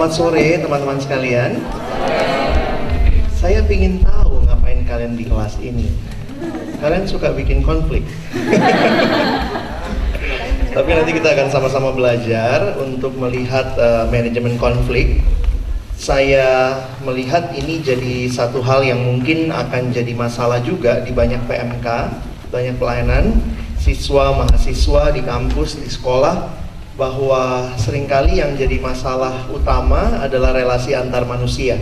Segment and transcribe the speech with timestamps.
[0.00, 1.60] Selamat sore teman-teman sekalian.
[3.36, 5.92] Saya ingin tahu ngapain kalian di kelas ini.
[6.80, 8.00] Kalian suka bikin konflik.
[10.72, 15.20] Tapi nanti kita akan sama-sama belajar untuk melihat uh, manajemen konflik.
[16.00, 21.86] Saya melihat ini jadi satu hal yang mungkin akan jadi masalah juga di banyak PMK,
[22.48, 23.36] banyak pelayanan,
[23.76, 26.59] siswa, mahasiswa di kampus, di sekolah
[26.98, 31.78] bahwa sering kali yang jadi masalah utama adalah relasi antar manusia.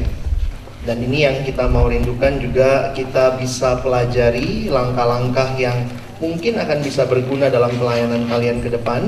[0.84, 5.84] Dan ini yang kita mau rindukan juga kita bisa pelajari langkah-langkah yang
[6.16, 9.04] mungkin akan bisa berguna dalam pelayanan kalian ke depan.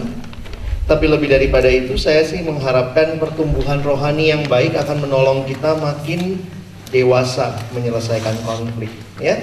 [0.90, 6.42] Tapi lebih daripada itu saya sih mengharapkan pertumbuhan rohani yang baik akan menolong kita makin
[6.90, 8.90] dewasa menyelesaikan konflik,
[9.22, 9.38] ya.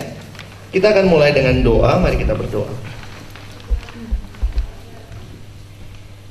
[0.68, 2.68] Kita akan mulai dengan doa, mari kita berdoa.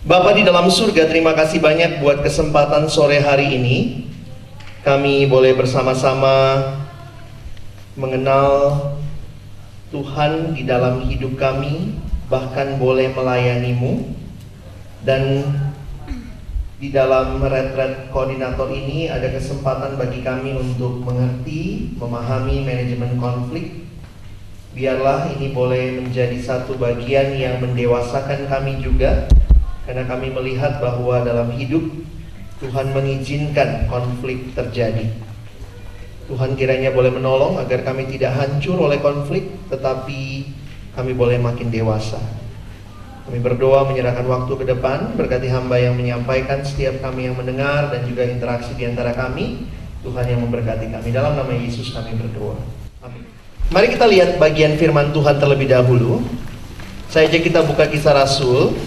[0.06, 4.06] Bapak di dalam surga, terima kasih banyak buat kesempatan sore hari ini.
[4.86, 6.62] Kami boleh bersama-sama
[7.98, 8.78] mengenal
[9.90, 11.98] Tuhan di dalam hidup kami,
[12.30, 14.06] bahkan boleh melayanimu.
[15.02, 15.42] Dan
[16.78, 23.90] di dalam retret koordinator ini ada kesempatan bagi kami untuk mengerti, memahami manajemen konflik.
[24.70, 29.26] Biarlah ini boleh menjadi satu bagian yang mendewasakan kami juga
[29.86, 31.86] karena kami melihat bahwa dalam hidup
[32.58, 35.06] Tuhan mengizinkan konflik terjadi.
[36.26, 40.50] Tuhan kiranya boleh menolong agar kami tidak hancur oleh konflik, tetapi
[40.98, 42.18] kami boleh makin dewasa.
[43.30, 48.02] Kami berdoa menyerahkan waktu ke depan, berkati hamba yang menyampaikan, setiap kami yang mendengar, dan
[48.10, 49.66] juga interaksi di antara kami.
[50.02, 51.10] Tuhan yang memberkati kami.
[51.10, 52.58] Dalam nama Yesus kami berdoa.
[53.02, 53.26] Amin.
[53.74, 56.22] Mari kita lihat bagian firman Tuhan terlebih dahulu.
[57.10, 58.78] Saya ajak kita buka kisah Rasul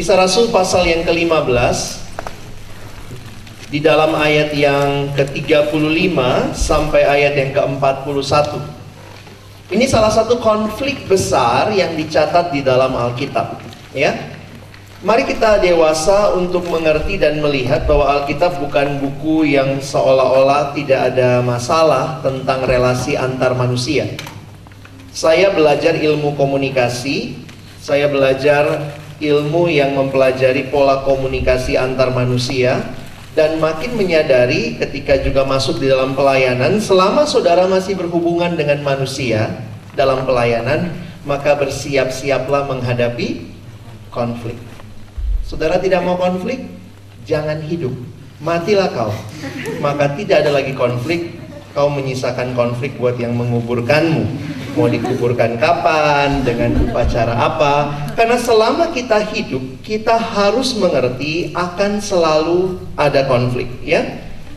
[0.00, 1.76] Kisah Rasul pasal yang ke-15
[3.68, 6.16] di dalam ayat yang ke-35
[6.56, 8.64] sampai ayat yang ke-41.
[9.68, 13.60] Ini salah satu konflik besar yang dicatat di dalam Alkitab,
[13.92, 14.16] ya.
[15.04, 21.44] Mari kita dewasa untuk mengerti dan melihat bahwa Alkitab bukan buku yang seolah-olah tidak ada
[21.44, 24.08] masalah tentang relasi antar manusia.
[25.12, 27.36] Saya belajar ilmu komunikasi,
[27.84, 32.80] saya belajar ilmu yang mempelajari pola komunikasi antar manusia
[33.36, 39.60] dan makin menyadari ketika juga masuk di dalam pelayanan selama saudara masih berhubungan dengan manusia
[39.94, 40.90] dalam pelayanan
[41.28, 43.52] maka bersiap-siaplah menghadapi
[44.08, 44.56] konflik.
[45.44, 46.64] Saudara tidak mau konflik?
[47.28, 47.92] Jangan hidup.
[48.40, 49.12] Matilah kau.
[49.84, 51.36] Maka tidak ada lagi konflik,
[51.76, 54.24] kau menyisakan konflik buat yang menguburkanmu
[54.74, 57.74] mau dikuburkan kapan, dengan upacara apa.
[58.14, 64.04] Karena selama kita hidup, kita harus mengerti akan selalu ada konflik, ya.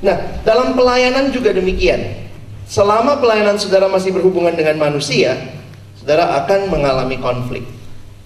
[0.04, 2.28] Nah, dalam pelayanan juga demikian.
[2.68, 5.40] Selama pelayanan saudara masih berhubungan dengan manusia,
[5.96, 7.64] saudara akan mengalami konflik.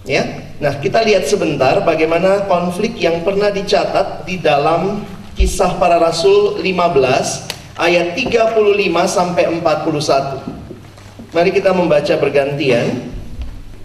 [0.02, 0.24] Ya.
[0.58, 5.06] Nah, kita lihat sebentar bagaimana konflik yang pernah dicatat di dalam
[5.38, 8.58] Kisah Para Rasul 15 ayat 35
[9.06, 10.57] sampai 41.
[11.28, 13.12] Mari kita membaca bergantian.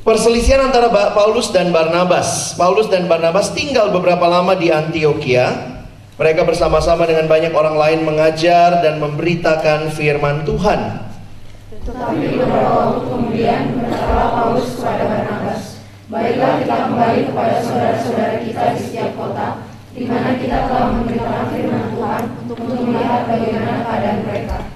[0.04, 2.56] Perselisihan antara Paulus dan Barnabas.
[2.56, 5.76] Paulus dan Barnabas tinggal beberapa lama di Antioquia.
[6.16, 11.04] Mereka bersama-sama dengan banyak orang lain mengajar dan memberitakan firman Tuhan.
[11.84, 15.62] Tetapi beberapa waktu kemudian berkatalah Paulus kepada Barnabas,
[16.12, 21.86] Baiklah kita kembali kepada saudara-saudara kita di setiap kota, di mana kita telah memberitakan firman
[21.92, 24.73] Tuhan untuk melihat bagaimana keadaan mereka.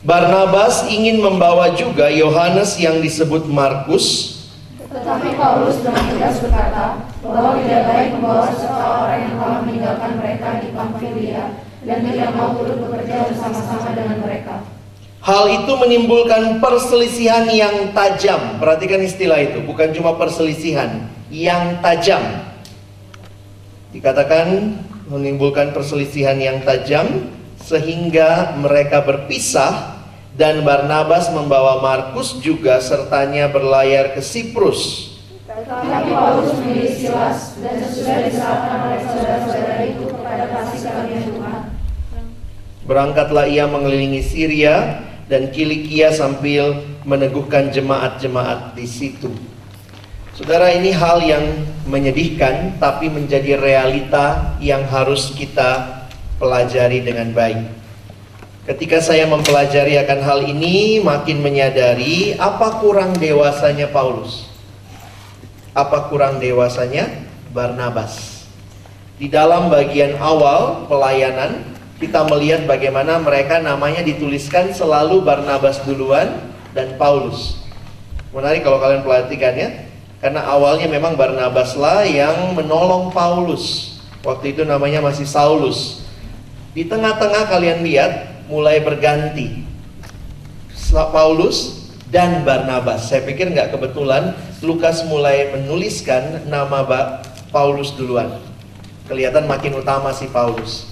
[0.00, 4.40] Barnabas ingin membawa juga Yohanes yang disebut Markus.
[4.88, 10.68] Tetapi Paulus dengan tegas berkata bahwa tidak baik membawa seseorang yang telah meninggalkan mereka di
[10.72, 11.44] Pamfilia
[11.84, 14.64] dan tidak mau turut bekerja bersama-sama dengan mereka.
[15.20, 18.56] Hal itu menimbulkan perselisihan yang tajam.
[18.56, 22.24] Perhatikan istilah itu, bukan cuma perselisihan, yang tajam.
[23.92, 24.80] Dikatakan
[25.12, 29.89] menimbulkan perselisihan yang tajam sehingga mereka berpisah
[30.40, 35.12] dan Barnabas membawa Markus juga sertanya berlayar ke Siprus.
[35.44, 41.60] Tapi Paulus memilih Silas dan sesudah diserahkan oleh saudara-saudara itu kepada kasih karunia Tuhan.
[42.88, 49.28] Berangkatlah ia mengelilingi Syria dan Kilikia sambil meneguhkan jemaat-jemaat di situ.
[50.32, 56.00] Saudara ini hal yang menyedihkan tapi menjadi realita yang harus kita
[56.40, 57.79] pelajari dengan baik.
[58.70, 64.46] Ketika saya mempelajari akan hal ini, makin menyadari apa kurang dewasanya Paulus.
[65.74, 67.10] Apa kurang dewasanya
[67.50, 68.46] Barnabas.
[69.18, 71.66] Di dalam bagian awal pelayanan,
[71.98, 76.38] kita melihat bagaimana mereka namanya dituliskan selalu Barnabas duluan
[76.70, 77.58] dan Paulus.
[78.30, 79.82] Menarik kalau kalian perhatikan ya,
[80.22, 83.98] karena awalnya memang Barnabas lah yang menolong Paulus.
[84.22, 86.06] Waktu itu namanya masih Saulus.
[86.70, 89.70] Di tengah-tengah kalian lihat mulai berganti.
[90.90, 93.06] Paulus dan Barnabas.
[93.06, 96.82] Saya pikir nggak kebetulan Lukas mulai menuliskan nama
[97.54, 98.42] Paulus duluan.
[99.06, 100.90] Kelihatan makin utama si Paulus.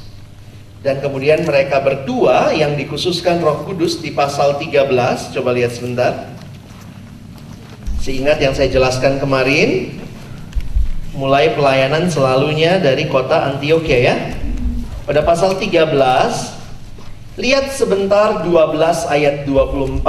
[0.79, 6.31] Dan kemudian mereka berdua yang dikhususkan Roh Kudus di pasal 13, coba lihat sebentar.
[7.99, 9.99] Seingat yang saya jelaskan kemarin,
[11.19, 14.17] mulai pelayanan selalunya dari kota Antioquia ya.
[15.03, 16.58] Pada pasal 13,
[17.39, 20.03] lihat sebentar 12 ayat 24.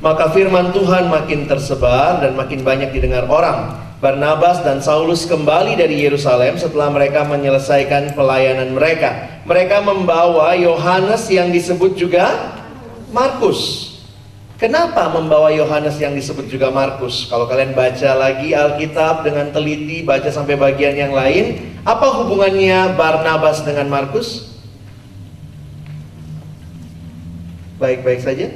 [0.00, 3.84] Maka firman Tuhan makin tersebar dan makin banyak didengar orang.
[3.98, 9.42] Barnabas dan Saulus kembali dari Yerusalem setelah mereka menyelesaikan pelayanan mereka.
[9.42, 12.54] Mereka membawa Yohanes yang disebut juga
[13.10, 13.90] Markus.
[14.58, 17.26] Kenapa membawa Yohanes yang disebut juga Markus?
[17.26, 23.66] Kalau kalian baca lagi Alkitab dengan teliti, baca sampai bagian yang lain, apa hubungannya Barnabas
[23.66, 24.57] dengan Markus?
[27.78, 28.50] Baik-baik saja.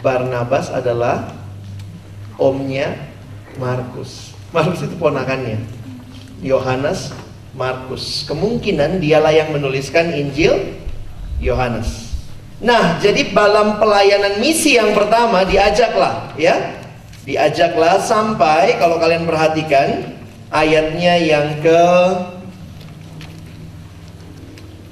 [0.00, 1.30] Barnabas adalah
[2.40, 2.96] omnya
[3.60, 4.32] Markus.
[4.50, 5.60] Markus itu ponakannya.
[6.40, 7.12] Yohanes,
[7.52, 8.24] Markus.
[8.24, 10.80] Kemungkinan dialah yang menuliskan Injil
[11.38, 12.12] Yohanes.
[12.62, 16.78] Nah, jadi dalam pelayanan misi yang pertama diajaklah, ya.
[17.22, 20.18] Diajaklah sampai kalau kalian perhatikan
[20.50, 21.82] ayatnya yang ke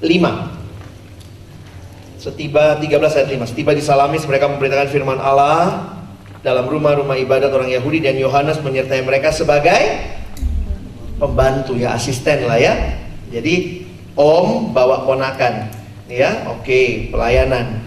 [0.03, 0.50] 5.
[2.21, 5.97] Setiba 13 ayat 5 Setiba di Salamis mereka memberitakan firman Allah
[6.45, 9.81] Dalam rumah-rumah ibadat orang Yahudi Dan Yohanes menyertai mereka sebagai
[11.17, 12.77] Pembantu ya asisten lah ya.
[13.33, 13.89] Jadi
[14.21, 15.73] om bawa ponakan
[16.13, 17.81] Ya oke pelayanan.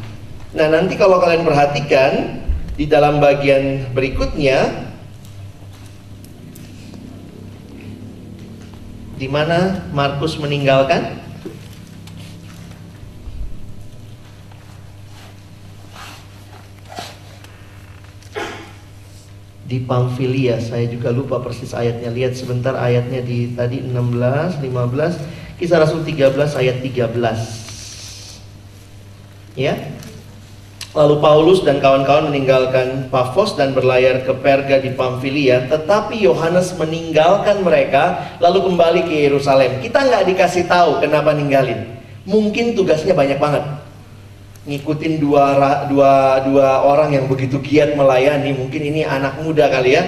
[0.57, 2.41] Nah nanti kalau kalian perhatikan
[2.73, 4.89] Di dalam bagian berikutnya
[9.13, 11.21] di mana Markus meninggalkan
[19.73, 22.13] di Pamfilia saya juga lupa persis ayatnya.
[22.13, 26.29] Lihat sebentar ayatnya di tadi 16 15 kisah Rasul 13
[26.61, 27.17] ayat 13
[29.57, 29.73] ya.
[30.93, 35.65] Lalu Paulus dan kawan-kawan meninggalkan Pafos dan berlayar ke Perga di Pamfilia.
[35.65, 39.81] Tetapi Yohanes meninggalkan mereka lalu kembali ke Yerusalem.
[39.81, 41.97] Kita nggak dikasih tahu kenapa ninggalin.
[42.29, 43.82] Mungkin tugasnya banyak banget
[44.63, 45.45] ngikutin dua
[45.91, 48.55] dua dua orang yang begitu giat melayani.
[48.55, 50.03] Mungkin ini anak muda kali ya.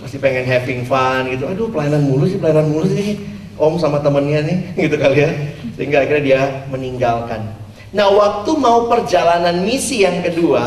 [0.00, 1.44] Masih pengen having fun gitu.
[1.44, 3.20] Aduh pelayanan mulu sih pelayanan mulu sih
[3.60, 4.58] om sama temennya nih
[4.88, 5.30] gitu kali ya.
[5.76, 6.40] Sehingga akhirnya dia
[6.72, 7.44] meninggalkan.
[7.92, 10.64] Nah waktu mau perjalanan misi yang kedua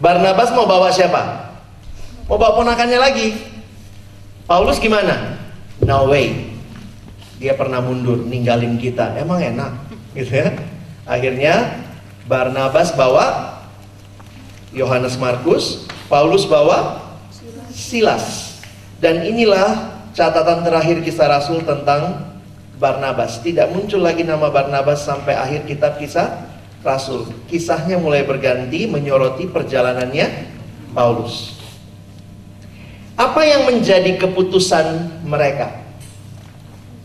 [0.00, 1.52] Barnabas mau bawa siapa?
[2.24, 3.36] Mau bawa ponakannya lagi.
[4.48, 5.36] Paulus gimana?
[5.84, 6.56] No way.
[7.36, 9.20] Dia pernah mundur ninggalin kita.
[9.20, 9.76] Emang enak
[10.16, 10.56] gitu ya.
[11.04, 11.84] Akhirnya
[12.30, 13.58] Barnabas bawa
[14.70, 17.02] Yohanes Markus, Paulus bawa
[17.74, 18.54] Silas.
[19.02, 22.30] Dan inilah catatan terakhir kisah Rasul tentang
[22.78, 23.42] Barnabas.
[23.42, 26.46] Tidak muncul lagi nama Barnabas sampai akhir kitab kisah
[26.86, 27.26] Rasul.
[27.50, 30.54] Kisahnya mulai berganti menyoroti perjalanannya
[30.94, 31.58] Paulus.
[33.18, 35.82] Apa yang menjadi keputusan mereka?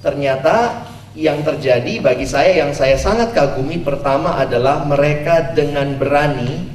[0.06, 6.68] Ternyata yang terjadi bagi saya yang saya sangat kagumi pertama adalah mereka dengan berani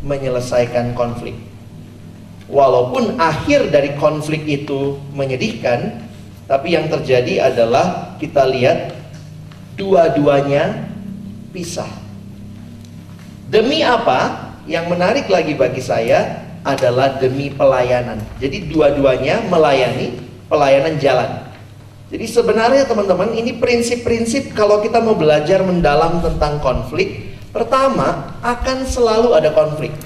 [0.00, 1.36] menyelesaikan konflik.
[2.48, 6.08] Walaupun akhir dari konflik itu menyedihkan,
[6.48, 8.96] tapi yang terjadi adalah kita lihat
[9.76, 10.88] dua-duanya
[11.52, 11.88] pisah.
[13.52, 14.52] Demi apa?
[14.64, 18.20] Yang menarik lagi bagi saya adalah demi pelayanan.
[18.40, 20.16] Jadi dua-duanya melayani
[20.48, 21.51] pelayanan jalan.
[22.12, 29.32] Jadi sebenarnya teman-teman ini prinsip-prinsip kalau kita mau belajar mendalam tentang konflik, pertama akan selalu
[29.32, 29.96] ada konflik.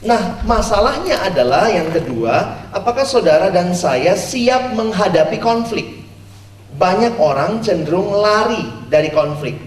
[0.00, 6.00] Nah, masalahnya adalah yang kedua, apakah saudara dan saya siap menghadapi konflik?
[6.80, 9.60] Banyak orang cenderung lari dari konflik.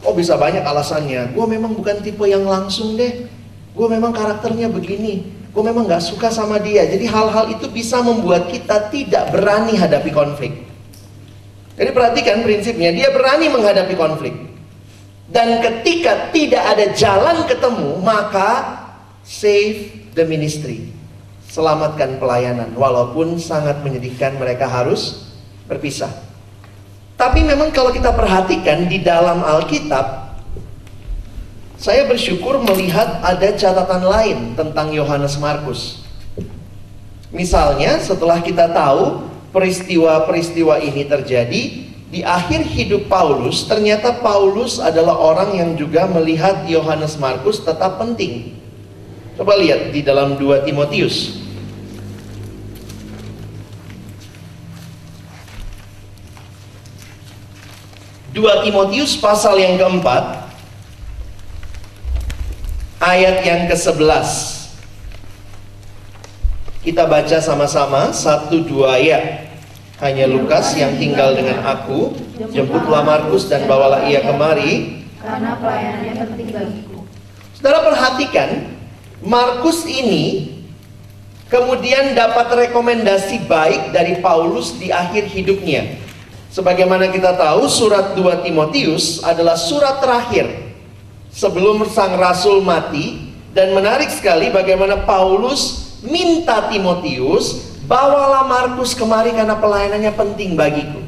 [0.00, 1.36] Oh bisa banyak alasannya.
[1.36, 3.28] Gue memang bukan tipe yang langsung deh.
[3.76, 6.84] Gue memang karakternya begini gue memang gak suka sama dia.
[6.84, 10.52] Jadi hal-hal itu bisa membuat kita tidak berani hadapi konflik.
[11.78, 14.34] Jadi perhatikan prinsipnya, dia berani menghadapi konflik.
[15.28, 18.50] Dan ketika tidak ada jalan ketemu, maka
[19.22, 20.98] save the ministry.
[21.48, 25.32] selamatkan pelayanan walaupun sangat menyedihkan mereka harus
[25.64, 26.12] berpisah.
[27.16, 30.27] Tapi memang kalau kita perhatikan di dalam Alkitab
[31.78, 36.02] saya bersyukur melihat ada catatan lain tentang Yohanes Markus.
[37.30, 41.62] Misalnya setelah kita tahu peristiwa-peristiwa ini terjadi
[42.10, 48.58] di akhir hidup Paulus, ternyata Paulus adalah orang yang juga melihat Yohanes Markus tetap penting.
[49.38, 51.38] Coba lihat di dalam 2 Timotius.
[58.34, 60.47] Dua Timotius pasal yang keempat
[63.08, 64.28] ayat yang ke-11
[66.84, 69.48] kita baca sama-sama satu dua ayat
[69.98, 72.14] hanya Lukas yang tinggal dengan aku
[72.54, 75.02] jemputlah Markus dan bawalah ia kemari.
[75.18, 77.02] Karena pelayanannya penting bagiku.
[77.58, 78.78] Saudara perhatikan
[79.26, 80.54] Markus ini
[81.50, 85.98] kemudian dapat rekomendasi baik dari Paulus di akhir hidupnya.
[86.54, 90.67] Sebagaimana kita tahu surat 2 Timotius adalah surat terakhir
[91.38, 99.54] sebelum sang rasul mati dan menarik sekali bagaimana Paulus minta Timotius bawalah Markus kemari karena
[99.54, 100.98] pelayanannya penting bagiku.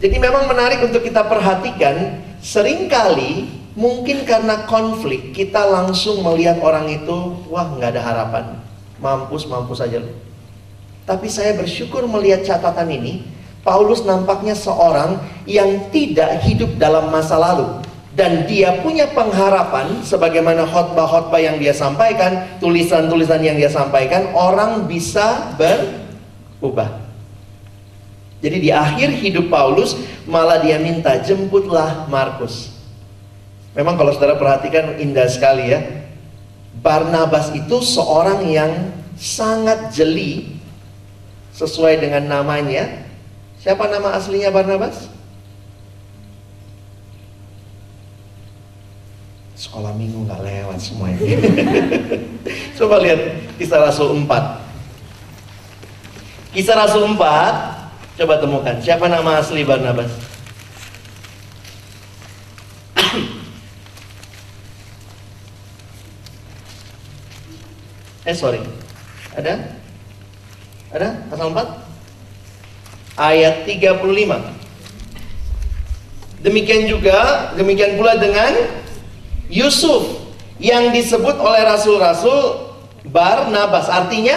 [0.00, 6.88] Jadi memang menarik untuk kita perhatikan sering kali Mungkin karena konflik kita langsung melihat orang
[6.88, 8.44] itu, wah nggak ada harapan,
[8.96, 10.16] mampus mampus saja lu.
[11.04, 13.28] Tapi saya bersyukur melihat catatan ini,
[13.60, 17.84] Paulus nampaknya seorang yang tidak hidup dalam masa lalu
[18.16, 25.52] dan dia punya pengharapan sebagaimana khotbah-khotbah yang dia sampaikan, tulisan-tulisan yang dia sampaikan, orang bisa
[25.60, 27.04] berubah.
[28.40, 32.72] Jadi di akhir hidup Paulus malah dia minta jemputlah Markus.
[33.76, 35.84] Memang kalau saudara perhatikan indah sekali ya.
[36.80, 38.72] Barnabas itu seorang yang
[39.20, 40.56] sangat jeli
[41.52, 43.04] sesuai dengan namanya.
[43.60, 45.15] Siapa nama aslinya Barnabas?
[49.56, 51.16] Sekolah minggu nggak lewat semuanya.
[52.76, 54.28] Coba lihat kisah Rasul 4.
[56.52, 57.76] Kisah Rasul 4,
[58.16, 60.12] coba temukan siapa nama asli Barnabas?
[68.28, 68.60] Eh sorry.
[69.36, 69.68] Ada?
[70.96, 71.28] Ada?
[71.28, 73.20] Pasal 4?
[73.20, 74.00] Ayat 35.
[76.40, 78.56] Demikian juga, demikian pula dengan
[79.50, 80.26] Yusuf
[80.58, 82.72] yang disebut oleh rasul-rasul
[83.06, 83.86] Barnabas.
[83.86, 84.34] Artinya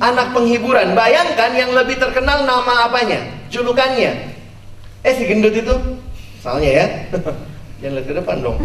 [0.00, 0.92] anak penghiburan.
[0.92, 3.22] Bayangkan yang lebih terkenal nama apanya?
[3.48, 4.36] Julukannya.
[5.02, 5.74] Eh si gendut itu?
[6.42, 6.86] Soalnya ya.
[7.76, 8.56] Jangan lihat ke depan dong.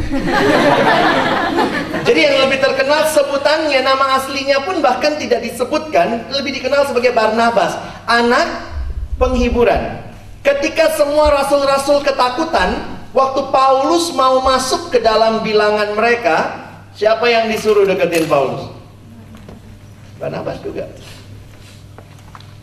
[2.07, 7.75] Jadi yang lebih terkenal sebutannya, nama aslinya pun bahkan tidak disebutkan, lebih dikenal sebagai Barnabas,
[8.07, 8.71] anak
[9.19, 9.99] penghiburan.
[10.41, 16.37] Ketika semua rasul-rasul ketakutan, waktu Paulus mau masuk ke dalam bilangan mereka,
[16.95, 18.71] siapa yang disuruh deketin Paulus?
[20.19, 20.87] Barnabas juga.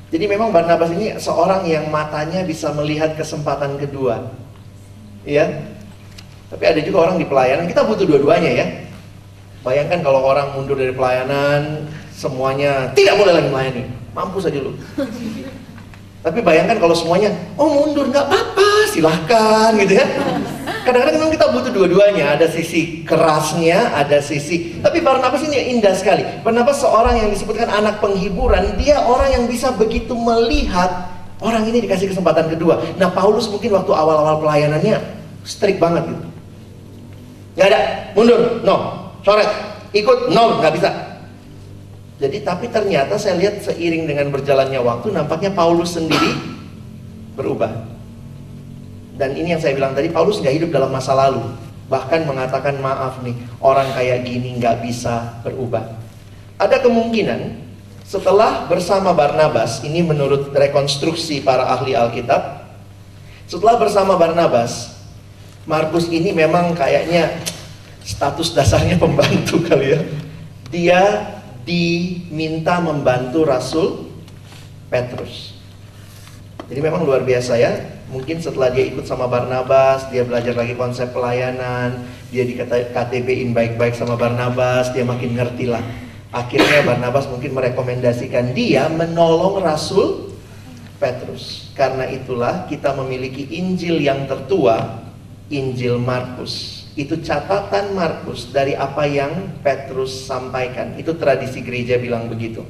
[0.09, 4.33] Jadi memang Barnabas ini seorang yang matanya bisa melihat kesempatan kedua.
[5.29, 5.69] Ya,
[6.49, 8.67] tapi ada juga orang di pelayanan, kita butuh dua-duanya ya.
[9.61, 13.85] Bayangkan kalau orang mundur dari pelayanan, semuanya tidak boleh lagi melayani.
[14.17, 14.73] Mampus aja lu.
[16.19, 20.07] Tapi bayangkan kalau semuanya, oh mundur nggak apa-apa, silahkan gitu ya.
[20.83, 24.83] Kadang-kadang memang kita butuh dua-duanya, ada sisi kerasnya, ada sisi.
[24.83, 26.27] Tapi Barnabas ini indah sekali.
[26.43, 31.07] Barnabas seorang yang disebutkan anak penghiburan, dia orang yang bisa begitu melihat
[31.39, 32.83] orang ini dikasih kesempatan kedua.
[32.99, 34.99] Nah Paulus mungkin waktu awal-awal pelayanannya
[35.47, 36.27] strict banget gitu.
[37.59, 37.81] Gak ada,
[38.15, 39.11] mundur, no.
[39.23, 39.51] Coret,
[39.95, 41.08] ikut, no, nggak bisa.
[42.19, 46.35] Jadi tapi ternyata saya lihat seiring dengan berjalannya waktu nampaknya Paulus sendiri
[47.39, 47.71] berubah.
[49.15, 51.43] Dan ini yang saya bilang tadi Paulus nggak hidup dalam masa lalu.
[51.87, 55.95] Bahkan mengatakan maaf nih orang kayak gini nggak bisa berubah.
[56.59, 57.55] Ada kemungkinan
[58.03, 62.67] setelah bersama Barnabas ini menurut rekonstruksi para ahli Alkitab.
[63.47, 64.99] Setelah bersama Barnabas
[65.69, 67.45] Markus ini memang kayaknya
[68.01, 70.01] status dasarnya pembantu kali ya.
[70.73, 71.03] Dia
[71.69, 74.09] diminta membantu Rasul
[74.89, 75.53] Petrus.
[76.65, 78.01] Jadi memang luar biasa ya.
[78.09, 83.93] Mungkin setelah dia ikut sama Barnabas, dia belajar lagi konsep pelayanan, dia di KTB-in baik-baik
[83.93, 85.85] sama Barnabas, dia makin ngerti lah.
[86.33, 90.33] Akhirnya Barnabas mungkin merekomendasikan dia menolong Rasul
[90.97, 91.69] Petrus.
[91.77, 95.05] Karena itulah kita memiliki Injil yang tertua
[95.53, 100.99] Injil Markus itu catatan Markus dari apa yang Petrus sampaikan.
[100.99, 102.67] Itu tradisi gereja bilang begitu.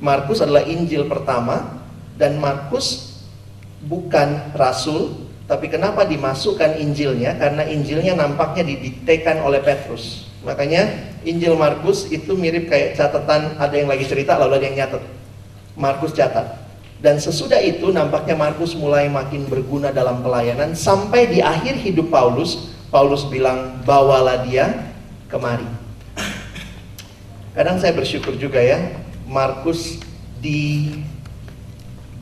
[0.00, 1.84] Markus adalah Injil pertama
[2.16, 3.20] dan Markus
[3.84, 7.36] bukan rasul, tapi kenapa dimasukkan Injilnya?
[7.36, 10.32] Karena Injilnya nampaknya didiktekan oleh Petrus.
[10.48, 15.04] Makanya Injil Markus itu mirip kayak catatan ada yang lagi cerita lalu ada yang nyatet.
[15.76, 16.56] Markus catat.
[16.98, 22.74] Dan sesudah itu nampaknya Markus mulai makin berguna dalam pelayanan sampai di akhir hidup Paulus,
[22.88, 24.92] Paulus bilang, "Bawalah dia
[25.28, 25.66] kemari."
[27.56, 28.78] Kadang saya bersyukur juga ya,
[29.28, 30.00] Markus
[30.38, 30.88] di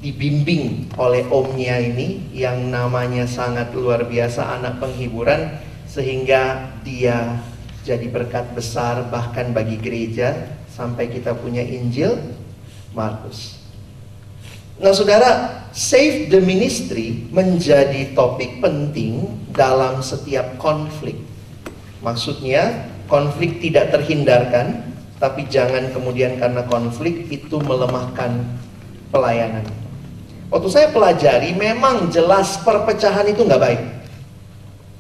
[0.01, 5.57] dibimbing oleh omnya ini yang namanya sangat luar biasa anak penghiburan
[5.89, 7.41] sehingga dia
[7.83, 12.21] jadi berkat besar bahkan bagi gereja sampai kita punya Injil
[12.93, 13.56] Markus.
[14.77, 19.25] Nah saudara, save the ministry menjadi topik penting
[19.57, 21.17] dalam setiap konflik.
[22.05, 24.85] Maksudnya, konflik tidak terhindarkan,
[25.17, 28.45] tapi jangan kemudian karena konflik itu melemahkan
[29.09, 29.65] pelayanan.
[30.53, 33.83] Waktu saya pelajari, memang jelas perpecahan itu nggak baik.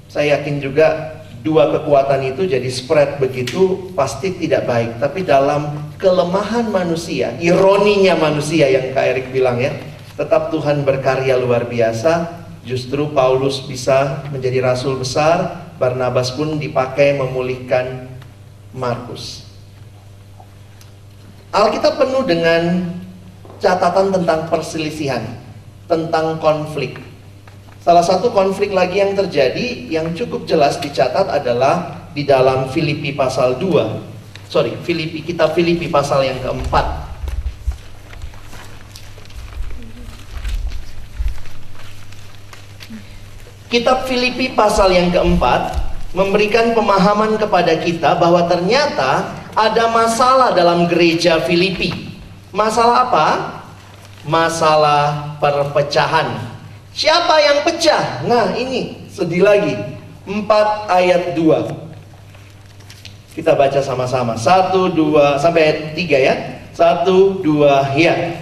[0.08, 4.98] Saya yakin juga dua kekuatan itu jadi spread begitu pasti tidak baik.
[4.98, 9.72] Tapi dalam kelemahan manusia, ironinya manusia yang Kak Erik bilang ya,
[10.16, 12.44] tetap Tuhan berkarya luar biasa.
[12.66, 18.10] Justru Paulus bisa menjadi rasul besar, Barnabas pun dipakai memulihkan
[18.74, 19.46] Markus.
[21.54, 22.90] Alkitab penuh dengan
[23.62, 25.22] catatan tentang perselisihan,
[25.86, 26.98] tentang konflik.
[27.86, 33.62] Salah satu konflik lagi yang terjadi yang cukup jelas dicatat adalah di dalam Filipi pasal
[33.62, 34.15] 2.
[34.46, 37.06] Sorry, Filipi kita Filipi pasal yang keempat.
[43.66, 45.74] Kitab Filipi pasal yang keempat
[46.14, 52.14] memberikan pemahaman kepada kita bahwa ternyata ada masalah dalam gereja Filipi.
[52.54, 53.26] Masalah apa?
[54.26, 56.56] Masalah perpecahan
[56.96, 58.24] Siapa yang pecah?
[58.24, 59.76] Nah ini sedih lagi
[60.24, 60.48] 4
[60.88, 61.85] ayat 2
[63.36, 64.32] Kita baca sama-sama.
[64.32, 66.34] 1, 2, sampai 3 ya.
[66.72, 68.32] 1, 2, ya.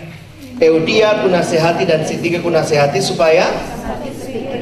[0.63, 3.51] Eudia kunasehati dan Sintika kunasehati supaya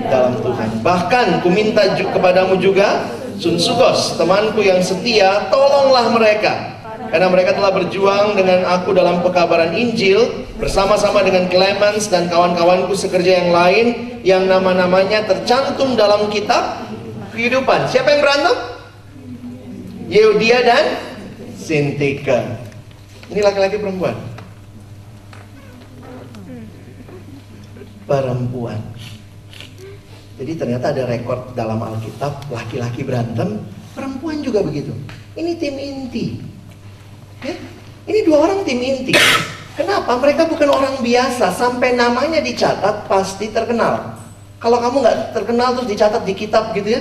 [0.09, 0.81] dalam Tuhan.
[0.81, 6.81] Bahkan ku minta kepadamu juga Sunsugos temanku yang setia Tolonglah mereka.
[7.13, 13.45] Karena mereka telah berjuang dengan aku dalam pekabaran Injil bersama-sama dengan Clemens dan kawan-kawanku sekerja
[13.45, 13.87] yang lain
[14.25, 16.89] yang nama-namanya tercantum dalam kitab
[17.37, 17.85] kehidupan.
[17.93, 18.72] Siapa yang berantem?
[20.13, 20.85] Yehudia dan
[21.57, 22.45] Sintika.
[23.33, 24.13] Ini laki-laki perempuan.
[28.05, 28.77] Perempuan.
[30.37, 33.65] Jadi ternyata ada rekor dalam Alkitab laki-laki berantem,
[33.97, 34.93] perempuan juga begitu.
[35.33, 36.45] Ini tim inti.
[37.41, 37.57] Ya?
[38.05, 39.17] Ini dua orang tim inti.
[39.73, 40.21] Kenapa?
[40.21, 41.57] Mereka bukan orang biasa.
[41.57, 44.21] Sampai namanya dicatat pasti terkenal.
[44.61, 47.01] Kalau kamu nggak terkenal terus dicatat di kitab gitu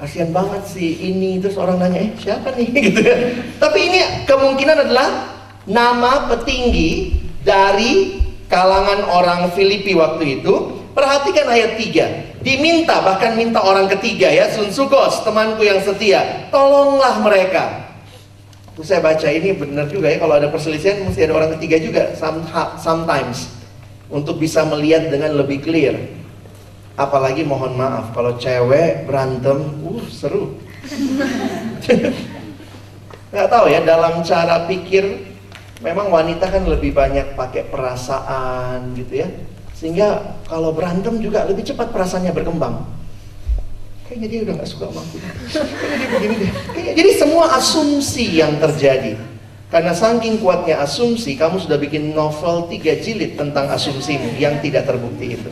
[0.00, 1.38] kasihan banget sih ini.
[1.38, 3.16] Terus orang nanya, eh siapa nih gitu ya.
[3.60, 5.08] Tapi ini kemungkinan adalah
[5.68, 10.80] nama petinggi dari kalangan orang Filipi waktu itu.
[10.90, 12.42] Perhatikan ayat 3.
[12.42, 16.50] Diminta, bahkan minta orang ketiga ya, Sun Sugos, temanku yang setia.
[16.50, 17.90] Tolonglah mereka.
[18.74, 22.02] Terus saya baca ini benar juga ya kalau ada perselisihan mesti ada orang ketiga juga
[22.80, 23.52] sometimes
[24.08, 26.19] untuk bisa melihat dengan lebih clear.
[27.00, 29.56] Apalagi mohon maaf kalau cewek berantem,
[29.88, 30.52] uh seru.
[33.32, 35.32] Gak tahu ya dalam cara pikir
[35.80, 39.32] memang wanita kan lebih banyak pakai perasaan gitu ya.
[39.72, 42.84] Sehingga kalau berantem juga lebih cepat perasaannya berkembang.
[44.04, 45.16] Kayaknya dia udah gak suka sama aku.
[45.16, 46.52] Kayaknya dia begini deh.
[46.52, 49.16] Kayaknya, jadi semua asumsi yang terjadi.
[49.72, 55.40] Karena saking kuatnya asumsi kamu sudah bikin novel tiga jilid tentang asumsimu yang tidak terbukti
[55.40, 55.48] itu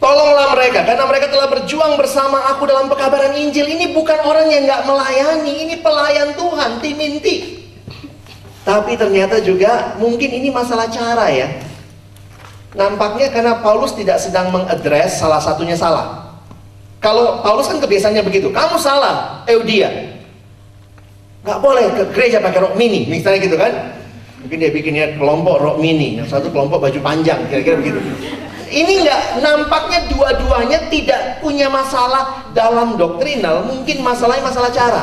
[0.00, 3.68] Tolonglah mereka karena mereka telah berjuang bersama aku dalam pekabaran Injil.
[3.68, 7.60] Ini bukan orang yang nggak melayani, ini pelayan Tuhan, tim inti.
[8.64, 11.52] Tapi ternyata juga mungkin ini masalah cara ya.
[12.72, 16.32] Nampaknya karena Paulus tidak sedang mengadres salah satunya salah.
[17.00, 20.16] Kalau Paulus kan kebiasaannya begitu, kamu salah, Eudia.
[21.44, 23.72] Gak boleh ke gereja pakai rok mini, misalnya gitu kan.
[24.44, 28.00] Mungkin dia bikinnya kelompok rok mini, yang satu kelompok baju panjang, kira-kira begitu.
[28.70, 35.02] Ini nggak nampaknya dua-duanya tidak punya masalah dalam doktrinal, mungkin masalahnya masalah cara.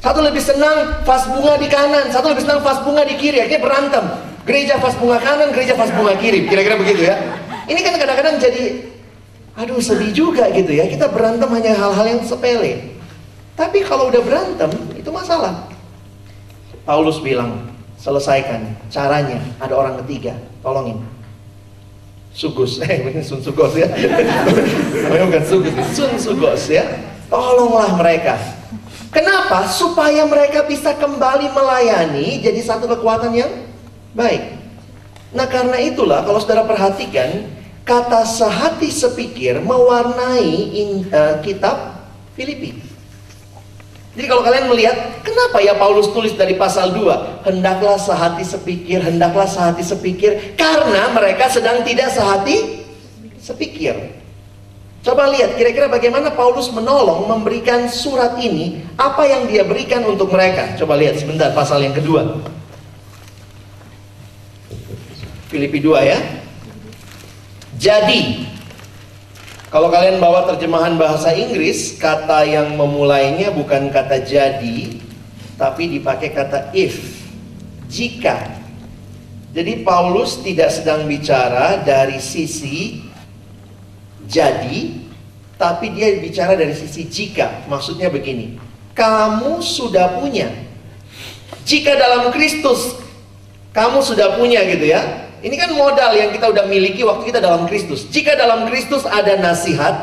[0.00, 3.60] Satu lebih senang vas bunga di kanan, satu lebih senang vas bunga di kiri, akhirnya
[3.60, 4.04] berantem.
[4.48, 7.20] Gereja vas bunga kanan, gereja vas bunga kiri, kira-kira begitu ya.
[7.68, 8.64] Ini kan kadang-kadang jadi
[9.58, 12.94] Aduh sedih juga gitu ya, kita berantem hanya hal-hal yang sepele.
[13.58, 15.66] Tapi kalau udah berantem, itu masalah.
[16.86, 17.66] Paulus bilang,
[17.98, 18.78] selesaikan.
[18.86, 21.02] Caranya, ada orang ketiga, tolongin.
[22.38, 23.90] Sugus, eh bukan Sun Sugos ya.
[25.02, 26.86] Namanya bukan Sugus, Sun Sugos ya.
[27.26, 28.38] Tolonglah mereka.
[29.10, 29.66] Kenapa?
[29.66, 33.50] Supaya mereka bisa kembali melayani jadi satu kekuatan yang
[34.14, 34.54] baik.
[35.34, 37.50] Nah karena itulah kalau saudara perhatikan
[37.82, 42.06] kata sehati sepikir mewarnai in, uh, kitab
[42.38, 42.87] Filipi.
[44.18, 47.46] Jadi kalau kalian melihat, kenapa ya Paulus tulis dari pasal 2?
[47.46, 50.58] Hendaklah sehati sepikir, hendaklah sehati sepikir.
[50.58, 52.82] Karena mereka sedang tidak sehati
[53.38, 54.18] sepikir.
[55.06, 60.74] Coba lihat, kira-kira bagaimana Paulus menolong memberikan surat ini, apa yang dia berikan untuk mereka.
[60.74, 62.42] Coba lihat sebentar pasal yang kedua.
[65.46, 66.18] Filipi 2 ya.
[67.78, 68.50] Jadi,
[69.68, 74.96] kalau kalian bawa terjemahan bahasa Inggris, kata yang memulainya bukan kata jadi,
[75.60, 77.20] tapi dipakai kata if.
[77.88, 78.60] Jika.
[79.52, 83.00] Jadi Paulus tidak sedang bicara dari sisi
[84.28, 85.08] jadi,
[85.56, 87.64] tapi dia bicara dari sisi jika.
[87.68, 88.60] Maksudnya begini,
[88.92, 90.52] kamu sudah punya.
[91.68, 93.08] Jika dalam Kristus
[93.76, 95.27] kamu sudah punya gitu ya.
[95.38, 98.10] Ini kan modal yang kita udah miliki waktu kita dalam Kristus.
[98.10, 99.94] Jika dalam Kristus ada nasihat,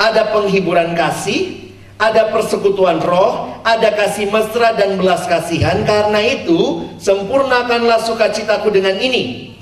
[0.00, 5.84] ada penghiburan kasih, ada persekutuan roh, ada kasih mesra dan belas kasihan.
[5.84, 9.54] Karena itu, sempurnakanlah sukacitaku dengan ini.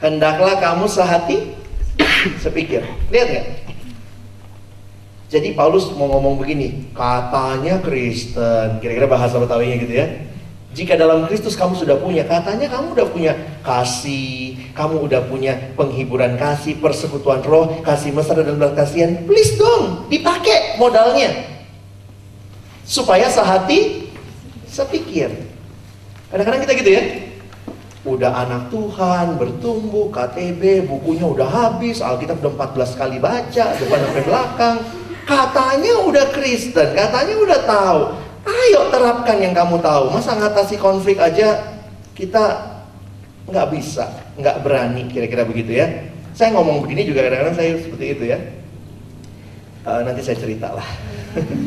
[0.00, 1.56] Hendaklah kamu sehati,
[2.44, 2.84] sepikir.
[3.08, 3.46] Lihat nggak?
[5.30, 10.29] Jadi Paulus mau ngomong begini, katanya Kristen, kira-kira bahasa Betawinya gitu ya.
[10.70, 13.32] Jika dalam Kristus kamu sudah punya, katanya kamu udah punya
[13.66, 19.18] kasih, kamu udah punya penghiburan kasih, persekutuan roh, kasih mesra dan belas kasihan.
[19.26, 21.42] Please dong, dipakai modalnya.
[22.86, 24.10] Supaya sehati,
[24.70, 25.34] sepikir.
[26.30, 27.02] Kadang-kadang kita gitu ya.
[28.06, 34.22] Udah anak Tuhan, bertumbuh, KTB, bukunya udah habis, Alkitab udah 14 kali baca, depan sampai
[34.22, 34.76] belakang.
[35.26, 38.00] Katanya udah Kristen, katanya udah tahu.
[38.50, 40.10] Ayo terapkan yang kamu tahu.
[40.10, 41.78] Masa ngatasi konflik aja
[42.18, 42.74] kita
[43.46, 45.86] nggak bisa, nggak berani, kira-kira begitu ya.
[46.34, 48.38] Saya ngomong begini juga kadang-kadang saya seperti itu ya.
[49.86, 50.88] Uh, nanti saya cerita lah.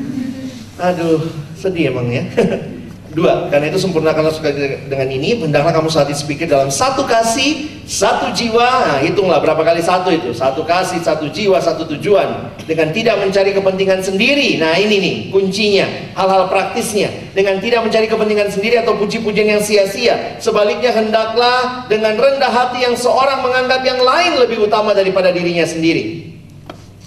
[0.92, 1.24] Aduh,
[1.56, 2.24] sedih emang ya.
[3.14, 4.50] Dua, karena itu sempurnakanlah suka
[4.90, 8.66] dengan ini, hendaklah kamu saat speaker dalam satu kasih, satu jiwa.
[8.90, 10.34] Nah, hitunglah berapa kali satu itu?
[10.34, 12.58] Satu kasih, satu jiwa, satu tujuan.
[12.66, 14.58] Dengan tidak mencari kepentingan sendiri.
[14.58, 15.86] Nah, ini nih kuncinya,
[16.18, 17.14] hal-hal praktisnya.
[17.38, 20.42] Dengan tidak mencari kepentingan sendiri atau puji-pujian yang sia-sia.
[20.42, 26.34] Sebaliknya hendaklah dengan rendah hati yang seorang menganggap yang lain lebih utama daripada dirinya sendiri.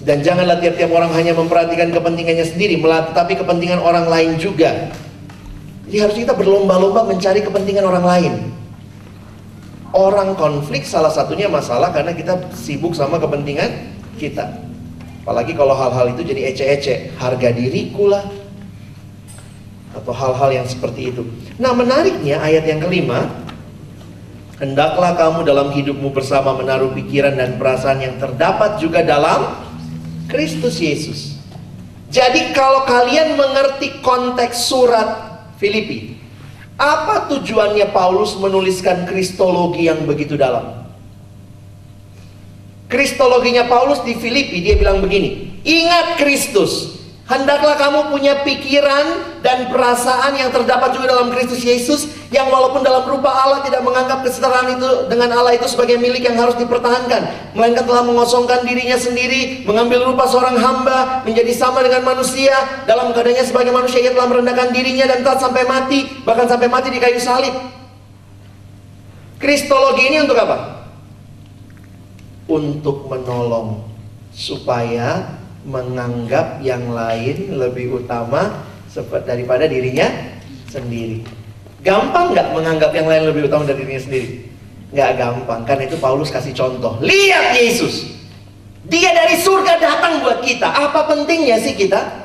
[0.07, 4.95] Dan janganlah tiap-tiap orang hanya memperhatikan kepentingannya sendiri, tetapi kepentingan orang lain juga.
[5.87, 8.33] Jadi harus kita berlomba-lomba mencari kepentingan orang lain.
[9.95, 14.67] Orang konflik salah satunya masalah karena kita sibuk sama kepentingan kita.
[15.23, 18.27] Apalagi kalau hal-hal itu jadi ece-ece, harga diriku lah.
[19.95, 21.23] Atau hal-hal yang seperti itu.
[21.57, 23.47] Nah menariknya ayat yang kelima,
[24.57, 29.53] Hendaklah kamu dalam hidupmu bersama menaruh pikiran dan perasaan yang terdapat juga dalam
[30.33, 31.37] Kristus Yesus.
[32.09, 35.26] Jadi kalau kalian mengerti konteks surat
[35.57, 36.17] Filipi.
[36.77, 40.85] Apa tujuannya Paulus menuliskan kristologi yang begitu dalam?
[42.87, 46.96] Kristologinya Paulus di Filipi dia bilang begini, ingat Kristus,
[47.27, 53.03] Hendaklah kamu punya pikiran dan perasaan yang terdapat juga dalam Kristus Yesus yang walaupun dalam
[53.03, 57.83] rupa Allah tidak menganggap kesetaraan itu dengan Allah itu sebagai milik yang harus dipertahankan, melainkan
[57.83, 62.55] telah mengosongkan dirinya sendiri, mengambil rupa seorang hamba, menjadi sama dengan manusia,
[62.87, 66.95] dalam keadaannya sebagai manusia ia telah merendahkan dirinya dan taat sampai mati, bahkan sampai mati
[66.95, 67.59] di kayu salib.
[69.43, 70.87] Kristologi ini untuk apa?
[72.47, 73.83] Untuk menolong
[74.31, 78.63] supaya menganggap yang lain lebih utama
[79.27, 80.07] daripada dirinya
[80.71, 81.27] sendiri.
[81.83, 84.29] Gampang nggak menganggap yang lain lebih utama dari dirinya sendiri?
[84.95, 87.03] Nggak gampang, karena itu Paulus kasih contoh.
[87.03, 88.07] Lihat Yesus,
[88.87, 90.71] dia dari surga datang buat kita.
[90.71, 92.25] Apa pentingnya sih kita?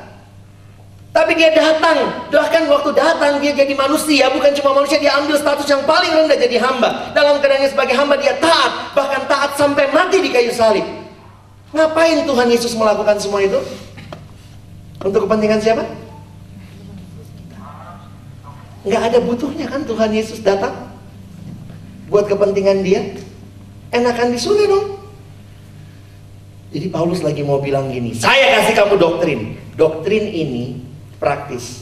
[1.12, 5.68] Tapi dia datang, bahkan waktu datang dia jadi manusia, bukan cuma manusia, dia ambil status
[5.68, 7.12] yang paling rendah jadi hamba.
[7.12, 11.01] Dalam keadaannya sebagai hamba dia taat, bahkan taat sampai mati di kayu salib.
[11.72, 13.56] Ngapain Tuhan Yesus melakukan semua itu?
[15.02, 15.88] Untuk kepentingan siapa?
[18.84, 20.92] Nggak ada butuhnya kan Tuhan Yesus datang
[22.12, 23.16] buat kepentingan dia.
[23.88, 24.86] Enakan di surga dong.
[26.72, 29.40] Jadi Paulus lagi mau bilang gini, saya kasih kamu doktrin.
[29.76, 30.80] Doktrin ini
[31.20, 31.81] praktis.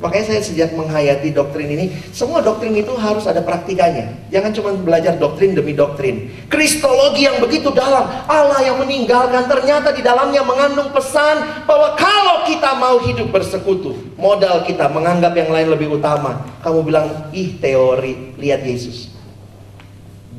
[0.00, 4.16] Makanya saya sejak menghayati doktrin ini, semua doktrin itu harus ada praktikanya.
[4.32, 6.32] Jangan cuma belajar doktrin demi doktrin.
[6.48, 12.80] Kristologi yang begitu dalam, Allah yang meninggalkan ternyata di dalamnya mengandung pesan bahwa kalau kita
[12.80, 16.48] mau hidup bersekutu, modal kita menganggap yang lain lebih utama.
[16.64, 19.12] Kamu bilang, ih teori, lihat Yesus.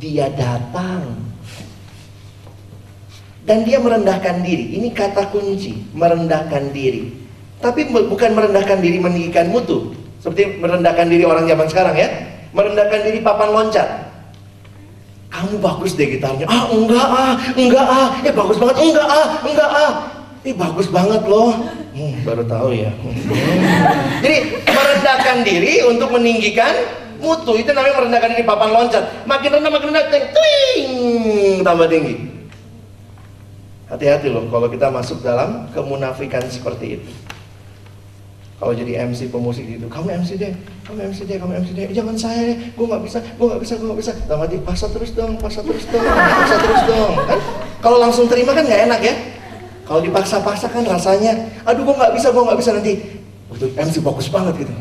[0.02, 1.22] Dia datang
[3.46, 4.74] dan dia merendahkan diri.
[4.82, 7.21] Ini kata kunci, merendahkan diri.
[7.62, 9.94] Tapi bukan merendahkan diri meninggikan mutu.
[10.18, 12.10] Seperti merendahkan diri orang zaman sekarang ya.
[12.58, 13.90] Merendahkan diri papan loncat.
[15.32, 16.44] Kamu bagus deh gitarnya.
[16.50, 18.08] Ah enggak ah, enggak ah.
[18.26, 18.76] Eh bagus banget.
[18.84, 19.92] Enggak ah, enggak ah.
[20.42, 21.54] Eh bagus banget loh.
[21.94, 22.92] Hmm, baru tahu ya.
[22.92, 23.16] Hmm.
[24.26, 26.74] Jadi merendahkan diri untuk meninggikan
[27.22, 27.56] mutu.
[27.56, 29.04] Itu namanya merendahkan diri papan loncat.
[29.30, 30.92] Makin rendah makin rendah, ting,
[31.62, 32.16] tambah tinggi.
[33.88, 37.12] Hati-hati loh kalau kita masuk dalam kemunafikan seperti itu.
[38.62, 40.54] Kalau jadi MC pemusik itu, kamu MC deh,
[40.86, 43.74] kamu MC deh, kamu MC deh, jangan saya deh, gue gak bisa, gue gak bisa,
[43.74, 44.12] gue gak bisa.
[44.30, 47.14] Dalam hati, pasar terus dong, pasar terus dong, pasar terus dong.
[47.26, 47.40] Kan?
[47.82, 49.16] Kalau langsung terima kan gak enak ya.
[49.82, 52.94] Kalau dipaksa-paksa kan rasanya, aduh gue gak bisa, gue gak bisa nanti.
[53.50, 54.74] Waktu MC fokus banget gitu.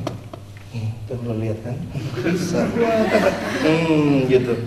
[0.76, 1.76] Hmm, lo lihat kan,
[2.36, 2.60] bisa.
[3.64, 4.60] Hmm, gitu.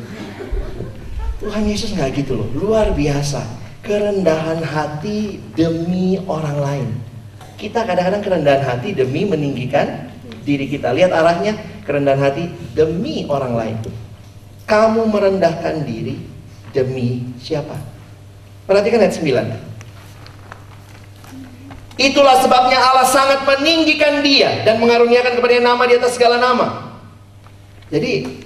[1.38, 3.46] Tuhan Yesus nggak gitu loh, luar biasa
[3.84, 6.90] kerendahan hati demi orang lain.
[7.64, 10.12] Kita kadang-kadang kerendahan hati demi meninggikan
[10.44, 10.92] diri kita.
[10.92, 11.56] Lihat arahnya,
[11.88, 13.80] kerendahan hati demi orang lain.
[14.68, 16.20] Kamu merendahkan diri
[16.76, 17.80] demi siapa?
[18.68, 19.24] Perhatikan ayat 9.
[22.04, 27.00] Itulah sebabnya Allah sangat meninggikan dia dan mengaruniakan kepada nama di atas segala nama.
[27.88, 28.44] Jadi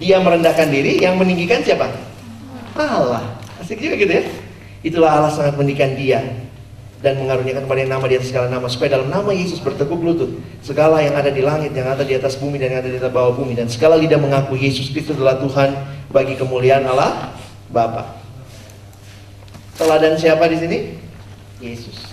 [0.00, 1.92] dia merendahkan diri, yang meninggikan siapa?
[2.72, 3.36] Allah.
[3.60, 4.24] Asik juga gitu ya.
[4.80, 6.24] Itulah Allah sangat mendikan dia
[7.00, 11.00] dan mengaruniakan kepada nama di atas segala nama supaya dalam nama Yesus bertekuk lutut segala
[11.00, 13.32] yang ada di langit yang ada di atas bumi dan yang ada di atas bawah
[13.32, 15.72] bumi dan segala lidah mengaku Yesus Kristus adalah Tuhan
[16.12, 17.32] bagi kemuliaan Allah
[17.72, 18.20] Bapa.
[19.80, 20.78] Teladan siapa di sini?
[21.64, 22.12] Yesus.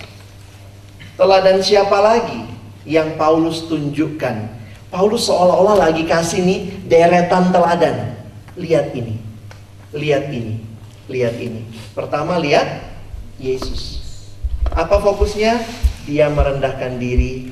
[1.19, 2.47] Teladan siapa lagi
[2.87, 4.55] yang Paulus tunjukkan?
[4.87, 8.15] Paulus seolah-olah lagi kasih nih deretan teladan.
[8.55, 9.19] Lihat ini.
[9.91, 10.67] Lihat ini
[11.07, 11.63] lihat ini.
[11.95, 12.83] Pertama lihat
[13.39, 14.06] Yesus.
[14.77, 15.57] Apa fokusnya?
[16.05, 17.49] Dia merendahkan diri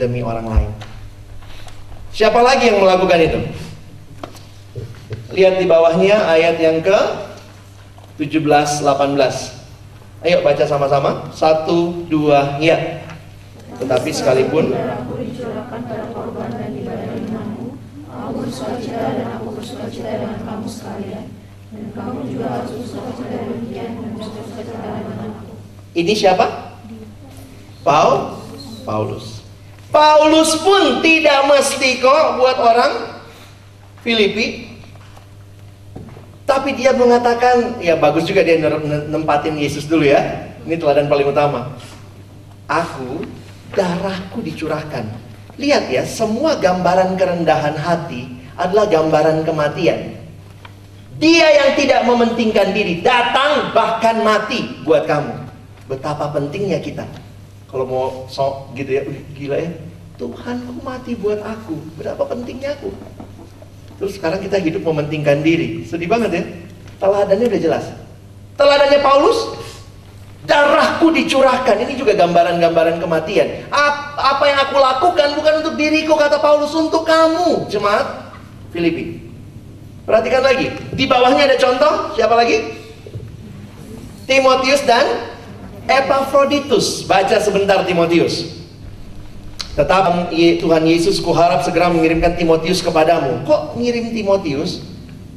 [0.00, 0.70] demi orang lain.
[2.08, 3.40] Siapa lagi yang melakukan itu?
[5.36, 6.98] Lihat di bawahnya ayat yang ke
[8.16, 10.24] 17 18.
[10.24, 11.28] Ayo baca sama-sama.
[11.36, 13.04] Satu, dua, ya.
[13.76, 17.76] Tetapi sekalipun dan ibadah imanmu,
[18.08, 19.36] aku bersuka cita dan
[20.00, 20.64] dengan kamu.
[25.94, 26.74] Ini siapa?
[27.86, 28.42] Paul,
[28.82, 29.46] Paulus.
[29.94, 32.92] Paulus pun tidak mesti kok buat orang
[34.02, 34.74] Filipi.
[36.44, 38.58] Tapi dia mengatakan, ya bagus juga dia
[39.06, 40.50] nempatin Yesus dulu ya.
[40.66, 41.78] Ini teladan paling utama.
[42.66, 43.22] Aku,
[43.72, 45.06] darahku dicurahkan.
[45.54, 48.26] Lihat ya, semua gambaran kerendahan hati
[48.58, 50.18] adalah gambaran kematian.
[51.22, 55.43] Dia yang tidak mementingkan diri, datang bahkan mati buat kamu.
[55.84, 57.04] Betapa pentingnya kita.
[57.68, 59.02] Kalau mau sok gitu ya,
[59.34, 59.70] gila ya.
[60.14, 61.74] Tuhanku mati buat aku.
[61.98, 62.94] Berapa pentingnya aku.
[63.98, 65.82] Terus sekarang kita hidup mementingkan diri.
[65.84, 66.42] Sedih banget ya.
[67.02, 67.84] Teladannya udah jelas.
[68.54, 69.58] Teladannya Paulus,
[70.46, 71.82] darahku dicurahkan.
[71.82, 73.66] Ini juga gambaran-gambaran kematian.
[73.70, 77.66] Apa yang aku lakukan bukan untuk diriku, kata Paulus, untuk kamu.
[77.66, 78.30] Jemaat
[78.70, 79.20] Filipi.
[80.06, 82.76] Perhatikan lagi, di bawahnya ada contoh, siapa lagi?
[84.28, 85.32] Timotius dan
[85.86, 87.04] Epaphroditus.
[87.04, 88.64] Baca sebentar Timotius.
[89.74, 93.42] Tetap Tuhan Yesus kuharap segera mengirimkan Timotius kepadamu.
[93.42, 94.86] Kok ngirim Timotius?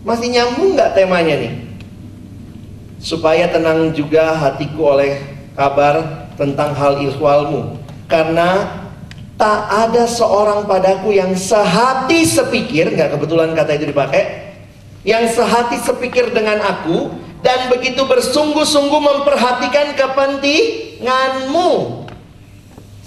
[0.05, 1.53] Masih nyambung nggak temanya nih?
[3.01, 5.19] Supaya tenang juga hatiku oleh
[5.57, 7.81] kabar tentang hal ikhwalmu.
[8.05, 8.77] Karena
[9.37, 14.53] tak ada seorang padaku yang sehati sepikir, nggak kebetulan kata itu dipakai,
[15.05, 17.13] yang sehati sepikir dengan aku
[17.47, 22.03] dan begitu bersungguh-sungguh memperhatikan kepentinganmu.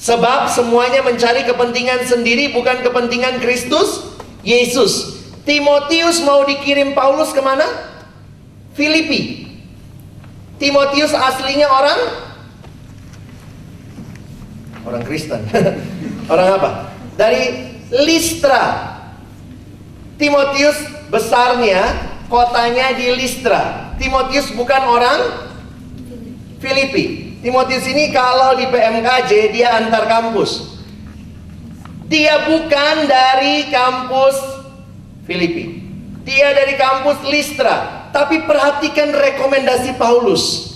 [0.00, 5.20] Sebab semuanya mencari kepentingan sendiri bukan kepentingan Kristus Yesus.
[5.44, 7.68] Timotius mau dikirim Paulus ke mana?
[8.72, 9.44] Filipi.
[10.56, 12.00] Timotius aslinya orang
[14.88, 15.44] orang Kristen.
[16.32, 16.70] orang apa?
[17.20, 18.88] Dari Listra.
[20.16, 20.80] Timotius
[21.12, 21.92] besarnya
[22.32, 23.89] kotanya di Listra.
[24.00, 25.20] Timotius bukan orang
[26.56, 27.36] Filipi.
[27.44, 30.80] Timotius ini kalau di PMKJ dia antar kampus.
[32.08, 34.36] Dia bukan dari kampus
[35.28, 35.84] Filipi.
[36.24, 38.08] Dia dari kampus Listra.
[38.10, 40.68] Tapi perhatikan rekomendasi Paulus.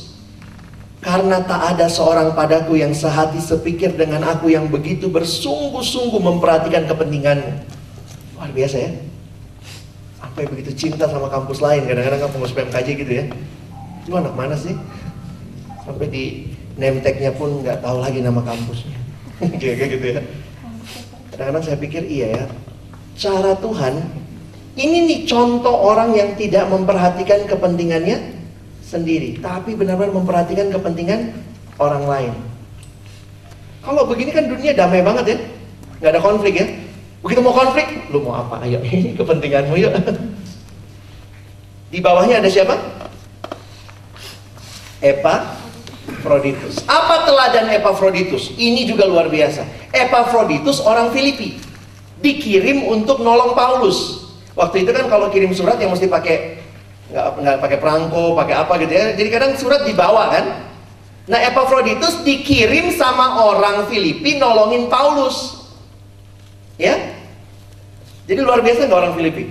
[1.05, 7.53] Karena tak ada seorang padaku yang sehati sepikir dengan aku yang begitu bersungguh-sungguh memperhatikan kepentinganmu.
[8.41, 9.04] Luar biasa ya.
[10.35, 11.87] Sampai begitu cinta sama kampus lain.
[11.87, 13.25] Kadang-kadang kampus PMKJ gitu ya.
[14.11, 14.75] Lu anak mana sih?
[15.87, 18.99] Sampai di name tag-nya pun nggak tahu lagi nama kampusnya.
[19.63, 20.21] Kayak gitu ya.
[21.31, 22.45] Kadang-kadang saya pikir iya ya.
[23.15, 24.03] Cara Tuhan,
[24.75, 28.35] ini nih contoh orang yang tidak memperhatikan kepentingannya
[28.83, 31.31] sendiri, tapi benar-benar memperhatikan kepentingan
[31.79, 32.33] orang lain.
[33.87, 35.39] Kalau begini kan dunia damai banget ya,
[36.03, 36.67] nggak ada konflik ya.
[37.25, 38.61] Begitu mau konflik, lu mau apa?
[38.69, 39.97] Ayo, ini kepentinganmu yuk.
[41.89, 42.77] Di bawahnya ada siapa?
[45.01, 46.85] Epafroditus.
[46.85, 48.53] Apa teladan Epafroditus?
[48.61, 49.65] Ini juga luar biasa.
[49.89, 51.57] Epafroditus orang Filipi.
[52.21, 54.29] Dikirim untuk nolong Paulus.
[54.53, 56.61] Waktu itu kan kalau kirim surat yang mesti pakai
[57.09, 59.07] nggak nggak pakai perangko, pakai apa gitu ya.
[59.17, 60.45] Jadi kadang surat dibawa kan.
[61.25, 65.64] Nah Epafroditus dikirim sama orang Filipi nolongin Paulus.
[66.81, 66.95] Ya.
[68.25, 69.45] Jadi luar biasa nggak orang Filipi.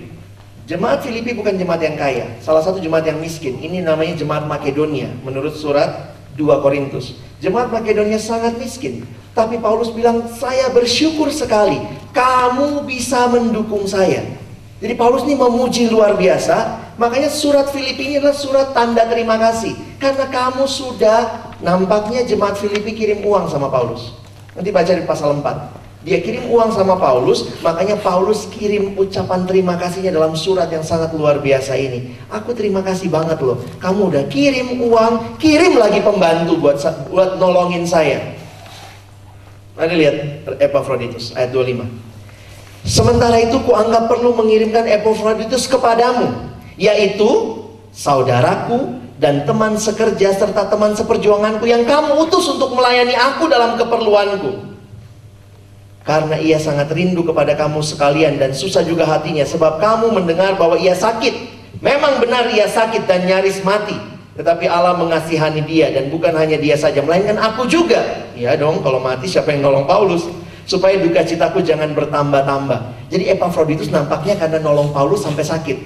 [0.63, 3.59] Jemaat Filipi bukan jemaat yang kaya, salah satu jemaat yang miskin.
[3.59, 7.19] Ini namanya jemaat Makedonia menurut surat 2 Korintus.
[7.43, 9.03] Jemaat Makedonia sangat miskin,
[9.35, 11.83] tapi Paulus bilang, "Saya bersyukur sekali
[12.15, 14.23] kamu bisa mendukung saya."
[14.79, 19.75] Jadi Paulus ini memuji luar biasa, makanya surat Filipi ini adalah surat tanda terima kasih.
[19.99, 24.15] Karena kamu sudah nampaknya jemaat Filipi kirim uang sama Paulus.
[24.55, 25.82] Nanti baca di pasal 4.
[26.03, 31.15] Dia kirim uang sama Paulus, makanya Paulus kirim ucapan terima kasihnya dalam surat yang sangat
[31.15, 32.19] luar biasa ini.
[32.27, 33.63] Aku terima kasih banget loh.
[33.79, 36.75] Kamu udah kirim uang, kirim lagi pembantu buat
[37.07, 38.19] buat nolongin saya.
[39.79, 40.15] Mari lihat
[40.59, 41.87] Epaphroditus ayat 25.
[42.83, 47.63] Sementara itu kuanggap perlu mengirimkan Epaphroditus kepadamu, yaitu
[47.95, 54.72] saudaraku dan teman sekerja serta teman seperjuanganku yang kamu utus untuk melayani aku dalam keperluanku.
[56.03, 60.75] Karena ia sangat rindu kepada kamu sekalian dan susah juga hatinya sebab kamu mendengar bahwa
[60.75, 61.31] ia sakit.
[61.79, 63.95] Memang benar ia sakit dan nyaris mati.
[64.35, 68.27] Tetapi Allah mengasihani dia dan bukan hanya dia saja melainkan aku juga.
[68.35, 70.27] Ya dong, kalau mati siapa yang nolong Paulus?
[70.67, 73.07] Supaya duka citaku jangan bertambah-tambah.
[73.07, 75.77] Jadi Epaphroditus nampaknya karena nolong Paulus sampai sakit.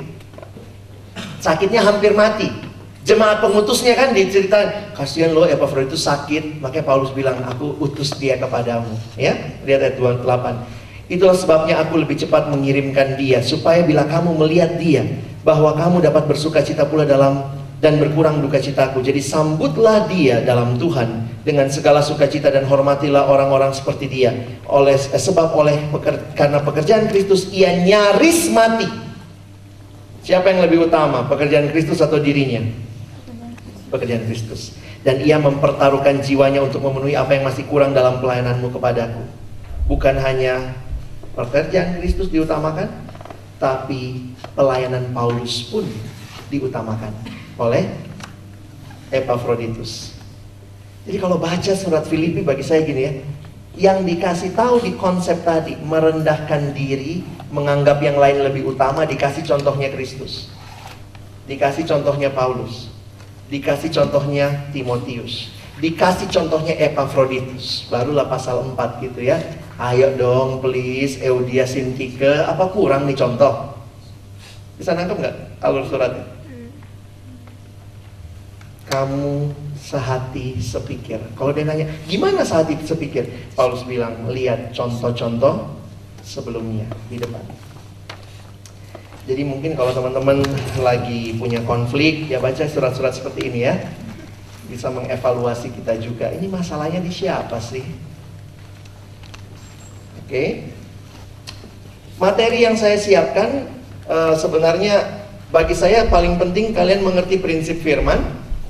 [1.42, 2.67] Sakitnya hampir mati.
[3.08, 8.92] Jemaat pengutusnya kan diceritain, kasihan lo Epaphroditus sakit, makanya Paulus bilang, aku utus dia kepadamu.
[9.16, 9.32] Ya,
[9.64, 11.08] lihat ayat 28.
[11.08, 15.08] Itulah sebabnya aku lebih cepat mengirimkan dia, supaya bila kamu melihat dia,
[15.48, 17.48] bahwa kamu dapat bersuka cita pula dalam
[17.80, 19.00] dan berkurang duka citaku.
[19.00, 24.36] Jadi sambutlah dia dalam Tuhan dengan segala sukacita dan hormatilah orang-orang seperti dia.
[24.68, 28.92] Oleh eh, sebab oleh peker, karena pekerjaan Kristus ia nyaris mati.
[30.28, 32.87] Siapa yang lebih utama, pekerjaan Kristus atau dirinya?
[33.90, 34.76] Pekerjaan Kristus.
[35.02, 39.24] Dan ia mempertaruhkan jiwanya untuk memenuhi apa yang masih kurang dalam pelayananmu kepadaku.
[39.88, 40.76] Bukan hanya
[41.38, 42.92] pekerjaan Kristus diutamakan,
[43.58, 45.88] tapi pelayanan Paulus pun
[46.52, 47.14] diutamakan
[47.58, 47.88] oleh
[49.10, 50.18] Epaphroditus.
[51.08, 53.14] Jadi kalau baca surat Filipi bagi saya gini ya,
[53.78, 57.24] yang dikasih tahu di konsep tadi merendahkan diri,
[57.54, 60.52] menganggap yang lain lebih utama, dikasih contohnya Kristus.
[61.48, 62.92] Dikasih contohnya Paulus.
[63.48, 65.54] Dikasih contohnya Timotius.
[65.78, 67.88] Dikasih contohnya Epaphroditus.
[67.88, 69.40] Barulah pasal 4 gitu ya.
[69.78, 72.44] Ayo dong please Eudia Sintike.
[72.44, 73.78] Apa kurang nih contoh?
[74.76, 76.26] Bisa nangkep nggak alur suratnya?
[78.88, 81.20] Kamu sehati sepikir.
[81.36, 83.52] Kalau dia nanya, gimana sehati sepikir?
[83.52, 85.76] Paulus bilang, lihat contoh-contoh
[86.24, 87.67] sebelumnya di depan.
[89.28, 90.40] Jadi mungkin kalau teman-teman
[90.80, 93.76] lagi punya konflik, ya baca surat-surat seperti ini ya.
[94.72, 96.32] Bisa mengevaluasi kita juga.
[96.32, 97.84] Ini masalahnya di siapa sih?
[100.24, 100.72] Oke.
[102.16, 103.68] Materi yang saya siapkan
[104.08, 108.24] uh, sebenarnya bagi saya paling penting kalian mengerti prinsip firman.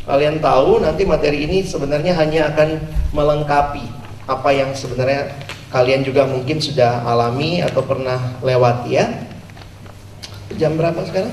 [0.10, 2.82] Kalian tahu nanti materi ini sebenarnya hanya akan
[3.14, 3.86] melengkapi
[4.26, 5.38] apa yang sebenarnya
[5.70, 9.27] kalian juga mungkin sudah alami atau pernah lewati ya.
[10.58, 11.30] Jam berapa sekarang?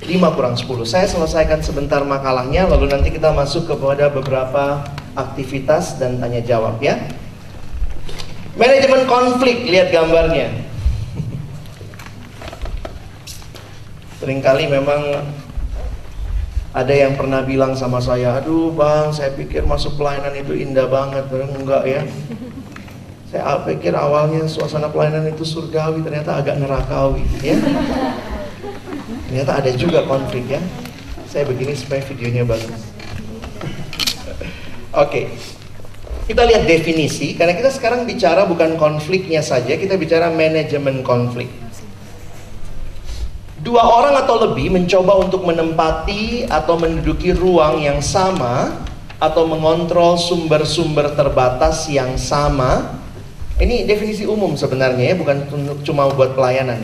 [0.00, 4.80] 5 kurang 10 Saya selesaikan sebentar makalahnya Lalu nanti kita masuk kepada beberapa
[5.12, 6.96] aktivitas dan tanya jawab ya
[8.56, 10.50] Manajemen konflik, lihat gambarnya
[14.24, 15.20] Seringkali memang
[16.72, 21.26] Ada yang pernah bilang sama saya, aduh bang, saya pikir masuk pelayanan itu indah banget,
[21.34, 22.06] enggak ya.
[23.30, 27.54] Saya pikir awalnya suasana pelayanan itu surgawi, ternyata agak nerakawi, ya.
[29.30, 30.58] Ternyata ada juga konflik ya.
[31.30, 32.74] Saya begini supaya videonya bagus.
[35.06, 35.30] Oke,
[36.26, 41.46] kita lihat definisi, karena kita sekarang bicara bukan konfliknya saja, kita bicara manajemen konflik.
[43.62, 48.82] Dua orang atau lebih mencoba untuk menempati atau menduduki ruang yang sama
[49.22, 52.99] atau mengontrol sumber-sumber terbatas yang sama.
[53.60, 55.44] Ini definisi umum sebenarnya ya, bukan
[55.84, 56.80] cuma buat pelayanan.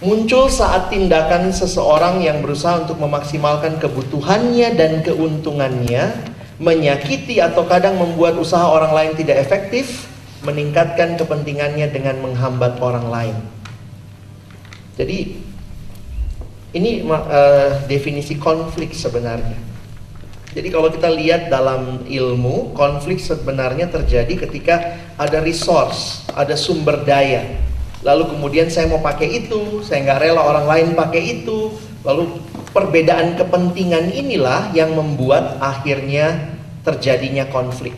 [0.00, 6.16] Muncul saat tindakan seseorang yang berusaha untuk memaksimalkan kebutuhannya dan keuntungannya,
[6.58, 10.10] menyakiti atau kadang membuat usaha orang lain tidak efektif,
[10.42, 13.36] meningkatkan kepentingannya dengan menghambat orang lain.
[14.96, 15.38] Jadi
[16.72, 19.71] ini uh, definisi konflik sebenarnya.
[20.52, 27.56] Jadi kalau kita lihat dalam ilmu, konflik sebenarnya terjadi ketika ada resource, ada sumber daya.
[28.04, 31.72] Lalu kemudian saya mau pakai itu, saya nggak rela orang lain pakai itu.
[32.04, 32.42] Lalu
[32.76, 36.52] perbedaan kepentingan inilah yang membuat akhirnya
[36.84, 37.96] terjadinya konflik.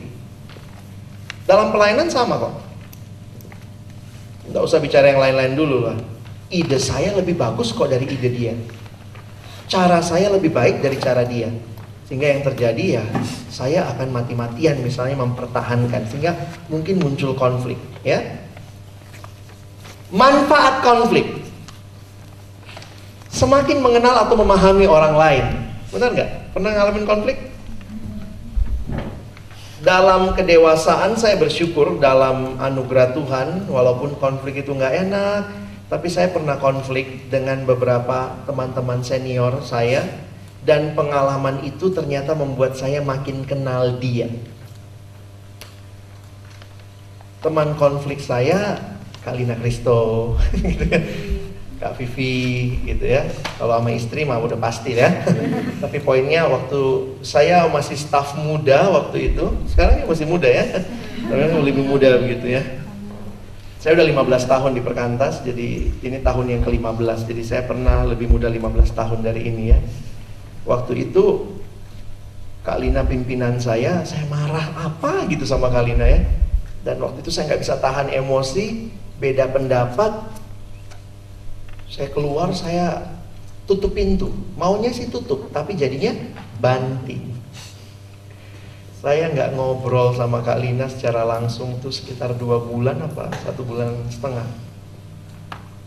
[1.48, 2.54] Dalam pelayanan sama kok.
[4.52, 5.96] Nggak usah bicara yang lain-lain dulu lah
[6.54, 8.54] ide saya lebih bagus kok dari ide dia.
[9.66, 11.50] Cara saya lebih baik dari cara dia.
[12.04, 13.04] Sehingga yang terjadi ya
[13.48, 16.36] saya akan mati-matian misalnya mempertahankan sehingga
[16.68, 18.20] mungkin muncul konflik, ya.
[20.12, 21.26] Manfaat konflik.
[23.32, 25.44] Semakin mengenal atau memahami orang lain.
[25.90, 26.30] Benar nggak?
[26.54, 27.54] Pernah ngalamin konflik?
[29.84, 35.42] dalam kedewasaan saya bersyukur dalam anugerah Tuhan walaupun konflik itu nggak enak
[35.92, 40.00] tapi saya pernah konflik dengan beberapa teman-teman senior saya
[40.64, 44.28] dan pengalaman itu ternyata membuat saya makin kenal dia.
[47.44, 48.80] Teman konflik saya
[49.20, 51.00] Kalina Kristo, gitu ya.
[51.74, 53.28] Kak Vivi gitu ya.
[53.60, 55.24] Kalau sama istri mah udah pasti ya.
[55.84, 56.80] Tapi poinnya waktu
[57.20, 60.64] saya masih staf muda waktu itu, sekarang masih muda ya.
[61.28, 62.64] Tapi lebih muda begitu ya
[63.84, 67.28] saya udah 15 tahun di Perkantas, jadi ini tahun yang ke-15.
[67.28, 69.78] Jadi saya pernah lebih muda 15 tahun dari ini ya.
[70.64, 71.54] Waktu itu
[72.64, 76.20] Kak Lina pimpinan saya, saya marah apa gitu sama Kak Lina ya.
[76.80, 78.88] Dan waktu itu saya nggak bisa tahan emosi,
[79.20, 80.12] beda pendapat.
[81.92, 83.04] Saya keluar, saya
[83.68, 84.32] tutup pintu.
[84.56, 86.16] Maunya sih tutup, tapi jadinya
[86.60, 87.36] banting.
[89.04, 93.92] Saya nggak ngobrol sama Kak Lina secara langsung tuh sekitar dua bulan apa satu bulan
[94.08, 94.48] setengah.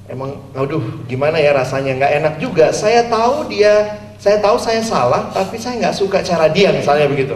[0.08, 2.72] Emang, aduh, gimana ya rasanya nggak enak juga.
[2.72, 7.36] Saya tahu dia, saya tahu saya salah, tapi saya nggak suka cara dia misalnya begitu.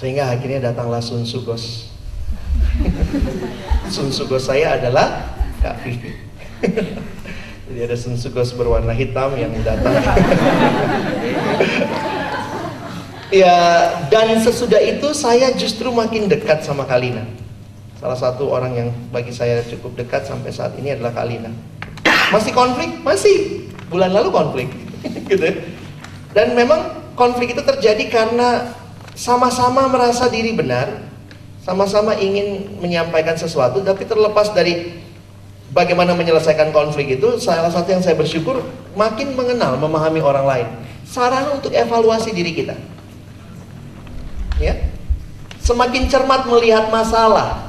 [0.00, 1.92] Sehingga akhirnya datanglah Sun Sugos.
[3.92, 5.28] Sun Sugos saya adalah
[5.60, 6.16] Kak Vivi.
[7.68, 9.92] Jadi ada Sun Sugos berwarna hitam yang datang.
[13.28, 13.52] Ya,
[14.08, 17.28] dan sesudah itu saya justru makin dekat sama Kalina.
[17.98, 21.50] Salah satu orang yang bagi saya cukup dekat sampai saat ini adalah Kalina.
[22.30, 23.02] Masih konflik?
[23.02, 23.66] Masih.
[23.90, 24.68] Bulan lalu konflik.
[25.30, 25.54] gitu ya.
[26.30, 28.70] Dan memang konflik itu terjadi karena
[29.18, 31.02] sama-sama merasa diri benar,
[31.66, 34.94] sama-sama ingin menyampaikan sesuatu, tapi terlepas dari
[35.74, 38.62] bagaimana menyelesaikan konflik itu, salah satu yang saya bersyukur
[38.94, 40.68] makin mengenal, memahami orang lain.
[41.02, 42.78] Sarana untuk evaluasi diri kita
[44.58, 44.74] ya
[45.62, 47.67] semakin cermat melihat masalah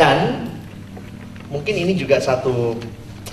[0.00, 0.48] dan
[1.52, 2.72] mungkin ini juga satu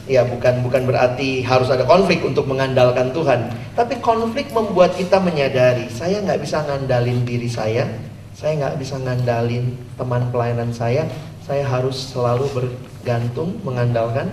[0.03, 5.87] ya bukan bukan berarti harus ada konflik untuk mengandalkan Tuhan tapi konflik membuat kita menyadari
[5.87, 7.87] saya nggak bisa ngandalin diri saya
[8.35, 11.07] saya nggak bisa ngandalin teman pelayanan saya
[11.47, 14.27] saya harus selalu bergantung mengandalkan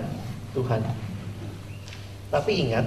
[0.51, 0.83] Tuhan
[2.35, 2.83] tapi ingat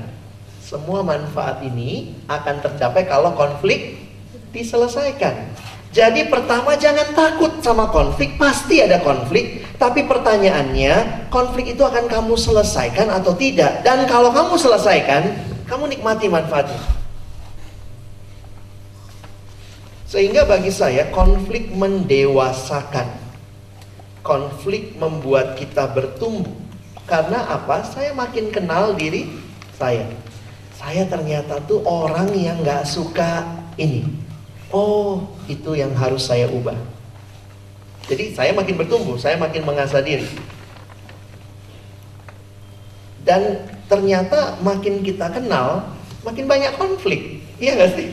[0.60, 3.96] semua manfaat ini akan tercapai kalau konflik
[4.52, 5.48] diselesaikan.
[5.88, 9.64] Jadi pertama jangan takut sama konflik, pasti ada konflik.
[9.80, 13.80] Tapi pertanyaannya, konflik itu akan kamu selesaikan atau tidak?
[13.86, 15.32] Dan kalau kamu selesaikan,
[15.64, 16.80] kamu nikmati manfaatnya.
[20.08, 23.08] Sehingga bagi saya konflik mendewasakan.
[24.20, 26.52] Konflik membuat kita bertumbuh.
[27.08, 27.80] Karena apa?
[27.88, 29.24] Saya makin kenal diri
[29.78, 30.04] saya
[30.78, 33.42] saya ternyata tuh orang yang gak suka
[33.74, 34.06] ini.
[34.68, 36.76] Oh, itu yang harus saya ubah.
[38.08, 40.28] Jadi saya makin bertumbuh, saya makin mengasah diri.
[43.24, 45.84] Dan ternyata makin kita kenal,
[46.24, 47.44] makin banyak konflik.
[47.60, 48.08] Iya gak sih?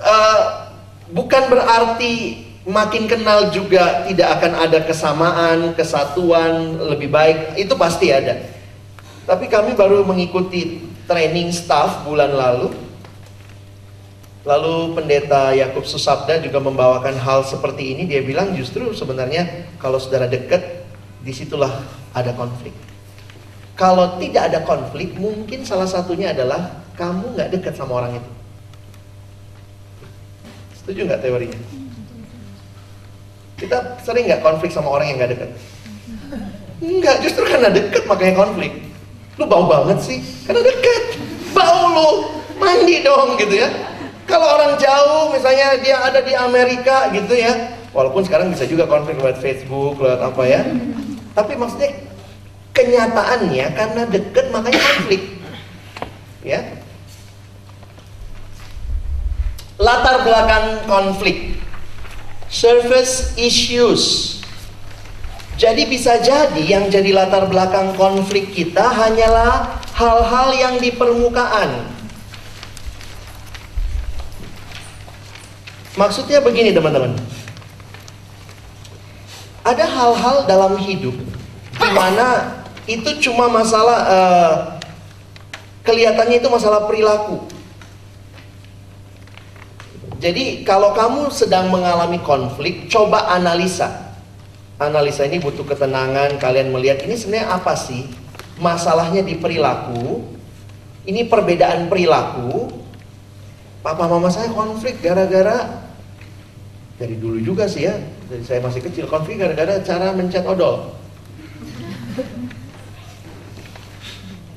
[0.00, 0.72] Uh,
[1.12, 7.56] bukan berarti makin kenal juga tidak akan ada kesamaan, kesatuan, lebih baik.
[7.60, 8.40] Itu pasti ada.
[9.28, 12.87] Tapi kami baru mengikuti training staff bulan lalu.
[14.48, 18.08] Lalu pendeta Yakub Susabda juga membawakan hal seperti ini.
[18.08, 20.88] Dia bilang justru sebenarnya kalau saudara dekat,
[21.20, 21.84] di situlah
[22.16, 22.72] ada konflik.
[23.76, 28.30] Kalau tidak ada konflik, mungkin salah satunya adalah kamu nggak dekat sama orang itu.
[30.80, 31.60] Setuju nggak teorinya?
[33.60, 35.50] Kita sering nggak konflik sama orang yang nggak dekat?
[36.80, 38.72] Enggak, justru karena dekat makanya konflik.
[39.36, 41.20] Lu bau banget sih, karena dekat.
[41.52, 42.10] Bau lu,
[42.56, 43.68] mandi dong gitu ya.
[44.28, 49.16] Kalau orang jauh, misalnya dia ada di Amerika gitu ya, walaupun sekarang bisa juga konflik
[49.16, 50.68] lewat Facebook, lewat apa ya.
[51.32, 51.96] Tapi maksudnya
[52.76, 55.22] kenyataannya karena dekat makanya konflik.
[56.44, 56.60] Ya.
[59.80, 61.56] Latar belakang konflik
[62.52, 64.36] surface issues.
[65.58, 71.97] Jadi bisa jadi yang jadi latar belakang konflik kita hanyalah hal-hal yang di permukaan.
[75.98, 77.18] Maksudnya begini teman-teman.
[79.66, 81.18] Ada hal-hal dalam hidup
[81.74, 82.54] di mana
[82.86, 84.54] itu cuma masalah uh,
[85.82, 87.42] kelihatannya itu masalah perilaku.
[90.22, 94.14] Jadi kalau kamu sedang mengalami konflik, coba analisa.
[94.78, 98.06] Analisa ini butuh ketenangan, kalian melihat ini sebenarnya apa sih?
[98.62, 100.22] Masalahnya di perilaku.
[101.06, 102.70] Ini perbedaan perilaku.
[103.82, 105.87] Papa mama saya konflik gara-gara
[106.98, 107.94] dari dulu juga sih ya,
[108.26, 109.06] dari saya masih kecil.
[109.06, 110.98] Konflik gara-gara cara mencet odol.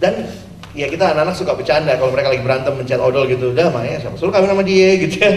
[0.02, 0.26] Dan
[0.74, 3.54] ya kita anak-anak suka bercanda kalau mereka lagi berantem mencet odol gitu.
[3.54, 5.32] Udah mah ya siapa suruh kawin sama dia gitu ya.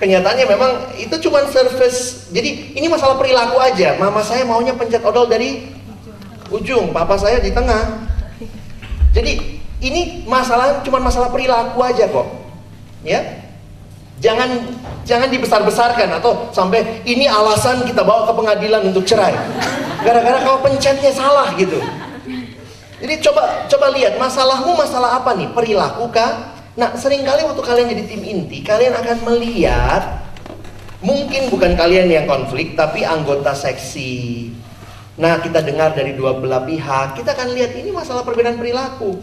[0.00, 4.00] Kenyataannya memang itu cuma service jadi ini masalah perilaku aja.
[4.00, 5.68] Mama saya maunya pencet odol dari
[6.48, 8.08] ujung papa saya di tengah.
[9.12, 12.26] Jadi ini masalah cuma masalah perilaku aja kok.
[13.04, 13.20] Ya?
[14.24, 19.36] Jangan jangan dibesar-besarkan atau sampai ini alasan kita bawa ke pengadilan untuk cerai
[20.00, 21.78] gara-gara kau pencetnya salah gitu
[23.04, 25.52] jadi coba coba lihat masalahmu masalah apa nih?
[25.52, 26.56] Perilaku kah?
[26.72, 30.24] Nah, sering kali waktu kalian jadi tim inti, kalian akan melihat
[31.04, 34.48] mungkin bukan kalian yang konflik tapi anggota seksi.
[35.20, 39.20] Nah, kita dengar dari dua belah pihak, kita akan lihat ini masalah perbedaan perilaku.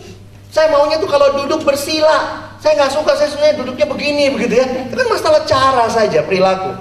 [0.51, 2.51] Saya maunya tuh kalau duduk bersila.
[2.61, 4.67] Saya nggak suka, saya sebenarnya duduknya begini begitu ya.
[4.85, 6.77] Itu kan masalah cara saja perilaku.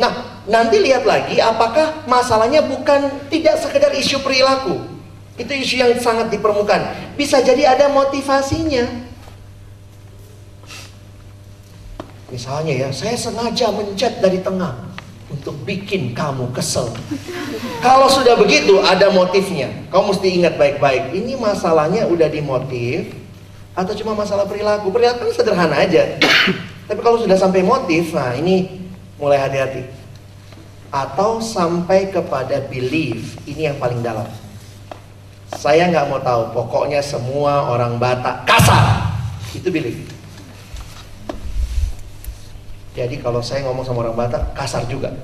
[0.00, 4.80] Nah, nanti lihat lagi apakah masalahnya bukan tidak sekedar isu perilaku,
[5.36, 6.94] itu isu yang sangat di permukaan.
[7.18, 9.10] Bisa jadi ada motivasinya.
[12.32, 14.87] Misalnya ya, saya sengaja mencet dari tengah
[15.28, 16.88] untuk bikin kamu kesel.
[17.84, 19.68] Kalau sudah begitu ada motifnya.
[19.92, 21.12] Kamu mesti ingat baik-baik.
[21.12, 23.12] Ini masalahnya udah dimotif
[23.76, 24.90] atau cuma masalah perilaku?
[24.90, 26.18] Perilaku sederhana aja.
[26.88, 28.80] Tapi kalau sudah sampai motif, nah ini
[29.20, 29.84] mulai hati-hati.
[30.88, 34.24] Atau sampai kepada belief, ini yang paling dalam.
[35.52, 39.12] Saya nggak mau tahu, pokoknya semua orang Batak kasar.
[39.52, 40.17] Itu belief.
[42.98, 45.14] Jadi kalau saya ngomong sama orang Batak, kasar juga.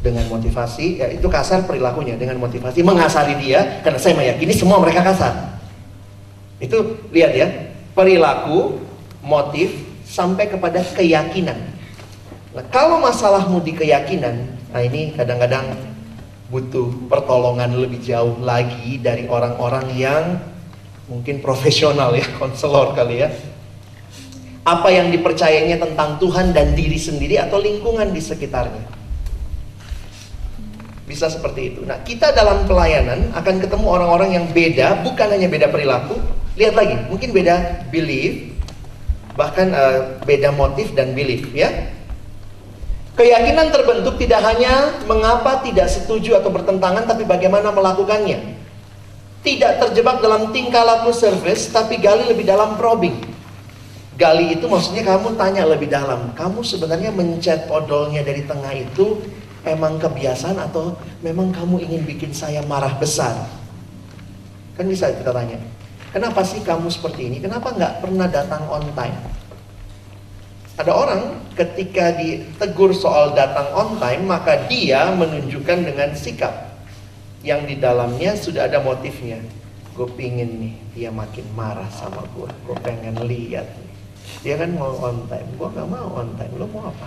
[0.00, 2.16] Dengan motivasi, ya itu kasar perilakunya.
[2.16, 5.60] Dengan motivasi mengasari dia, karena saya meyakini semua mereka kasar.
[6.56, 7.48] Itu lihat ya,
[7.92, 8.80] perilaku,
[9.20, 9.76] motif,
[10.08, 11.58] sampai kepada keyakinan.
[12.56, 15.76] Nah, kalau masalahmu di keyakinan, nah ini kadang-kadang
[16.48, 20.24] butuh pertolongan lebih jauh lagi dari orang-orang yang
[21.10, 23.28] mungkin profesional ya, konselor kali ya.
[24.66, 28.82] Apa yang dipercayainya tentang Tuhan dan diri sendiri atau lingkungan di sekitarnya.
[31.06, 31.86] Bisa seperti itu.
[31.86, 36.18] Nah, kita dalam pelayanan akan ketemu orang-orang yang beda, bukan hanya beda perilaku.
[36.58, 38.50] Lihat lagi, mungkin beda belief,
[39.38, 41.70] bahkan uh, beda motif dan belief ya.
[43.14, 48.58] Keyakinan terbentuk tidak hanya mengapa tidak setuju atau bertentangan, tapi bagaimana melakukannya.
[49.46, 53.35] Tidak terjebak dalam tingkah laku service, tapi gali lebih dalam probing.
[54.16, 56.32] Gali itu maksudnya kamu tanya lebih dalam.
[56.32, 59.20] Kamu sebenarnya mencet odolnya dari tengah itu
[59.68, 63.36] emang kebiasaan atau memang kamu ingin bikin saya marah besar?
[64.72, 65.60] Kan bisa kita tanya.
[66.16, 67.44] Kenapa sih kamu seperti ini?
[67.44, 69.20] Kenapa nggak pernah datang on time?
[70.80, 76.64] Ada orang ketika ditegur soal datang on time, maka dia menunjukkan dengan sikap.
[77.46, 79.38] yang di dalamnya sudah ada motifnya.
[79.94, 82.50] Gue pingin nih dia makin marah sama gue.
[82.66, 83.85] Gue pengen lihat.
[84.42, 86.52] Dia kan mau on time, gue gak mau on time.
[86.58, 87.06] Lo mau apa?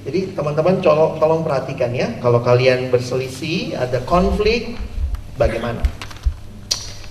[0.00, 4.80] Jadi teman-teman tolong, tolong perhatikan ya, kalau kalian berselisih, ada konflik,
[5.36, 5.84] bagaimana?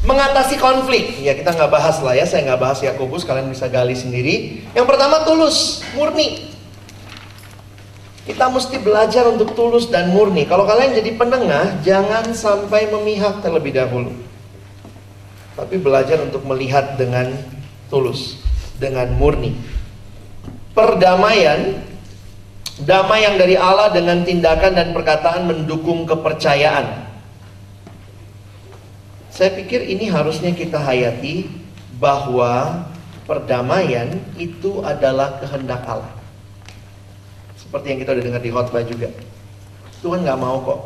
[0.02, 3.94] Mengatasi konflik, ya kita nggak bahas lah ya, saya nggak bahas Yakobus, kalian bisa gali
[3.94, 4.66] sendiri.
[4.74, 6.50] Yang pertama tulus, murni.
[8.26, 10.50] Kita mesti belajar untuk tulus dan murni.
[10.50, 14.29] Kalau kalian jadi penengah, jangan sampai memihak terlebih dahulu.
[15.60, 17.36] Tapi belajar untuk melihat dengan
[17.92, 18.40] tulus,
[18.80, 19.60] dengan murni.
[20.72, 21.90] Perdamaian
[22.80, 27.12] Damai yang dari Allah dengan tindakan dan perkataan mendukung kepercayaan.
[29.28, 31.52] Saya pikir ini harusnya kita hayati
[32.00, 32.88] bahwa
[33.28, 36.16] perdamaian itu adalah kehendak Allah.
[37.60, 39.12] Seperti yang kita udah dengar di khotbah juga.
[40.00, 40.82] Tuhan nggak mau kok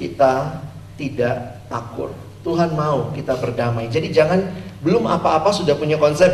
[0.00, 0.64] kita
[0.96, 2.16] tidak takut.
[2.44, 3.88] Tuhan mau kita berdamai.
[3.88, 4.44] Jadi jangan
[4.84, 6.30] belum apa-apa sudah punya konsep.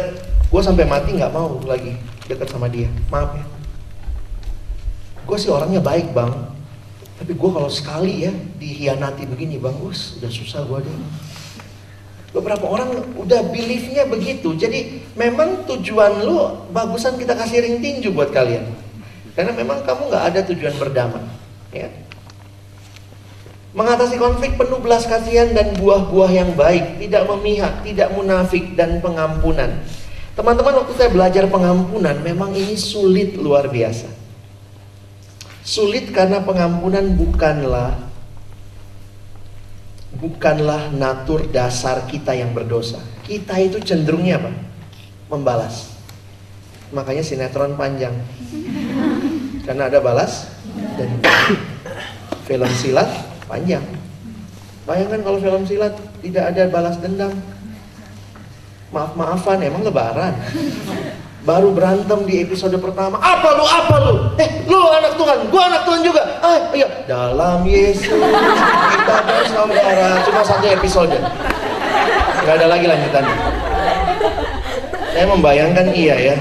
[0.50, 1.94] Gue sampai mati nggak mau lagi
[2.26, 2.90] dekat sama dia.
[3.08, 3.46] Maaf ya
[5.30, 6.34] gue sih orangnya baik bang
[7.22, 10.96] tapi gue kalau sekali ya dihianati begini bang us udah susah gue deh
[12.34, 18.34] beberapa orang udah beliefnya begitu jadi memang tujuan lu bagusan kita kasih ring tinju buat
[18.34, 18.66] kalian
[19.38, 21.22] karena memang kamu nggak ada tujuan berdamai
[21.70, 21.86] ya
[23.70, 29.78] Mengatasi konflik penuh belas kasihan dan buah-buah yang baik, tidak memihak, tidak munafik dan pengampunan.
[30.34, 34.10] Teman-teman waktu saya belajar pengampunan memang ini sulit luar biasa.
[35.62, 37.94] Sulit karena pengampunan bukanlah
[40.18, 42.98] bukanlah natur dasar kita yang berdosa.
[43.22, 44.50] Kita itu cenderungnya apa?
[45.30, 45.94] Membalas.
[46.90, 48.18] Makanya sinetron panjang.
[49.62, 50.50] Karena ada balas
[50.98, 51.22] dan
[52.50, 53.82] film silat panjang.
[54.86, 57.34] Bayangkan kalau film silat tidak ada balas dendam.
[58.94, 60.34] Maaf-maafan emang lebaran?
[61.42, 63.18] Baru berantem di episode pertama.
[63.18, 64.14] Apa lu apa lu?
[64.38, 66.22] Eh lu anak Tuhan gua anak Tuhan juga.
[66.42, 66.88] Ah iya.
[67.10, 70.10] Dalam Yesus kita bersaudara.
[70.26, 71.16] Cuma satu episode.
[72.44, 73.36] Nggak ada lagi lanjutannya.
[75.10, 76.36] Saya membayangkan iya ya.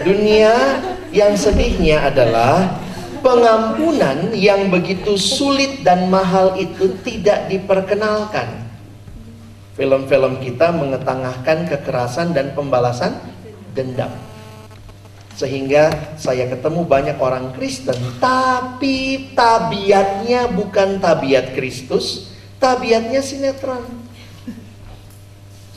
[0.00, 0.80] Dunia
[1.10, 2.80] yang sedihnya adalah
[3.20, 8.70] pengampunan yang begitu sulit dan mahal itu tidak diperkenalkan
[9.80, 13.16] film-film kita mengetengahkan kekerasan dan pembalasan
[13.72, 14.12] dendam.
[15.32, 15.88] Sehingga
[16.20, 22.28] saya ketemu banyak orang Kristen, tapi tabiatnya bukan tabiat Kristus,
[22.60, 23.88] tabiatnya sinetron.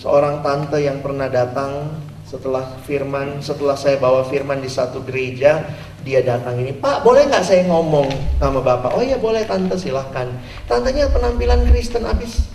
[0.03, 1.95] Seorang tante yang pernah datang
[2.27, 5.63] setelah firman, setelah saya bawa firman di satu gereja,
[6.03, 8.91] dia datang ini, Pak boleh nggak saya ngomong sama Bapak?
[8.91, 10.27] Oh iya boleh tante silahkan.
[10.67, 12.51] Tantenya penampilan Kristen abis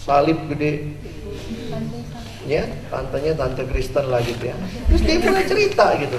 [0.00, 0.96] salib gede.
[2.48, 4.56] Ya tantenya tante Kristen lah gitu ya.
[4.88, 6.16] Terus dia mulai cerita gitu.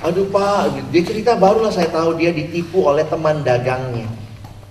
[0.00, 4.08] Aduh pak dia cerita barulah saya tahu dia ditipu oleh teman dagangnya.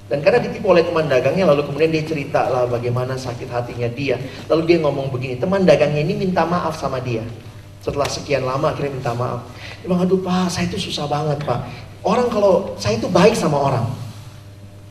[0.09, 4.17] Dan karena ditipu oleh teman dagangnya lalu kemudian dia cerita lah bagaimana sakit hatinya dia.
[4.49, 7.21] Lalu dia ngomong begini teman dagangnya ini minta maaf sama dia
[7.81, 9.47] setelah sekian lama akhirnya minta maaf
[9.81, 11.65] dia bilang aduh pak saya itu susah banget pak
[12.03, 13.85] orang kalau saya itu baik sama orang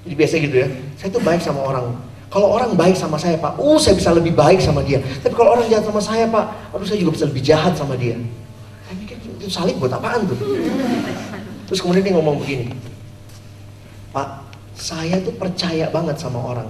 [0.07, 1.87] jadi biasa gitu ya saya itu baik sama orang
[2.27, 4.99] kalau orang baik sama saya pak, uh saya bisa lebih baik sama dia.
[4.99, 8.19] Tapi kalau orang jahat sama saya pak, aduh saya juga bisa lebih jahat sama dia.
[8.83, 10.37] Saya mikir itu salib buat apaan tuh?
[11.71, 12.75] Terus kemudian dia ngomong begini,
[14.11, 14.43] Pak,
[14.77, 16.69] saya tuh percaya banget sama orang.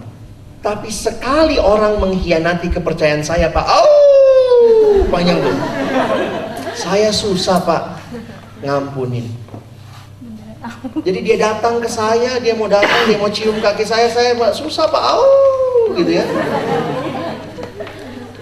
[0.63, 5.57] Tapi sekali orang mengkhianati kepercayaan saya pak, oh panjang tuh.
[6.77, 8.05] Saya susah pak
[8.61, 9.25] ngampunin.
[11.01, 14.91] Jadi dia datang ke saya, dia mau datang, dia mau cium kaki saya, saya susah
[14.91, 16.27] pak, oh, gitu ya.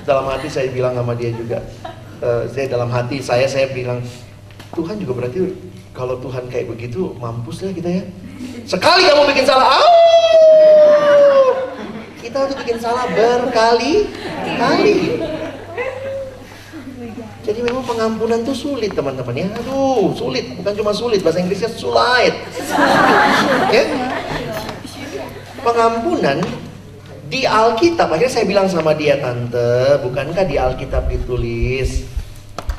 [0.08, 1.60] Dalam hati saya bilang sama dia juga,
[2.24, 4.00] uh, saya dalam hati saya saya bilang,
[4.72, 5.52] Tuhan juga berarti
[5.92, 8.04] kalau Tuhan kayak begitu, mampus lah kita ya.
[8.64, 11.52] Sekali kamu bikin salah, oh,
[12.24, 14.96] kita tuh bikin salah berkali-kali.
[17.64, 19.48] Memang pengampunan itu sulit teman-teman ya.
[19.64, 20.52] Aduh, sulit.
[20.60, 22.36] Bukan cuma sulit, bahasa Inggrisnya sulit.
[23.72, 23.84] ya?
[25.64, 26.44] Pengampunan
[27.32, 32.04] di Alkitab, akhirnya saya bilang sama dia, Tante, bukankah di Alkitab ditulis,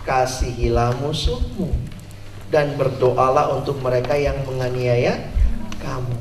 [0.05, 1.73] kasihilah musuhmu
[2.53, 5.17] dan berdoalah untuk mereka yang menganiaya
[5.81, 6.15] kamu.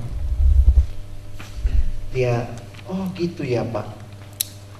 [2.17, 2.49] Dia,
[2.89, 3.93] oh gitu ya Pak.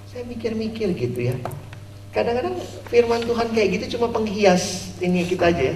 [0.09, 1.37] Saya mikir-mikir gitu ya.
[2.15, 2.55] Kadang-kadang
[2.87, 5.75] firman Tuhan kayak gitu cuma penghias ini kita aja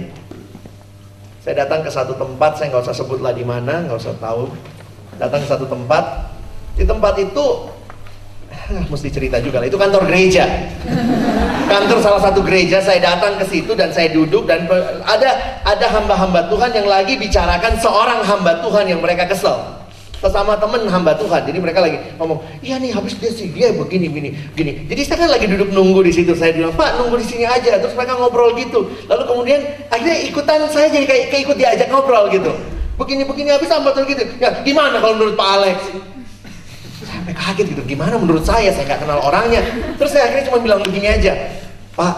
[1.44, 4.48] Saya datang ke satu tempat, saya nggak usah sebutlah di mana, nggak usah tahu.
[5.20, 6.32] Datang ke satu tempat,
[6.80, 7.44] di tempat itu
[8.88, 10.48] mesti cerita juga lah, itu kantor gereja.
[11.68, 14.64] Kantor salah satu gereja, saya datang ke situ dan saya duduk dan
[15.04, 19.79] ada ada hamba-hamba Tuhan yang lagi bicarakan seorang hamba Tuhan yang mereka kesel
[20.20, 21.48] sesama temen hamba Tuhan.
[21.48, 24.72] Jadi mereka lagi ngomong, iya nih habis dia sih dia begini begini gini.
[24.84, 26.36] Jadi saya kan lagi duduk nunggu di situ.
[26.36, 27.80] Saya bilang, Pak nunggu di sini aja.
[27.80, 28.84] Terus mereka ngobrol gitu.
[29.08, 32.52] Lalu kemudian akhirnya ikutan saya jadi kayak, kayak ikut diajak ngobrol gitu.
[33.00, 34.22] Begini begini habis hamba Tuhan gitu.
[34.36, 35.78] Ya gimana kalau menurut Pak Alex?
[37.00, 37.82] Saya kaget gitu.
[37.88, 38.68] Gimana menurut saya?
[38.76, 39.64] Saya nggak kenal orangnya.
[39.96, 41.32] Terus saya akhirnya cuma bilang begini aja,
[41.96, 42.14] Pak,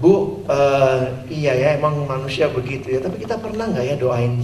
[0.00, 3.04] Bu, uh, iya ya emang manusia begitu ya.
[3.04, 4.40] Tapi kita pernah nggak ya doain?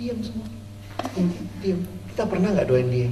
[0.00, 0.63] Diam semua
[1.62, 1.80] diam
[2.14, 3.08] kita pernah nggak doain dia?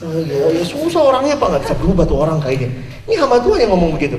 [0.00, 2.70] Oh, ya, ya susah orangnya apa nggak bisa berubah tuh orang kayaknya.
[3.06, 4.16] Ini hamba Tuhan yang ngomong begitu.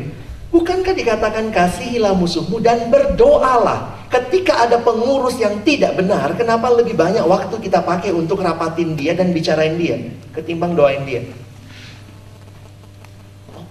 [0.52, 4.04] Bukankah dikatakan kasihilah musuhmu dan berdoalah.
[4.12, 9.16] Ketika ada pengurus yang tidak benar kenapa lebih banyak waktu kita pakai untuk rapatin dia
[9.16, 9.96] dan bicarain dia
[10.36, 11.24] ketimbang doain dia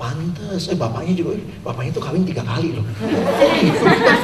[0.01, 2.85] pantes eh bapaknya juga bapaknya tuh kawin tiga kali loh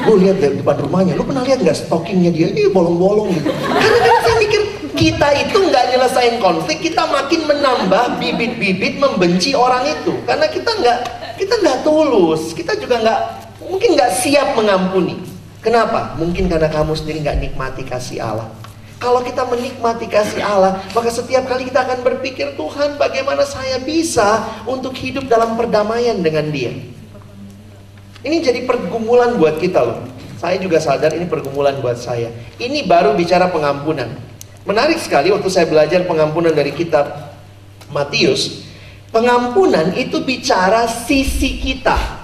[0.09, 3.99] gue lihat di depan rumahnya lu pernah lihat nggak stockingnya dia ini bolong-bolong gitu karena
[4.01, 4.63] kan saya mikir
[4.97, 10.17] kita itu nggak nyelesain konflik, kita makin menambah bibit-bibit membenci orang itu.
[10.25, 10.99] Karena kita nggak
[11.37, 13.21] kita nggak tulus, kita juga nggak
[13.69, 15.21] mungkin nggak siap mengampuni.
[15.61, 16.17] Kenapa?
[16.17, 18.49] Mungkin karena kamu sendiri nggak nikmati kasih Allah.
[18.97, 24.41] Kalau kita menikmati kasih Allah, maka setiap kali kita akan berpikir, Tuhan bagaimana saya bisa
[24.65, 26.73] untuk hidup dalam perdamaian dengan dia.
[28.25, 30.01] Ini jadi pergumulan buat kita loh.
[30.41, 32.33] Saya juga sadar ini pergumulan buat saya.
[32.57, 34.17] Ini baru bicara pengampunan.
[34.65, 37.37] Menarik sekali waktu saya belajar pengampunan dari kitab
[37.93, 38.67] Matius,
[39.15, 42.16] pengampunan itu bicara sisi kita.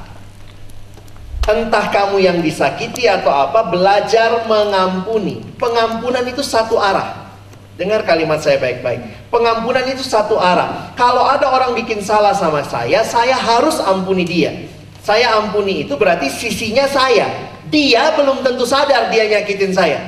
[1.43, 5.43] Entah kamu yang disakiti atau apa, belajar mengampuni.
[5.59, 7.35] Pengampunan itu satu arah.
[7.75, 9.27] Dengar kalimat saya baik-baik.
[9.27, 10.95] Pengampunan itu satu arah.
[10.95, 14.55] Kalau ada orang bikin salah sama saya, saya harus ampuni dia.
[15.03, 17.27] Saya ampuni itu berarti sisinya saya.
[17.67, 19.99] Dia belum tentu sadar dia nyakitin saya.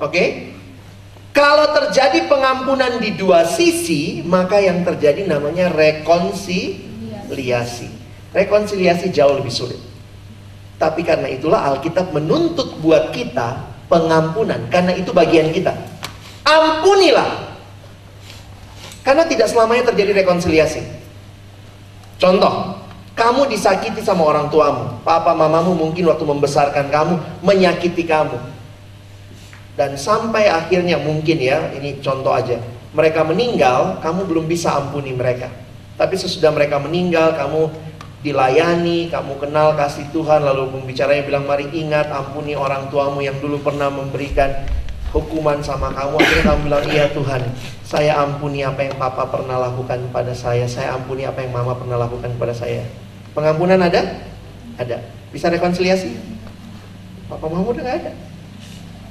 [0.00, 0.08] Oke?
[0.08, 0.56] Okay?
[1.36, 7.92] Kalau terjadi pengampunan di dua sisi, maka yang terjadi namanya rekonsiliasi.
[8.32, 9.95] Rekonsiliasi jauh lebih sulit.
[10.76, 15.72] Tapi karena itulah Alkitab menuntut buat kita pengampunan, karena itu bagian kita.
[16.44, 17.56] Ampunilah.
[19.00, 20.82] Karena tidak selamanya terjadi rekonsiliasi.
[22.20, 22.76] Contoh,
[23.16, 28.56] kamu disakiti sama orang tuamu, papa mamamu mungkin waktu membesarkan kamu menyakiti kamu
[29.76, 32.56] dan sampai akhirnya mungkin ya, ini contoh aja.
[32.96, 35.52] Mereka meninggal, kamu belum bisa ampuni mereka.
[36.00, 37.68] Tapi sesudah mereka meninggal, kamu
[38.24, 43.60] dilayani, kamu kenal kasih Tuhan, lalu pembicaranya bilang, mari ingat ampuni orang tuamu yang dulu
[43.60, 44.64] pernah memberikan
[45.12, 46.20] hukuman sama kamu.
[46.20, 47.42] Akhirnya kamu bilang, iya Tuhan,
[47.84, 51.96] saya ampuni apa yang papa pernah lakukan pada saya, saya ampuni apa yang mama pernah
[52.00, 52.82] lakukan pada saya.
[53.36, 54.26] Pengampunan ada?
[54.80, 55.00] Ada.
[55.30, 56.16] Bisa rekonsiliasi?
[57.28, 58.12] Papa mama udah gak ada.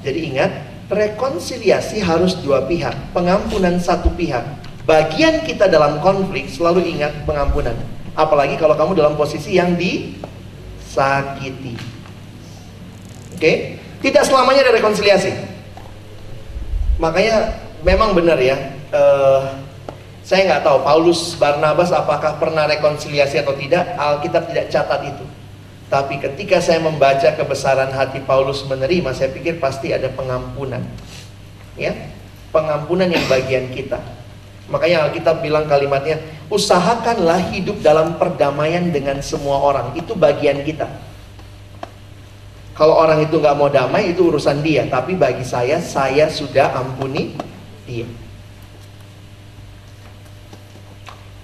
[0.06, 0.52] Jadi ingat,
[0.90, 4.46] rekonsiliasi harus dua pihak, pengampunan satu pihak.
[4.86, 7.74] Bagian kita dalam konflik selalu ingat pengampunan.
[8.16, 11.76] Apalagi kalau kamu dalam posisi yang disakiti.
[13.36, 13.40] Oke?
[13.40, 13.56] Okay?
[14.00, 15.32] Tidak selamanya ada rekonsiliasi.
[16.96, 18.56] Makanya memang benar ya.
[18.96, 19.44] Uh,
[20.26, 23.94] saya nggak tahu Paulus Barnabas apakah pernah rekonsiliasi atau tidak.
[24.00, 25.26] Alkitab tidak catat itu.
[25.86, 30.82] Tapi ketika saya membaca kebesaran hati Paulus menerima, saya pikir pasti ada pengampunan.
[31.78, 31.94] Ya,
[32.50, 34.02] pengampunan yang bagian kita.
[34.66, 36.18] Makanya Alkitab bilang kalimatnya,
[36.50, 39.94] usahakanlah hidup dalam perdamaian dengan semua orang.
[39.94, 40.90] Itu bagian kita.
[42.76, 44.84] Kalau orang itu nggak mau damai, itu urusan dia.
[44.90, 47.38] Tapi bagi saya, saya sudah ampuni
[47.86, 48.10] dia.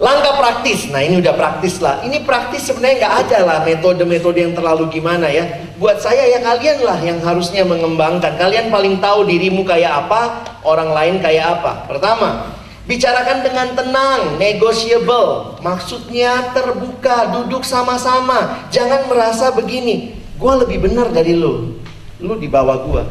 [0.01, 2.01] Langkah praktis, nah ini udah praktis lah.
[2.01, 5.45] Ini praktis sebenarnya nggak ada lah metode-metode yang terlalu gimana ya.
[5.78, 8.34] Buat saya ya kalian lah yang harusnya mengembangkan.
[8.34, 11.86] Kalian paling tahu dirimu kayak apa, orang lain kayak apa.
[11.86, 12.49] Pertama,
[12.89, 15.59] bicarakan dengan tenang, negotiable.
[15.61, 18.67] Maksudnya terbuka, duduk sama-sama.
[18.73, 21.77] Jangan merasa begini, gue lebih benar dari lu.
[22.21, 23.03] Lu di bawah gue.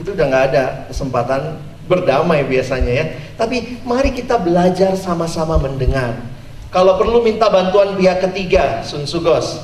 [0.00, 3.06] Itu udah nggak ada kesempatan berdamai biasanya ya.
[3.36, 6.16] Tapi mari kita belajar sama-sama mendengar.
[6.70, 9.58] Kalau perlu minta bantuan pihak ketiga, Sun Sugos.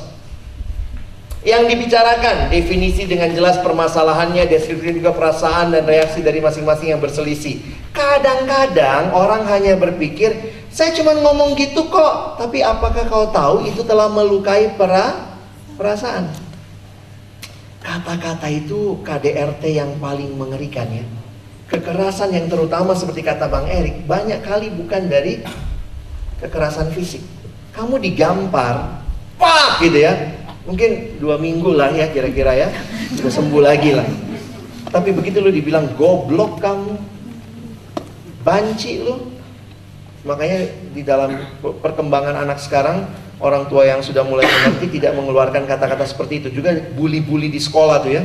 [1.47, 7.63] Yang dibicarakan, definisi dengan jelas permasalahannya, deskripsi juga perasaan dan reaksi dari masing-masing yang berselisih.
[7.95, 10.35] Kadang-kadang orang hanya berpikir,
[10.75, 15.39] saya cuma ngomong gitu kok, tapi apakah kau tahu itu telah melukai pera
[15.79, 16.47] perasaan?
[17.87, 21.07] kata-kata itu KDRT yang paling mengerikan ya.
[21.71, 25.43] Kekerasan yang terutama seperti kata Bang Erik, banyak kali bukan dari
[26.43, 27.23] kekerasan fisik.
[27.75, 29.03] Kamu digampar,
[29.39, 30.15] pak gitu ya.
[30.67, 32.69] Mungkin dua minggu lah ya kira-kira ya,
[33.15, 34.07] sudah sembuh lagi lah.
[34.91, 36.99] Tapi begitu lu dibilang goblok kamu,
[38.43, 39.31] banci lu.
[40.27, 40.59] Makanya
[40.91, 43.07] di dalam perkembangan anak sekarang,
[43.39, 46.59] orang tua yang sudah mulai mengerti tidak mengeluarkan kata-kata seperti itu.
[46.59, 48.23] Juga bully-bully di sekolah tuh ya.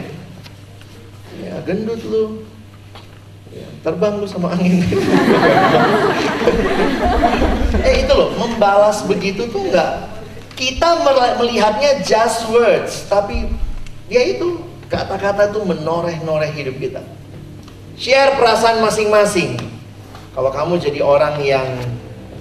[1.46, 2.42] Ya gendut lu,
[3.52, 4.80] Ya, terbang lu sama angin
[7.84, 10.08] eh itu loh membalas begitu tuh enggak
[10.56, 11.06] kita
[11.40, 13.48] melihatnya just words tapi
[14.12, 17.02] ya itu kata-kata tuh menoreh-noreh hidup kita
[17.96, 19.56] share perasaan masing-masing
[20.36, 21.68] kalau kamu jadi orang yang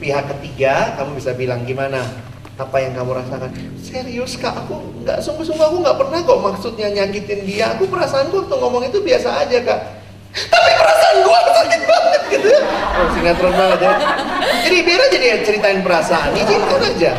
[0.03, 2.03] pihak ketiga kamu bisa bilang gimana
[2.61, 3.51] apa yang kamu rasakan
[3.81, 8.55] serius kak aku nggak sungguh-sungguh aku nggak pernah kok maksudnya nyakitin dia aku perasaanku waktu
[8.61, 9.81] ngomong itu biasa aja kak
[10.53, 12.51] tapi perasaan gue sakit banget gitu.
[13.01, 13.93] Oh, sinetron banget ya.
[14.67, 17.13] Jadi biar aja dia ceritain perasaan, izinkan aja.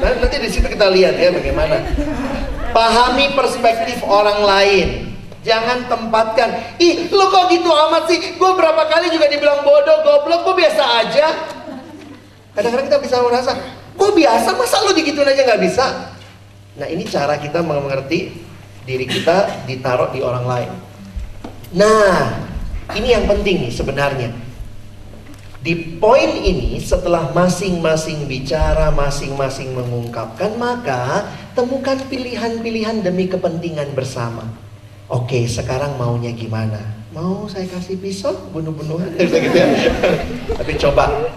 [0.00, 1.84] Nah, nanti di situ kita lihat ya bagaimana.
[2.72, 4.88] Pahami perspektif orang lain.
[5.40, 8.36] Jangan tempatkan, ih lo kok gitu amat sih?
[8.36, 11.26] Gue berapa kali juga dibilang bodoh, goblok, gue biasa aja.
[12.52, 13.56] Kadang-kadang kita bisa merasa,
[13.96, 16.12] gue biasa, masa lo digituin aja nggak bisa?
[16.76, 18.36] Nah ini cara kita mengerti
[18.84, 20.70] diri kita ditaruh di orang lain.
[21.72, 22.36] Nah,
[22.92, 24.49] ini yang penting nih sebenarnya.
[25.60, 34.48] Di poin ini setelah masing-masing bicara, masing-masing mengungkapkan, maka temukan pilihan-pilihan demi kepentingan bersama.
[35.12, 36.80] Oke, sekarang maunya gimana?
[37.12, 39.68] Mau saya kasih pisau bunuh-bunuhan gitu ya.
[40.56, 41.28] Tapi coba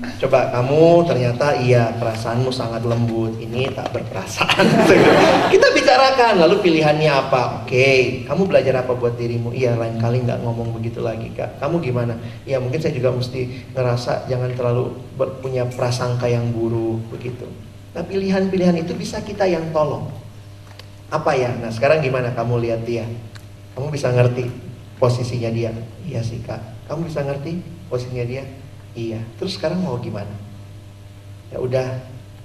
[0.00, 4.64] Coba kamu ternyata iya perasaanmu sangat lembut, ini tak berperasaan.
[5.52, 7.60] Kita bicarakan, lalu pilihannya apa?
[7.64, 9.52] Oke, kamu belajar apa buat dirimu?
[9.52, 11.60] Iya, lain kali nggak ngomong begitu lagi kak.
[11.60, 12.16] Kamu gimana?
[12.48, 14.96] Iya, mungkin saya juga mesti ngerasa jangan terlalu
[15.44, 17.44] punya prasangka yang buruk begitu.
[17.92, 20.08] Nah pilihan-pilihan itu bisa kita yang tolong.
[21.12, 21.52] Apa ya?
[21.60, 23.04] Nah sekarang gimana kamu lihat dia?
[23.76, 24.48] Kamu bisa ngerti
[24.96, 25.76] posisinya dia?
[26.08, 26.88] Iya sih kak.
[26.88, 28.46] Kamu bisa ngerti posisinya dia?
[28.94, 29.20] Iya.
[29.38, 30.32] Terus sekarang mau gimana?
[31.50, 31.98] Ya udah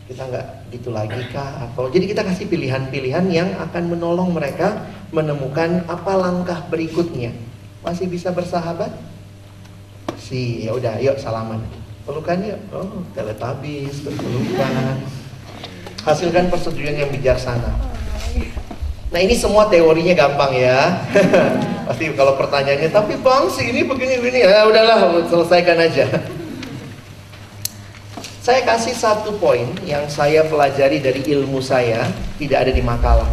[0.06, 1.70] kita nggak gitu lagi kah?
[1.70, 7.34] Atau jadi kita kasih pilihan-pilihan yang akan menolong mereka menemukan apa langkah berikutnya.
[7.82, 8.94] Masih bisa bersahabat?
[10.18, 11.62] Si ya udah yuk salaman.
[12.06, 12.60] Pelukan yuk.
[12.74, 15.02] Oh teletabis berpelukan.
[16.06, 17.96] Hasilkan persetujuan yang bijaksana
[19.16, 21.00] nah ini semua teorinya gampang ya
[21.88, 26.04] pasti kalau pertanyaannya tapi bang sih ini begini begini ya udahlah selesaikan aja
[28.46, 32.06] saya kasih satu poin yang saya pelajari dari ilmu saya,
[32.38, 33.26] tidak ada di makalah.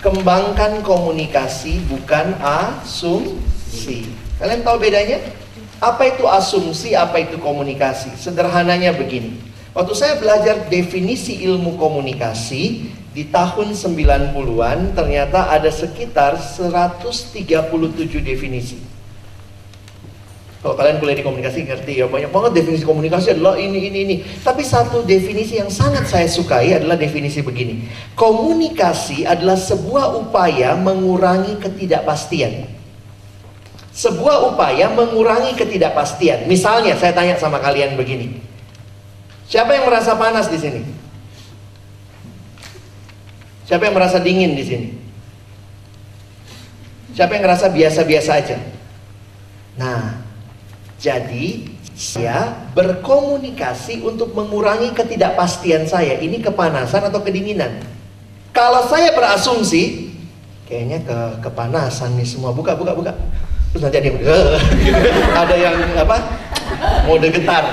[0.00, 4.08] Kembangkan komunikasi bukan asumsi.
[4.40, 5.20] Kalian tahu bedanya?
[5.84, 8.16] Apa itu asumsi, apa itu komunikasi?
[8.16, 9.36] Sederhananya begini.
[9.74, 17.42] Waktu saya belajar definisi ilmu komunikasi di tahun 90-an ternyata ada sekitar 137
[18.22, 18.78] definisi.
[20.62, 24.16] Kalau kalian kuliah di komunikasi ngerti ya banyak banget definisi komunikasi adalah ini ini ini.
[24.40, 27.84] Tapi satu definisi yang sangat saya sukai adalah definisi begini.
[28.16, 32.64] Komunikasi adalah sebuah upaya mengurangi ketidakpastian.
[33.90, 36.46] Sebuah upaya mengurangi ketidakpastian.
[36.46, 38.53] Misalnya saya tanya sama kalian begini.
[39.54, 40.82] Siapa yang merasa panas di sini?
[43.70, 44.88] Siapa yang merasa dingin di sini?
[47.14, 48.58] Siapa yang merasa biasa-biasa aja?
[49.78, 50.18] Nah,
[50.98, 56.18] jadi saya berkomunikasi untuk mengurangi ketidakpastian saya.
[56.18, 57.78] Ini kepanasan atau kedinginan?
[58.50, 60.10] Kalau saya berasumsi,
[60.66, 62.50] kayaknya ke kepanasan nih semua.
[62.50, 63.14] Buka, buka, buka.
[63.70, 64.18] Terus nanti ada yang,
[65.46, 66.43] ada yang apa?
[67.04, 67.64] Mode getar.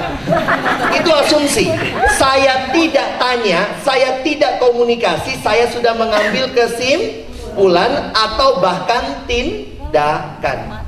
[0.91, 1.71] Itu asumsi.
[2.19, 10.81] Saya tidak tanya, saya tidak komunikasi, saya sudah mengambil kesimpulan atau bahkan tindakan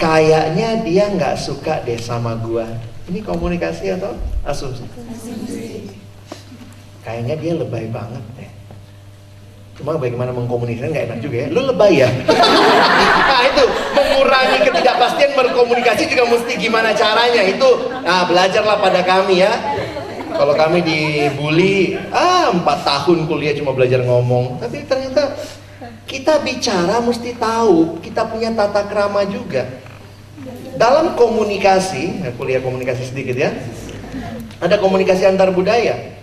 [0.00, 2.64] kayaknya dia nggak suka deh sama gua.
[3.12, 4.16] Ini komunikasi atau
[4.48, 4.86] asumsi?
[7.04, 8.50] Kayaknya dia lebay banget deh.
[9.76, 11.48] Cuma bagaimana mengkomunikasikan nggak enak juga ya.
[11.52, 12.08] Lu lebay ya?
[13.28, 13.64] nah itu
[14.00, 17.44] mengurangi ketidakpastian berkomunikasi juga mesti gimana caranya.
[17.44, 19.52] Itu nah belajarlah pada kami ya.
[20.30, 24.62] Kalau kami dibully, ah empat tahun kuliah cuma belajar ngomong.
[24.62, 25.36] Tapi ternyata
[26.08, 29.68] kita bicara mesti tahu, kita punya tata krama juga.
[30.80, 33.52] Dalam komunikasi, ya, kuliah komunikasi sedikit ya,
[34.62, 36.19] ada komunikasi antar budaya.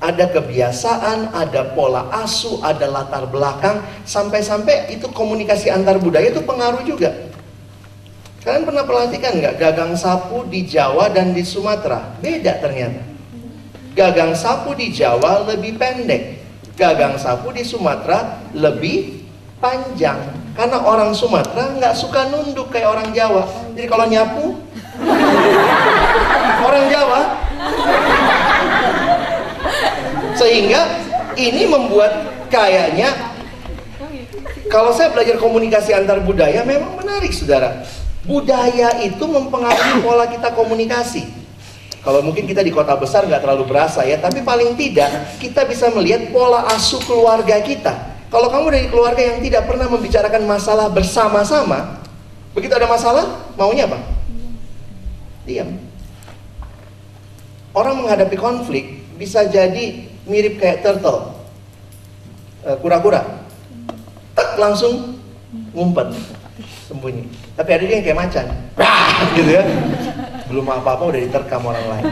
[0.00, 6.80] Ada kebiasaan, ada pola asuh, ada latar belakang, sampai-sampai itu komunikasi antar budaya itu pengaruh
[6.88, 7.28] juga.
[8.40, 12.16] Kalian pernah perhatikan nggak gagang sapu di Jawa dan di Sumatera?
[12.24, 13.04] Beda ternyata.
[13.92, 16.40] Gagang sapu di Jawa lebih pendek,
[16.80, 19.28] gagang sapu di Sumatera lebih
[19.60, 20.16] panjang.
[20.56, 23.44] Karena orang Sumatera nggak suka nunduk kayak orang Jawa.
[23.76, 24.56] Jadi kalau nyapu,
[26.68, 27.20] orang Jawa.
[30.40, 30.80] Sehingga
[31.36, 33.12] ini membuat kayaknya
[34.72, 37.84] kalau saya belajar komunikasi antar budaya memang menarik saudara.
[38.24, 41.28] Budaya itu mempengaruhi pola kita komunikasi.
[42.00, 45.92] Kalau mungkin kita di kota besar nggak terlalu berasa ya, tapi paling tidak kita bisa
[45.92, 47.92] melihat pola asuh keluarga kita.
[48.32, 52.00] Kalau kamu dari keluarga yang tidak pernah membicarakan masalah bersama-sama,
[52.56, 53.98] begitu ada masalah, maunya apa?
[55.44, 55.76] Diam.
[57.74, 61.34] Orang menghadapi konflik bisa jadi mirip kayak turtle,
[62.62, 63.26] eh, kura-kura,
[64.38, 65.18] tak langsung
[65.74, 66.14] ngumpet,
[66.86, 67.26] sembunyi.
[67.58, 68.46] Tapi ada yang kayak macan,
[69.34, 69.66] gitu ya
[70.50, 72.04] belum apa-apa udah diterkam orang lain.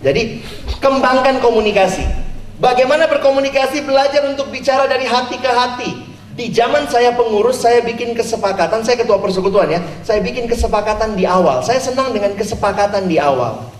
[0.00, 0.40] Jadi
[0.80, 2.08] kembangkan komunikasi.
[2.56, 5.90] Bagaimana berkomunikasi belajar untuk bicara dari hati ke hati.
[6.36, 11.24] Di zaman saya pengurus, saya bikin kesepakatan, saya ketua persekutuan ya, saya bikin kesepakatan di
[11.24, 11.64] awal.
[11.64, 13.72] Saya senang dengan kesepakatan di awal.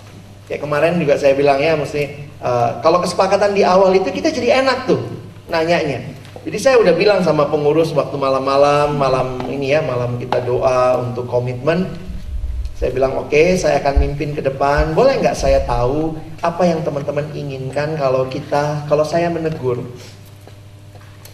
[0.49, 4.65] Kayak kemarin juga saya bilang ya, mesti uh, kalau kesepakatan di awal itu kita jadi
[4.65, 5.01] enak tuh
[5.47, 6.17] nanyanya.
[6.47, 11.27] Jadi saya udah bilang sama pengurus waktu malam-malam, malam ini ya, malam kita doa untuk
[11.27, 11.91] komitmen.
[12.79, 14.95] Saya bilang oke, okay, saya akan mimpin ke depan.
[14.95, 19.83] Boleh nggak saya tahu apa yang teman-teman inginkan kalau kita, kalau saya menegur?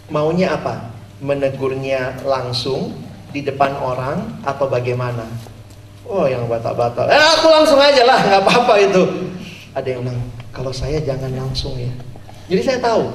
[0.08, 0.96] Maunya apa?
[1.20, 2.96] Menegurnya langsung
[3.36, 5.28] di depan orang atau bagaimana?
[6.08, 9.02] Oh yang batak-batak, eh aku langsung aja lah, nggak apa-apa itu.
[9.76, 10.20] Ada yang bilang,
[10.52, 11.92] kalau saya jangan langsung ya.
[12.46, 13.08] Jadi saya tahu.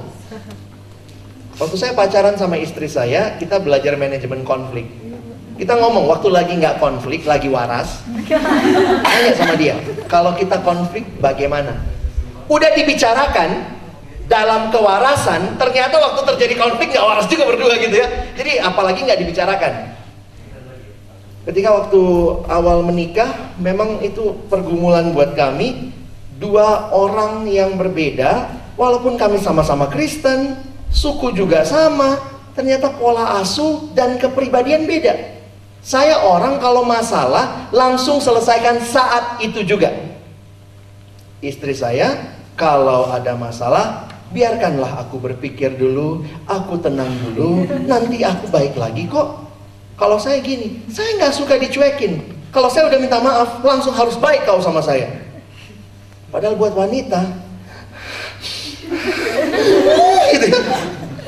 [1.57, 4.85] Waktu saya pacaran sama istri saya, kita belajar manajemen konflik
[5.57, 8.05] kita ngomong waktu lagi nggak konflik, lagi waras.
[9.05, 9.73] Tanya sama dia,
[10.05, 11.81] kalau kita konflik bagaimana?
[12.45, 13.65] Udah dibicarakan
[14.29, 18.07] dalam kewarasan, ternyata waktu terjadi konflik nggak waras juga berdua gitu ya.
[18.37, 19.73] Jadi apalagi nggak dibicarakan.
[21.49, 22.01] Ketika waktu
[22.53, 25.89] awal menikah, memang itu pergumulan buat kami.
[26.37, 30.53] Dua orang yang berbeda, walaupun kami sama-sama Kristen,
[30.93, 32.21] suku juga sama,
[32.53, 35.37] ternyata pola asuh dan kepribadian beda.
[35.81, 39.89] Saya orang kalau masalah langsung selesaikan saat itu juga.
[41.41, 48.77] Istri saya kalau ada masalah biarkanlah aku berpikir dulu, aku tenang dulu, nanti aku baik
[48.77, 49.47] lagi kok.
[49.97, 52.21] Kalau saya gini, saya nggak suka dicuekin.
[52.53, 55.26] Kalau saya udah minta maaf, langsung harus baik kau sama saya.
[56.37, 57.17] Padahal buat wanita,
[60.37, 60.59] gitu.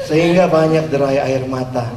[0.05, 1.89] sehingga banyak derai air mata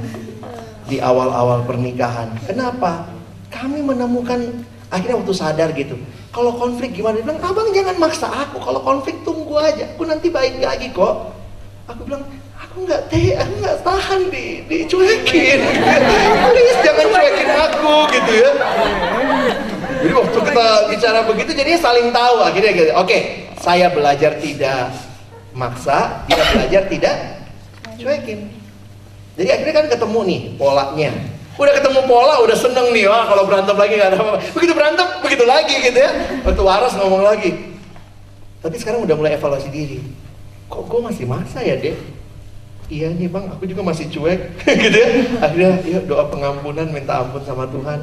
[0.89, 2.33] di awal-awal pernikahan.
[2.49, 3.05] Kenapa?
[3.53, 6.01] Kami menemukan akhirnya waktu sadar gitu.
[6.33, 7.21] Kalau konflik gimana?
[7.21, 8.57] Dia bilang, abang jangan maksa aku.
[8.65, 9.93] Kalau konflik tunggu aja.
[9.93, 11.37] Aku nanti baik lagi kok.
[11.93, 12.25] Aku bilang,
[12.57, 15.61] aku nggak teh, aku nggak tahan di dicuekin.
[16.49, 18.53] Please jangan cuekin aku gitu ya.
[20.03, 22.91] Jadi waktu kita bicara begitu, jadinya saling tahu akhirnya gitu.
[22.99, 23.19] Oke,
[23.63, 24.91] saya belajar tidak
[25.55, 27.15] maksa, dia belajar tidak
[28.03, 28.51] cuekin.
[29.39, 31.11] Jadi akhirnya kan ketemu nih polanya.
[31.55, 34.39] Udah ketemu pola, udah seneng nih, wah kalau berantem lagi gak ada apa-apa.
[34.57, 36.11] Begitu berantem, begitu lagi gitu ya.
[36.43, 37.51] Waktu waras ngomong lagi.
[38.65, 40.01] Tapi sekarang udah mulai evaluasi diri.
[40.67, 41.95] Kok gue masih masa ya deh?
[42.91, 44.41] Iya nih bang, aku juga masih cuek
[44.85, 45.09] gitu ya.
[45.45, 48.01] Akhirnya yuk doa pengampunan, minta ampun sama Tuhan.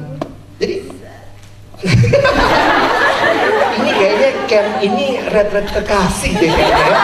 [0.56, 0.88] Jadi
[3.80, 6.98] ini kayaknya camp ini red-red kekasih deh kayaknya ya.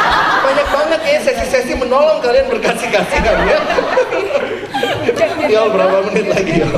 [0.45, 3.59] Banyak banget ya sesi-sesi menolong kalian berkasih-kasih kan ya.
[5.49, 6.69] Yol berapa menit lagi yo?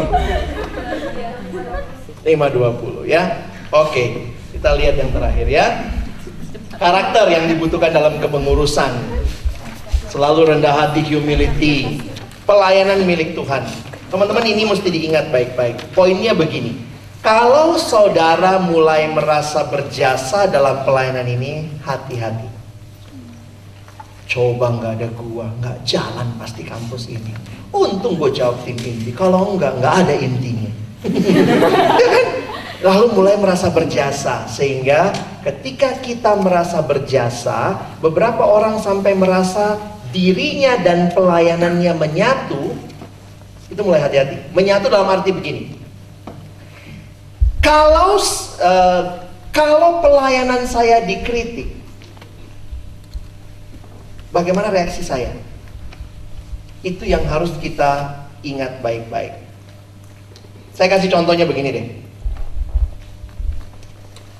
[2.24, 3.22] 5.20 ya.
[3.72, 5.66] Oke, kita lihat yang terakhir ya.
[6.78, 8.94] Karakter yang dibutuhkan dalam kepengurusan.
[10.09, 12.01] Selalu rendah hati, humility.
[12.49, 13.66] Pelayanan milik Tuhan.
[14.09, 15.92] Teman-teman ini mesti diingat baik-baik.
[15.92, 16.88] Poinnya begini.
[17.18, 22.46] Kalau saudara mulai merasa berjasa dalam pelayanan ini, hati-hati.
[24.28, 27.34] Coba nggak ada gua, nggak jalan pasti kampus ini.
[27.74, 29.10] Untung gue jawab tim inti.
[29.12, 30.70] Kalau enggak, nggak ada intinya.
[32.00, 32.26] ya kan?
[32.78, 35.10] Lalu mulai merasa berjasa sehingga
[35.42, 39.74] ketika kita merasa berjasa, beberapa orang sampai merasa
[40.14, 42.78] dirinya dan pelayanannya menyatu.
[43.68, 44.54] Itu mulai hati-hati.
[44.54, 45.77] Menyatu dalam arti begini.
[47.61, 48.16] Kalau
[48.62, 49.02] uh,
[49.50, 51.78] kalau pelayanan saya dikritik,
[54.28, 55.32] Bagaimana reaksi saya?
[56.84, 59.34] Itu yang harus kita ingat baik-baik.
[60.76, 61.86] Saya kasih contohnya begini deh.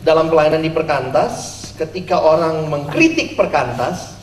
[0.05, 4.15] Dalam pelayanan di perkantas, ketika orang mengkritik perkantas,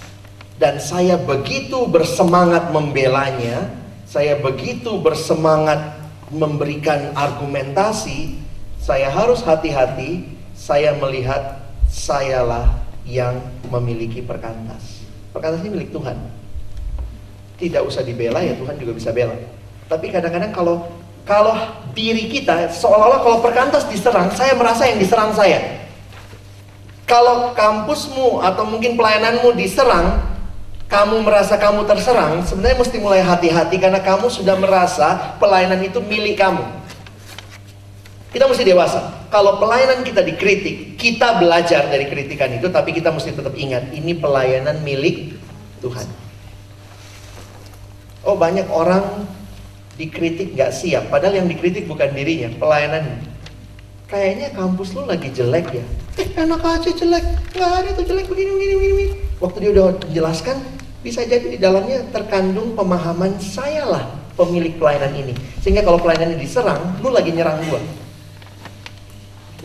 [0.56, 3.68] dan saya begitu bersemangat membelanya,
[4.08, 5.98] saya begitu bersemangat
[6.32, 8.38] memberikan argumentasi,
[8.86, 11.58] saya harus hati-hati, saya melihat
[11.90, 12.70] sayalah
[13.02, 13.42] yang
[13.74, 15.02] memiliki perkantas.
[15.34, 16.14] Perkantas ini milik Tuhan.
[17.58, 19.34] Tidak usah dibela ya Tuhan juga bisa bela.
[19.90, 20.86] Tapi kadang-kadang kalau
[21.26, 21.58] kalau
[21.98, 25.90] diri kita seolah-olah kalau perkantas diserang, saya merasa yang diserang saya.
[27.10, 30.22] Kalau kampusmu atau mungkin pelayananmu diserang,
[30.86, 36.38] kamu merasa kamu terserang, sebenarnya mesti mulai hati-hati karena kamu sudah merasa pelayanan itu milik
[36.38, 36.85] kamu.
[38.36, 39.32] Kita mesti dewasa.
[39.32, 44.12] Kalau pelayanan kita dikritik, kita belajar dari kritikan itu, tapi kita mesti tetap ingat, ini
[44.12, 45.40] pelayanan milik
[45.80, 46.04] Tuhan.
[48.28, 49.24] Oh banyak orang
[49.96, 53.24] dikritik gak siap, padahal yang dikritik bukan dirinya, pelayanan.
[54.12, 55.86] Kayaknya kampus lu lagi jelek ya.
[56.20, 57.24] Eh enak aja jelek,
[57.56, 59.06] nggak ada tuh jelek begini, begini, begini.
[59.40, 60.60] Waktu dia udah menjelaskan,
[61.00, 64.04] bisa jadi di dalamnya terkandung pemahaman saya lah
[64.36, 65.34] pemilik pelayanan ini.
[65.64, 67.80] Sehingga kalau pelayanan ini diserang, lu lagi nyerang gua.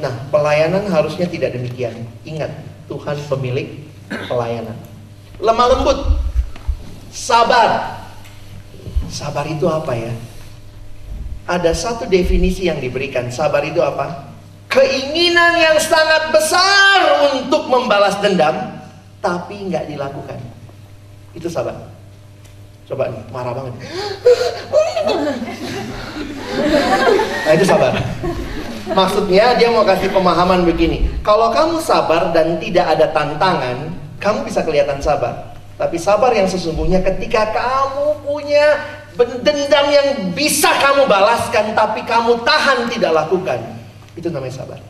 [0.01, 1.93] Nah, pelayanan harusnya tidak demikian.
[2.25, 2.49] Ingat,
[2.89, 4.77] Tuhan pemilik pelayanan.
[5.37, 5.99] Lemah lembut,
[7.13, 8.01] sabar.
[9.13, 10.13] Sabar itu apa ya?
[11.45, 13.29] Ada satu definisi yang diberikan.
[13.29, 14.33] Sabar itu apa?
[14.73, 18.81] Keinginan yang sangat besar untuk membalas dendam,
[19.21, 20.39] tapi nggak dilakukan.
[21.37, 21.77] Itu sabar.
[22.89, 23.75] Coba nih, marah banget.
[27.41, 27.95] Nah itu sabar.
[28.91, 31.07] Maksudnya dia mau kasih pemahaman begini.
[31.23, 35.55] Kalau kamu sabar dan tidak ada tantangan, kamu bisa kelihatan sabar.
[35.81, 38.67] Tapi sabar yang sesungguhnya ketika kamu punya
[39.17, 43.59] dendam yang bisa kamu balaskan tapi kamu tahan tidak lakukan.
[44.13, 44.81] Itu namanya sabar.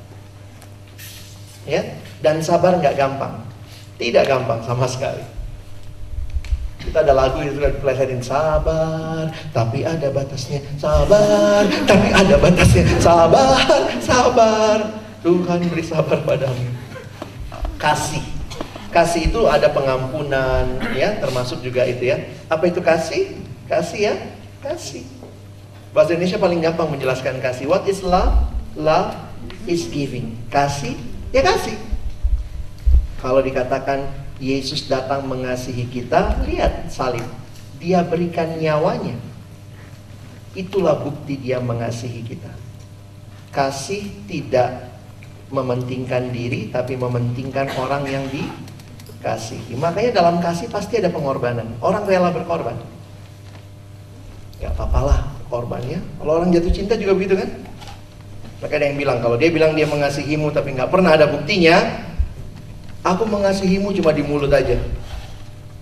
[1.69, 1.85] Ya,
[2.25, 3.39] dan sabar nggak gampang.
[4.01, 5.40] Tidak gampang sama sekali.
[6.81, 10.65] Kita ada lagu yang sudah dipelesetin sabar, tapi ada batasnya.
[10.81, 12.89] Sabar, tapi ada batasnya.
[12.99, 14.79] Sabar, sabar.
[15.21, 16.73] Tuhan beri sabar padamu.
[17.77, 18.25] Kasih.
[18.91, 20.67] Kasih itu ada pengampunan,
[20.97, 22.19] ya, termasuk juga itu ya.
[22.51, 23.39] Apa itu kasih?
[23.71, 24.15] Kasih ya,
[24.65, 25.07] kasih.
[25.95, 27.71] Bahasa Indonesia paling gampang menjelaskan kasih.
[27.71, 28.51] What is love?
[28.75, 29.15] Love
[29.69, 30.35] is giving.
[30.51, 30.99] Kasih,
[31.31, 31.79] ya kasih.
[33.21, 34.11] Kalau dikatakan
[34.41, 37.23] Yesus datang mengasihi kita, lihat salib.
[37.77, 39.15] Dia berikan nyawanya.
[40.57, 42.49] Itulah bukti dia mengasihi kita.
[43.53, 44.91] Kasih tidak
[45.53, 49.77] mementingkan diri, tapi mementingkan orang yang dikasihi.
[49.77, 51.77] Makanya dalam kasih pasti ada pengorbanan.
[51.85, 52.81] Orang rela berkorban.
[54.57, 56.01] Ya apa-apalah korbannya.
[56.17, 57.51] Kalau orang jatuh cinta juga begitu kan?
[58.61, 62.09] Maka ada yang bilang, kalau dia bilang dia mengasihimu tapi nggak pernah ada buktinya,
[63.01, 64.77] Aku mengasihimu cuma di mulut aja.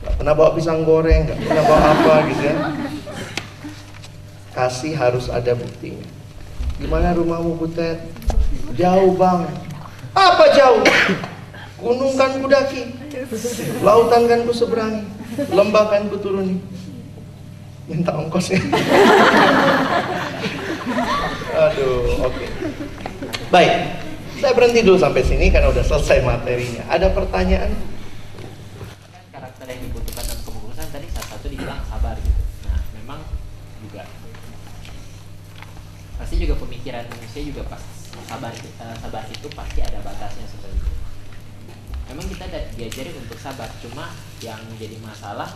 [0.06, 2.54] Gak pernah bawa pisang goreng, gak pernah bawa apa gitu ya.
[4.54, 6.06] Kasih harus ada buktinya.
[6.78, 8.06] Gimana rumahmu Butet?
[8.78, 9.50] Jauh bang.
[10.14, 10.86] Apa jauh?
[11.78, 12.94] Gunung kan kudaki.
[13.82, 15.02] Lautan kan ku seberangi.
[15.50, 16.62] Lembah kan ku turuni.
[17.90, 18.62] Minta ongkosnya.
[21.58, 22.30] Aduh, oke.
[22.30, 22.48] Okay.
[23.50, 23.72] Baik,
[24.38, 26.86] saya berhenti dulu sampai sini karena udah selesai materinya.
[26.86, 27.70] Ada pertanyaan?
[29.10, 32.42] Kan karakter yang dibutuhkan dalam kepengurusan tadi salah satu dibilang sabar gitu.
[32.70, 33.20] Nah, memang
[33.82, 34.02] juga
[36.18, 37.82] pasti juga pemikiran manusia juga pas
[38.26, 40.92] sabar uh, sabar itu pasti ada batasnya seperti itu.
[42.08, 42.44] Memang kita
[42.78, 45.50] diajarin untuk sabar, cuma yang menjadi masalah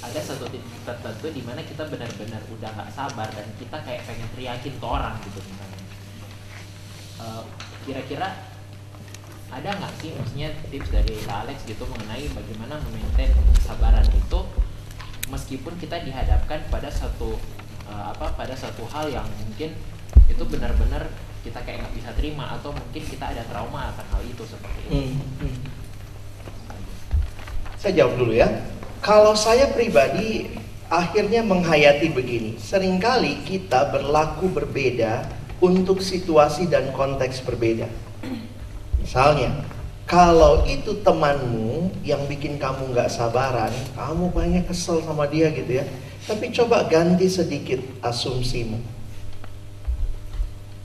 [0.00, 4.28] ada satu titik tertentu di mana kita benar-benar udah nggak sabar dan kita kayak pengen
[4.34, 5.69] teriakin ke orang gitu misalnya
[7.20, 7.42] Eh,
[7.84, 8.28] kira-kira
[9.50, 14.40] ada nggak sih maksudnya tips dari Kak Alex gitu mengenai bagaimana memaintain kesabaran itu
[15.26, 17.34] meskipun kita dihadapkan pada satu
[17.90, 19.74] uh, apa pada satu hal yang mungkin
[20.30, 21.10] itu benar-benar
[21.42, 24.92] kita kayak nggak bisa terima atau mungkin kita ada trauma akan hal itu seperti itu.
[24.94, 25.56] Hmm, hmm.
[27.74, 28.48] Saya jawab dulu ya.
[29.02, 30.46] Kalau saya pribadi
[30.92, 37.86] akhirnya menghayati begini, sering kali kita berlaku berbeda untuk situasi dan konteks berbeda.
[39.00, 39.64] Misalnya,
[40.08, 45.84] kalau itu temanmu yang bikin kamu nggak sabaran, kamu banyak kesel sama dia gitu ya.
[46.26, 48.80] Tapi coba ganti sedikit asumsimu.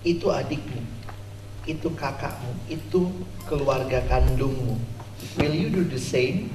[0.05, 0.83] Itu adikmu,
[1.65, 3.09] itu kakakmu, itu
[3.49, 4.77] keluarga kandungmu.
[5.39, 6.53] will you do the same?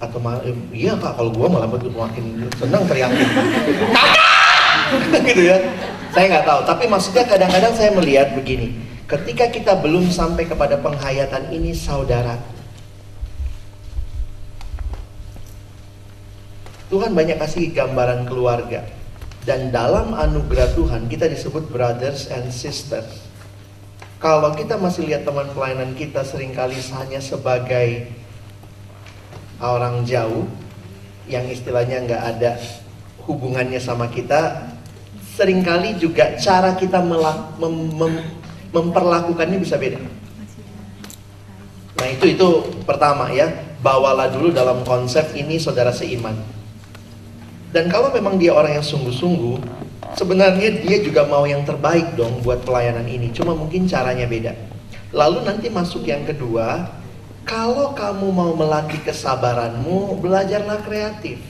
[0.00, 4.29] Atau malah, iya kak, kalau gue malah makin senang teriakin, kakak,
[5.28, 5.58] gitu ya.
[6.10, 8.74] Saya nggak tahu, tapi maksudnya kadang-kadang saya melihat begini,
[9.06, 12.34] ketika kita belum sampai kepada penghayatan ini, saudara,
[16.90, 18.82] Tuhan banyak kasih gambaran keluarga.
[19.46, 23.24] Dan dalam anugerah Tuhan kita disebut brothers and sisters.
[24.20, 28.04] Kalau kita masih lihat teman pelayanan kita sering kali hanya sebagai
[29.64, 30.44] orang jauh
[31.24, 32.60] yang istilahnya nggak ada
[33.24, 34.69] hubungannya sama kita
[35.40, 38.14] sering kali juga cara kita melak, mem, mem,
[38.76, 39.96] memperlakukannya bisa beda.
[41.96, 42.48] Nah itu itu
[42.84, 43.48] pertama ya.
[43.80, 46.36] Bawalah dulu dalam konsep ini saudara seiman.
[47.72, 49.56] Dan kalau memang dia orang yang sungguh-sungguh
[50.12, 53.32] sebenarnya dia juga mau yang terbaik dong buat pelayanan ini.
[53.32, 54.52] Cuma mungkin caranya beda.
[55.16, 56.92] Lalu nanti masuk yang kedua
[57.48, 61.40] kalau kamu mau melatih kesabaranmu, belajarlah kreatif.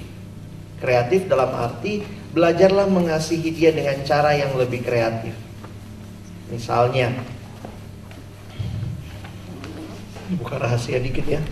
[0.78, 5.34] Kreatif dalam arti belajarlah mengasihi dia dengan cara yang lebih kreatif.
[6.50, 7.14] Misalnya,
[10.38, 11.42] buka rahasia dikit ya.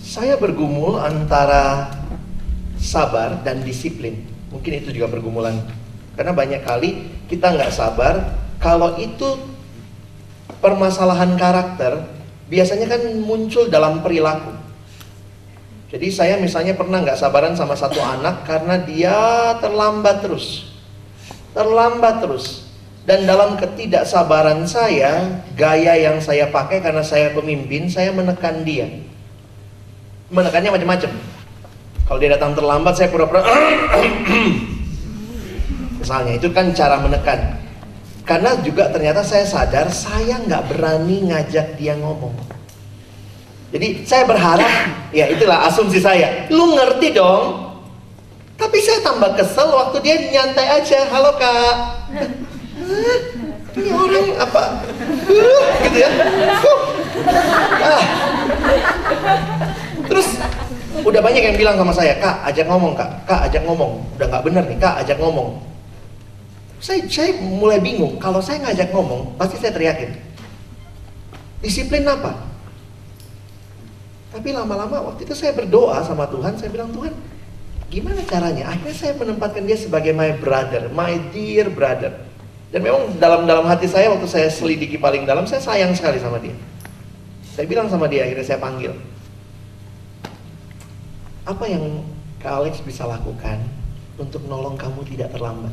[0.00, 1.92] Saya bergumul antara
[2.80, 4.24] sabar dan disiplin.
[4.48, 5.60] Mungkin itu juga pergumulan.
[6.16, 6.90] Karena banyak kali
[7.28, 8.34] kita nggak sabar.
[8.58, 9.38] Kalau itu
[10.58, 12.02] permasalahan karakter
[12.50, 14.57] biasanya kan muncul dalam perilaku.
[15.88, 19.16] Jadi saya misalnya pernah nggak sabaran sama satu anak karena dia
[19.56, 20.68] terlambat terus,
[21.56, 22.68] terlambat terus.
[23.08, 28.84] Dan dalam ketidaksabaran saya, gaya yang saya pakai karena saya pemimpin, saya menekan dia.
[30.28, 31.16] Menekannya macam-macam.
[32.04, 33.48] Kalau dia datang terlambat, saya pura-pura.
[36.04, 37.56] Misalnya itu kan cara menekan.
[38.28, 42.57] Karena juga ternyata saya sadar saya nggak berani ngajak dia ngomong.
[43.68, 44.72] Jadi saya berharap,
[45.12, 46.48] ya itulah asumsi saya.
[46.48, 47.68] Lu ngerti dong.
[48.58, 51.06] Tapi saya tambah kesel waktu dia nyantai aja.
[51.12, 51.74] Halo kak.
[53.78, 54.62] Ini orang apa?
[55.86, 56.10] gitu ya.
[57.78, 58.02] Ah.
[60.08, 60.28] Terus
[61.04, 64.02] udah banyak yang bilang sama saya, kak ajak ngomong kak, kak ajak ngomong.
[64.18, 65.68] Udah nggak bener nih, kak ajak ngomong
[66.78, 68.16] saya, saya mulai bingung.
[68.22, 70.14] Kalau saya ngajak ngomong, pasti saya teriakin.
[71.58, 72.47] Disiplin apa?
[74.28, 77.16] Tapi lama-lama waktu itu saya berdoa sama Tuhan, saya bilang Tuhan,
[77.88, 78.68] gimana caranya?
[78.68, 82.12] Akhirnya saya menempatkan dia sebagai my brother, my dear brother.
[82.68, 86.36] Dan memang dalam dalam hati saya waktu saya selidiki paling dalam, saya sayang sekali sama
[86.36, 86.52] dia.
[87.56, 88.92] Saya bilang sama dia, akhirnya saya panggil.
[91.48, 92.04] Apa yang
[92.44, 93.64] Kak Alex bisa lakukan
[94.20, 95.72] untuk nolong kamu tidak terlambat?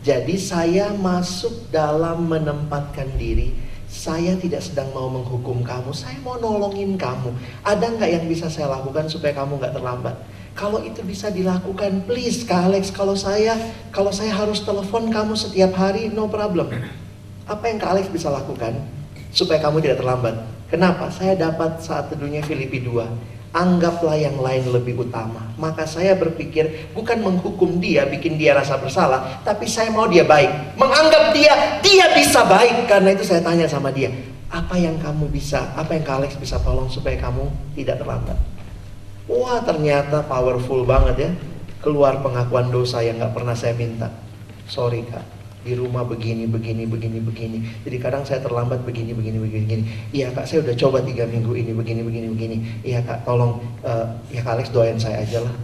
[0.00, 3.52] Jadi saya masuk dalam menempatkan diri.
[3.86, 7.30] Saya tidak sedang mau menghukum kamu, saya mau nolongin kamu.
[7.62, 10.14] Ada nggak yang bisa saya lakukan supaya kamu nggak terlambat?
[10.58, 12.90] Kalau itu bisa dilakukan, please Kak Alex.
[12.90, 13.54] Kalau saya,
[13.92, 16.72] kalau saya harus telepon kamu setiap hari, no problem.
[17.46, 18.74] Apa yang Kak Alex bisa lakukan
[19.30, 20.34] supaya kamu tidak terlambat?
[20.66, 21.06] Kenapa?
[21.14, 25.48] Saya dapat saat teduhnya Filipi 2 anggaplah yang lain lebih utama.
[25.56, 30.76] Maka saya berpikir bukan menghukum dia, bikin dia rasa bersalah, tapi saya mau dia baik.
[30.76, 32.84] Menganggap dia, dia bisa baik.
[32.84, 34.12] Karena itu saya tanya sama dia,
[34.52, 38.36] apa yang kamu bisa, apa yang Kak Alex bisa tolong supaya kamu tidak terlambat.
[39.26, 41.30] Wah ternyata powerful banget ya.
[41.80, 44.10] Keluar pengakuan dosa yang gak pernah saya minta.
[44.66, 45.22] Sorry kak,
[45.66, 47.58] di rumah begini, begini, begini, begini.
[47.82, 49.84] Jadi kadang saya terlambat begini, begini, begini, begini.
[50.14, 52.56] Iya kak, saya udah coba tiga minggu ini begini, begini, begini.
[52.86, 55.54] Iya kak, tolong uh, ya kak Alex doain saya aja lah.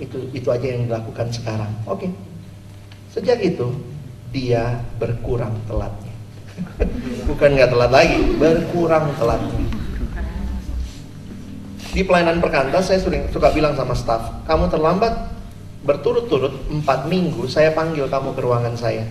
[0.00, 1.68] Itu itu aja yang dilakukan sekarang.
[1.84, 2.08] Oke.
[2.08, 2.10] Okay.
[3.12, 3.68] Sejak itu
[4.32, 6.16] dia berkurang telatnya.
[7.28, 9.60] Bukan nggak telat lagi, berkurang telatnya.
[11.92, 15.12] Di pelayanan perkantas saya sering suka bilang sama staff, kamu terlambat
[15.84, 19.04] berturut-turut empat minggu saya panggil kamu ke ruangan saya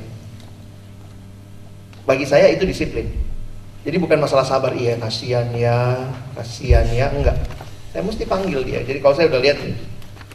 [2.12, 3.08] bagi saya itu disiplin.
[3.88, 5.96] Jadi bukan masalah sabar, iya kasihan ya,
[6.36, 7.40] kasihan ya, enggak.
[7.96, 8.84] Saya mesti panggil dia.
[8.84, 9.58] Jadi kalau saya udah lihat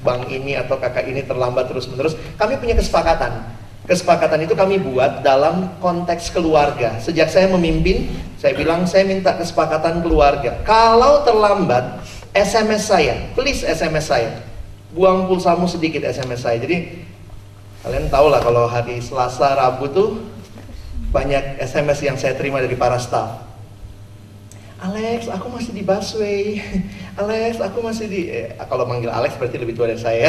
[0.00, 3.44] bang ini atau kakak ini terlambat terus-menerus, kami punya kesepakatan.
[3.86, 6.98] Kesepakatan itu kami buat dalam konteks keluarga.
[6.98, 10.58] Sejak saya memimpin, saya bilang saya minta kesepakatan keluarga.
[10.66, 12.02] Kalau terlambat,
[12.34, 14.42] SMS saya, please SMS saya.
[14.90, 16.58] Buang pulsamu sedikit SMS saya.
[16.58, 17.04] Jadi
[17.86, 20.35] kalian tahu lah kalau hari Selasa, Rabu tuh
[21.16, 23.40] banyak SMS yang saya terima dari para staff.
[24.76, 26.60] Alex, aku masih di busway.
[27.20, 30.28] Alex, aku masih di eh, kalau manggil Alex berarti lebih tua dari saya.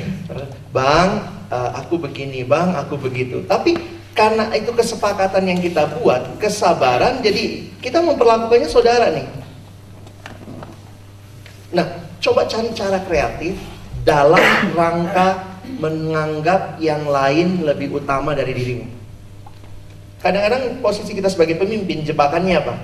[0.76, 1.10] bang,
[1.48, 3.40] uh, aku begini, bang, aku begitu.
[3.48, 3.80] Tapi
[4.12, 9.24] karena itu kesepakatan yang kita buat, kesabaran, jadi kita memperlakukannya saudara nih.
[11.72, 11.86] Nah,
[12.20, 13.56] coba cari cara kreatif
[14.04, 18.99] dalam rangka menganggap yang lain lebih utama dari dirimu.
[20.20, 22.74] Kadang-kadang posisi kita sebagai pemimpin jebakannya apa?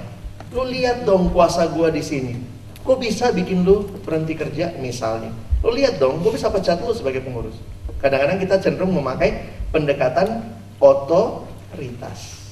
[0.56, 2.32] Lu lihat dong kuasa gua di sini.
[2.80, 5.28] Gue bisa bikin lu berhenti kerja misalnya.
[5.60, 7.58] Lu lihat dong, gue bisa pecat lu sebagai pengurus.
[7.98, 9.42] Kadang-kadang kita cenderung memakai
[9.74, 10.48] pendekatan
[10.78, 12.46] otoritas.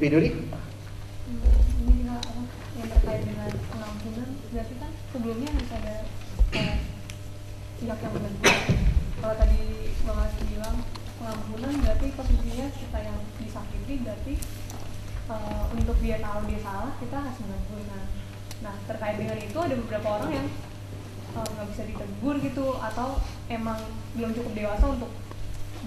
[0.00, 0.32] Biduri?
[2.78, 5.94] yang terkait dengan pengampunan berarti kan sebelumnya harus ada
[6.54, 6.74] eh,
[7.82, 8.56] pihak yang menegur
[9.18, 9.62] kalau tadi
[10.06, 10.76] bang bilang
[11.18, 13.18] pengampunan berarti posisinya kita yang
[13.88, 14.34] disakiti berarti
[15.32, 17.80] eh, untuk dia tahu dia salah kita harus menegur.
[17.88, 18.04] Nah,
[18.60, 20.46] nah terkait dengan itu ada beberapa orang yang
[21.32, 23.16] eh, nggak bisa ditegur gitu atau
[23.48, 23.80] emang
[24.12, 25.12] belum cukup dewasa untuk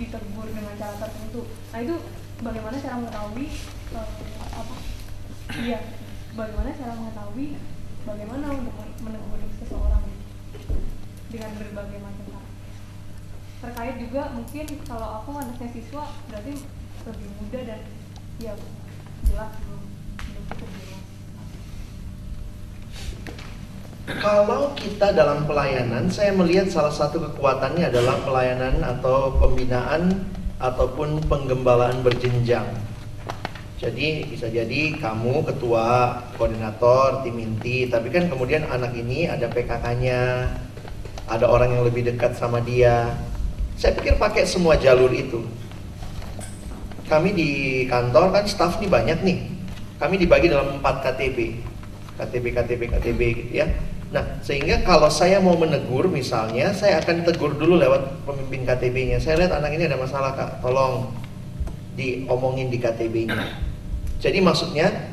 [0.02, 1.45] ditegur dengan cara tertentu.
[1.45, 1.95] Nah itu
[2.41, 3.48] bagaimana cara mengetahui
[3.94, 4.10] eh,
[4.49, 4.76] apa?
[5.61, 5.80] Iya
[6.34, 7.48] bagaimana cara mengetahui
[8.02, 8.76] bagaimana untuk
[9.06, 10.06] menegur seseorang
[11.30, 12.49] dengan berbagai macam cara.
[13.61, 17.82] Terkait juga mungkin kalau aku anaknya siswa berarti lebih muda dan
[18.38, 18.53] ya
[19.26, 19.82] jelas belum
[20.22, 20.69] belum cukup
[24.11, 30.28] Kalau kita dalam pelayanan, saya melihat salah satu kekuatannya adalah pelayanan atau pembinaan
[30.60, 32.65] ataupun penggembalaan berjenjang.
[33.80, 40.53] Jadi bisa jadi kamu ketua, koordinator, tim inti, tapi kan kemudian anak ini ada PKK-nya,
[41.26, 43.15] ada orang yang lebih dekat sama dia.
[43.80, 45.61] Saya pikir pakai semua jalur itu.
[47.12, 47.50] Kami di
[47.92, 49.38] kantor kan staff nih banyak nih.
[50.00, 51.38] Kami dibagi dalam 4 KTB.
[52.16, 53.68] KTB, KTB, KTB gitu ya.
[54.16, 59.20] Nah, sehingga kalau saya mau menegur misalnya, saya akan tegur dulu lewat pemimpin KTB-nya.
[59.20, 61.12] Saya lihat anak ini ada masalah kak, tolong
[62.00, 63.44] diomongin di KTB-nya.
[64.20, 65.12] Jadi maksudnya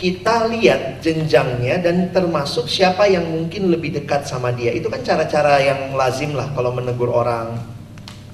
[0.00, 4.72] kita lihat jenjangnya dan termasuk siapa yang mungkin lebih dekat sama dia.
[4.72, 7.79] Itu kan cara-cara yang lazim lah kalau menegur orang.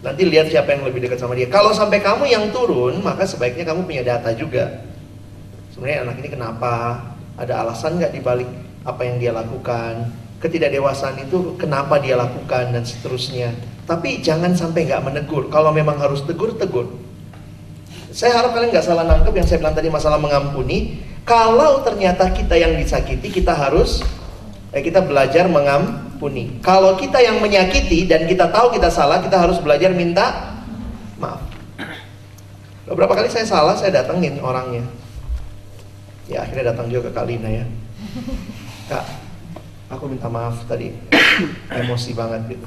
[0.04, 1.48] Nanti lihat siapa yang lebih dekat sama dia.
[1.48, 4.84] Kalau sampai kamu yang turun, maka sebaiknya kamu punya data juga.
[5.72, 7.00] Sebenarnya anak ini kenapa?
[7.36, 8.48] Ada alasan nggak dibalik
[8.84, 10.12] apa yang dia lakukan?
[10.40, 13.56] Ketidakdewasaan itu kenapa dia lakukan dan seterusnya.
[13.88, 15.48] Tapi jangan sampai nggak menegur.
[15.48, 16.92] Kalau memang harus tegur, tegur.
[18.12, 21.00] Saya harap kalian nggak salah nangkep yang saya bilang tadi masalah mengampuni.
[21.26, 24.00] Kalau ternyata kita yang disakiti, kita harus
[24.72, 25.48] eh, kita belajar
[26.16, 26.64] mengampuni.
[26.64, 30.56] Kalau kita yang menyakiti dan kita tahu kita salah, kita harus belajar minta
[31.20, 31.44] maaf.
[32.88, 34.82] Beberapa kali saya salah, saya datengin orangnya.
[36.26, 37.64] Ya akhirnya datang juga ke Kalina ya.
[38.88, 39.04] Kak,
[39.92, 40.90] aku minta maaf tadi
[41.84, 42.66] emosi banget gitu.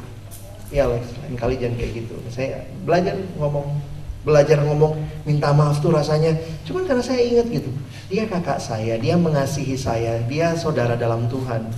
[0.70, 2.16] Iya Lex, lain kali jangan kayak gitu.
[2.30, 3.82] Saya belajar ngomong
[4.20, 6.36] belajar ngomong minta maaf tuh rasanya
[6.68, 7.72] cuman karena saya ingat gitu
[8.12, 11.72] dia kakak saya dia mengasihi saya dia saudara dalam Tuhan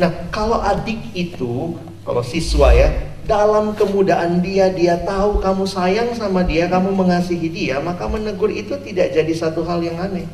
[0.00, 6.42] nah kalau adik itu kalau siswa ya dalam kemudaan dia dia tahu kamu sayang sama
[6.42, 10.26] dia kamu mengasihi dia maka menegur itu tidak jadi satu hal yang aneh.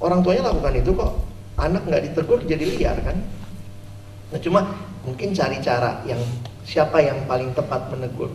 [0.00, 1.12] Orang tuanya lakukan itu kok.
[1.56, 3.16] Anak nggak ditegur jadi liar kan?
[4.32, 4.60] Nah cuma
[5.04, 6.20] mungkin cari cara yang
[6.64, 8.32] siapa yang paling tepat menegur.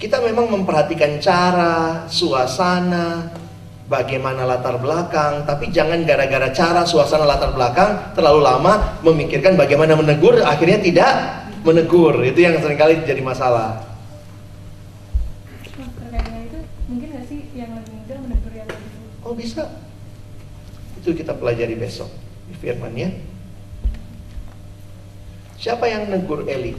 [0.00, 3.32] Kita memang memperhatikan cara, suasana,
[3.84, 10.40] bagaimana latar belakang, tapi jangan gara-gara cara, suasana, latar belakang terlalu lama memikirkan bagaimana menegur,
[10.40, 11.12] akhirnya tidak
[11.64, 12.20] menegur.
[12.24, 13.84] Itu yang sering kali jadi masalah.
[15.74, 16.58] Terkait dengan itu
[16.88, 19.28] mungkin nggak sih yang lebih muda menegur yang lebih tua?
[19.28, 19.64] Oh bisa.
[21.00, 22.08] Itu kita pelajari besok
[22.48, 23.12] di firman ya.
[25.60, 26.76] Siapa yang negur Eli?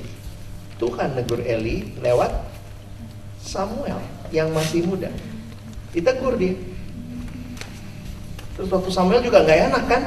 [0.78, 2.34] Tuhan negur Eli lewat
[3.42, 3.98] Samuel
[4.30, 5.10] yang masih muda.
[5.94, 6.54] Ditegur dia.
[8.56, 10.02] Terus waktu Samuel juga nggak enak kan?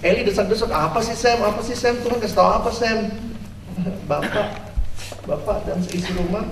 [0.00, 1.44] Eli desak-desak, apa sih Sam?
[1.44, 1.98] Apa sih Sam?
[2.00, 2.98] Tuhan kasih tahu apa Sam?
[4.10, 4.48] Bapak,
[5.24, 6.44] bapak dan seisi rumah,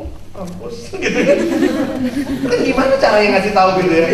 [0.00, 1.38] oh kampus gitu kan?
[2.48, 4.08] kan gimana cara yang ngasih tahu gitu ya?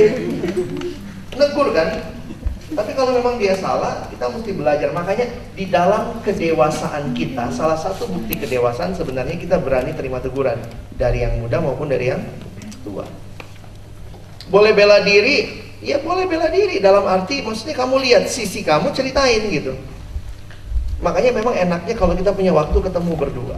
[1.39, 1.89] Negur kan?
[2.71, 4.95] Tapi kalau memang dia salah, kita mesti belajar.
[4.95, 5.27] Makanya
[5.59, 10.59] di dalam kedewasaan kita, salah satu bukti kedewasaan sebenarnya kita berani terima teguran
[10.95, 12.23] dari yang muda maupun dari yang
[12.87, 13.03] tua.
[14.51, 19.45] Boleh bela diri, ya boleh bela diri dalam arti maksudnya kamu lihat sisi kamu ceritain
[19.49, 19.77] gitu.
[21.01, 23.57] Makanya memang enaknya kalau kita punya waktu ketemu berdua.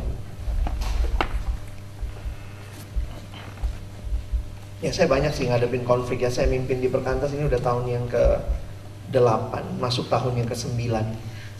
[4.82, 6.30] Ya saya banyak sih ngadepin konflik ya.
[6.30, 8.22] Saya mimpin di perkantas ini udah tahun yang ke
[9.12, 10.80] 8 masuk tahun yang ke-9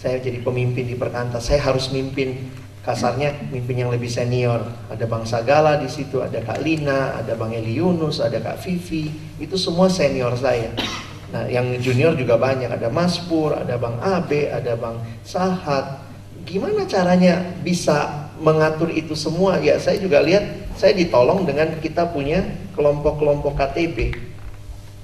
[0.02, 2.51] saya jadi pemimpin di perkantas saya harus mimpin
[2.83, 4.67] kasarnya mimpin yang lebih senior.
[4.91, 9.11] Ada Bang Sagala di situ, ada Kak Lina, ada Bang Eli Yunus, ada Kak Vivi.
[9.39, 10.75] Itu semua senior saya.
[11.33, 12.69] Nah, yang junior juga banyak.
[12.69, 16.03] Ada Mas Pur, ada Bang Abe, ada Bang Sahat.
[16.43, 19.63] Gimana caranya bisa mengatur itu semua?
[19.63, 22.43] Ya, saya juga lihat saya ditolong dengan kita punya
[22.75, 23.99] kelompok-kelompok KTB.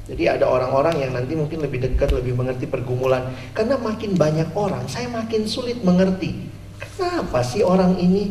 [0.09, 3.29] Jadi ada orang-orang yang nanti mungkin lebih dekat, lebih mengerti pergumulan.
[3.53, 6.58] Karena makin banyak orang, saya makin sulit mengerti.
[6.79, 8.31] Kenapa sih orang ini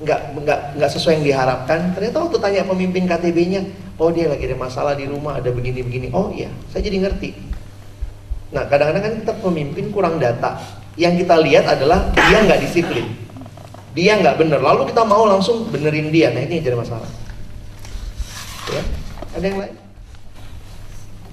[0.00, 1.92] nggak nggak nggak sesuai yang diharapkan?
[1.92, 3.60] Ternyata waktu tanya pemimpin KTB-nya,
[3.98, 6.14] oh dia lagi ada masalah di rumah, ada begini-begini.
[6.14, 7.34] Oh iya, saya jadi ngerti.
[8.54, 10.58] Nah kadang-kadang kan kita pemimpin kurang data.
[10.98, 13.06] Yang kita lihat adalah dia nggak disiplin,
[13.94, 14.58] dia nggak bener.
[14.58, 16.30] Lalu kita mau langsung benerin dia.
[16.34, 17.06] Nah ini jadi masalah.
[18.70, 18.82] Ya,
[19.34, 19.74] ada yang lain?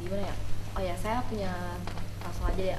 [0.08, 0.36] gimana ya
[0.72, 1.52] oh ya saya punya
[2.24, 2.78] langsung aja ya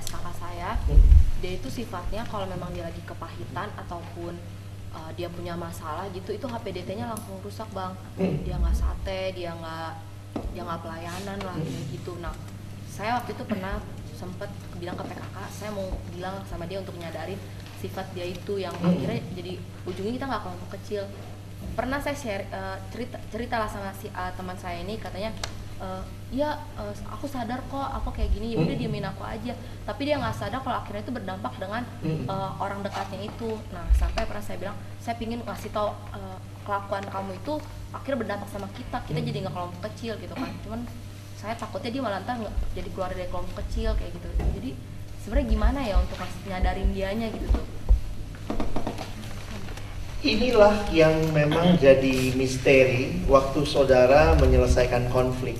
[0.00, 1.19] SKK saya Hmm.
[1.40, 4.36] Dia itu sifatnya kalau memang dia lagi kepahitan ataupun
[4.92, 8.44] uh, dia punya masalah gitu itu HPDT-nya langsung rusak bang Hmm.
[8.44, 9.90] dia nggak sate dia nggak
[10.52, 11.82] dia nggak pelayanan lah Hmm.
[11.90, 12.34] gitu nah
[12.86, 13.80] saya waktu itu pernah
[14.12, 17.40] sempet bilang ke PKK saya mau bilang sama dia untuk nyadarin
[17.80, 18.92] sifat dia itu yang Hmm.
[18.92, 19.52] akhirnya jadi
[19.84, 21.02] ujungnya kita nggak kelompok kecil
[21.72, 25.32] pernah saya share uh, cerita cerita lah sama si A, teman saya ini katanya
[25.80, 28.82] uh, ya uh, aku sadar kok aku kayak gini ya udah Hmm.
[28.86, 29.52] diemin aku aja
[29.82, 32.24] tapi dia nggak sadar kalau akhirnya itu berdampak dengan Hmm.
[32.28, 37.02] uh, orang dekatnya itu nah sampai pernah saya bilang saya pingin ngasih tau uh, kelakuan
[37.02, 37.54] kamu itu
[37.90, 39.28] akhirnya berdampak sama kita kita Hmm.
[39.28, 40.80] jadi nggak kelompok kecil gitu kan cuman
[41.34, 44.70] saya takutnya dia malah ntar nggak jadi keluar dari kelompok kecil kayak gitu jadi
[45.20, 47.66] sebenarnya gimana ya untuk ngasih nyadarin dianya gitu tuh
[50.20, 55.56] Inilah yang memang jadi misteri waktu saudara menyelesaikan konflik.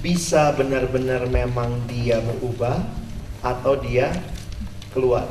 [0.00, 2.80] Bisa benar-benar memang dia berubah
[3.44, 4.12] atau dia
[4.96, 5.28] keluar.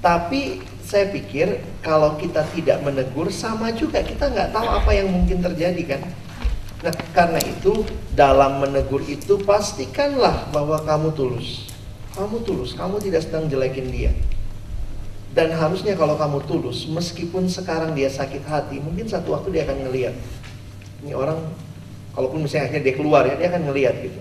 [0.00, 5.38] Tapi saya pikir kalau kita tidak menegur sama juga kita nggak tahu apa yang mungkin
[5.42, 6.02] terjadi kan.
[6.80, 7.84] Nah karena itu
[8.16, 11.68] dalam menegur itu pastikanlah bahwa kamu tulus.
[12.10, 14.10] Kamu tulus, kamu tidak sedang jelekin dia.
[15.30, 19.86] Dan harusnya kalau kamu tulus, meskipun sekarang dia sakit hati, mungkin satu waktu dia akan
[19.86, 20.14] ngeliat.
[21.06, 21.38] Ini orang,
[22.14, 24.20] kalaupun misalnya akhirnya dia keluar ya, dia akan ngeliat gitu.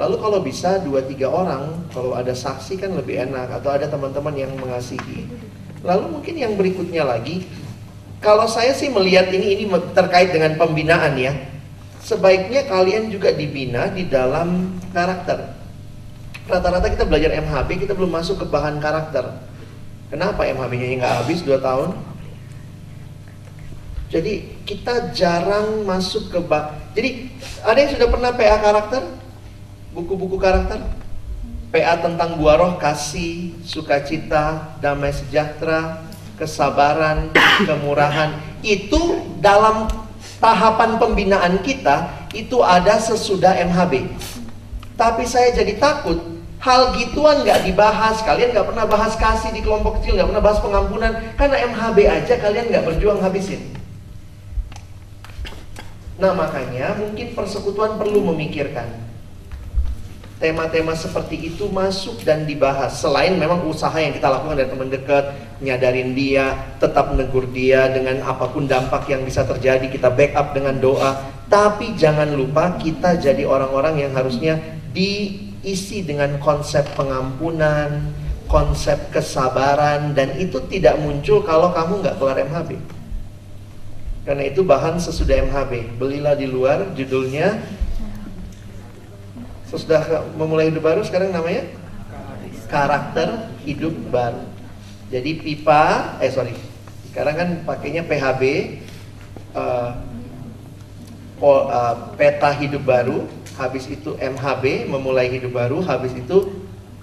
[0.00, 4.32] Lalu kalau bisa dua tiga orang, kalau ada saksi kan lebih enak, atau ada teman-teman
[4.32, 5.28] yang mengasihi.
[5.84, 7.44] Lalu mungkin yang berikutnya lagi,
[8.22, 11.36] kalau saya sih melihat ini ini terkait dengan pembinaan ya,
[12.00, 15.52] sebaiknya kalian juga dibina di dalam karakter.
[16.48, 19.28] Rata-rata kita belajar MHB, kita belum masuk ke bahan karakter.
[20.10, 22.11] Kenapa MHB-nya nggak habis 2 tahun?
[24.12, 26.76] Jadi kita jarang masuk ke bak.
[26.92, 27.32] Jadi
[27.64, 29.02] ada yang sudah pernah PA karakter?
[29.96, 30.84] Buku-buku karakter?
[31.72, 36.04] PA tentang buah roh, kasih, sukacita, damai sejahtera,
[36.36, 37.32] kesabaran,
[37.68, 38.36] kemurahan.
[38.60, 39.88] Itu dalam
[40.36, 44.12] tahapan pembinaan kita itu ada sesudah MHB.
[44.92, 46.20] Tapi saya jadi takut
[46.60, 48.20] hal gituan nggak dibahas.
[48.28, 52.34] Kalian nggak pernah bahas kasih di kelompok kecil, nggak pernah bahas pengampunan karena MHB aja
[52.36, 53.80] kalian nggak berjuang habisin.
[56.22, 58.86] Nah makanya mungkin persekutuan perlu memikirkan
[60.38, 62.98] tema-tema seperti itu masuk dan dibahas.
[62.98, 65.24] Selain memang usaha yang kita lakukan dari teman dekat,
[65.62, 70.78] nyadarin dia, tetap menegur dia dengan apa pun dampak yang bisa terjadi, kita backup dengan
[70.78, 71.26] doa.
[71.50, 74.58] Tapi jangan lupa kita jadi orang-orang yang harusnya
[74.90, 78.14] diisi dengan konsep pengampunan,
[78.50, 82.91] konsep kesabaran, dan itu tidak muncul kalau kamu nggak keluar MHB.
[84.22, 85.98] Karena itu bahan sesudah MHB.
[85.98, 87.58] Belilah di luar, judulnya
[89.66, 91.64] sesudah memulai hidup baru sekarang namanya
[92.68, 94.44] karakter hidup baru.
[95.12, 96.56] Jadi pipa, eh sorry,
[97.12, 98.42] sekarang kan pakainya PHB,
[99.52, 99.92] uh,
[101.36, 103.28] pol- uh, peta hidup baru,
[103.60, 106.48] habis itu MHB, memulai hidup baru, habis itu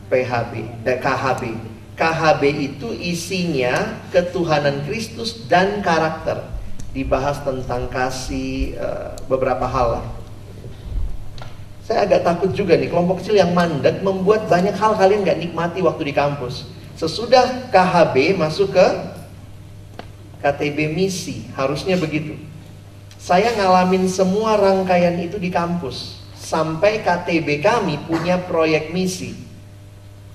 [0.10, 0.54] PHB,
[0.90, 1.44] eh, KHB.
[1.94, 6.59] KHB itu isinya ketuhanan Kristus dan karakter.
[6.90, 10.06] Dibahas tentang kasih, uh, beberapa hal lah.
[11.90, 15.82] Saya agak takut juga nih, kelompok kecil yang mandek membuat banyak hal kalian nggak nikmati
[15.82, 16.70] waktu di kampus.
[16.94, 18.88] Sesudah KHB masuk ke
[20.46, 22.38] KTB misi, harusnya begitu.
[23.20, 26.24] Saya ngalamin semua rangkaian itu di kampus.
[26.40, 29.49] Sampai KTB kami punya proyek misi.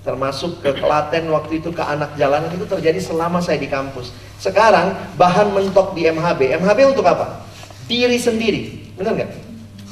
[0.05, 4.13] Termasuk ke Klaten waktu itu ke anak jalanan itu terjadi selama saya di kampus.
[4.37, 6.61] Sekarang bahan mentok di MHB.
[6.61, 7.41] MHB untuk apa?
[7.89, 8.93] Diri sendiri.
[9.01, 9.31] Benar nggak?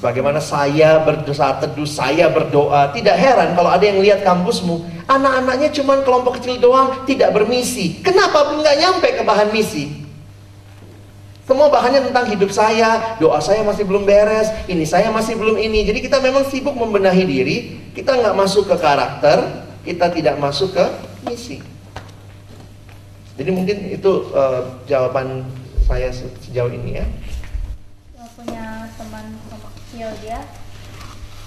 [0.04, 2.92] Bagaimana saya berdosa teduh, saya berdoa.
[2.92, 8.02] Tidak heran kalau ada yang lihat kampusmu, anak-anaknya cuma kelompok kecil doang, tidak bermisi.
[8.04, 10.02] Kenapa nggak nyampe ke bahan misi?
[11.46, 15.86] Semua bahannya tentang hidup saya, doa saya masih belum beres, ini saya masih belum ini.
[15.86, 17.56] Jadi kita memang sibuk membenahi diri,
[17.94, 20.84] kita nggak masuk ke karakter, kita tidak masuk ke
[21.26, 21.58] misi.
[23.38, 25.42] Jadi mungkin itu uh, jawaban
[25.86, 27.06] saya sejauh ini ya.
[28.32, 29.36] punya teman
[29.92, 30.40] kecil dia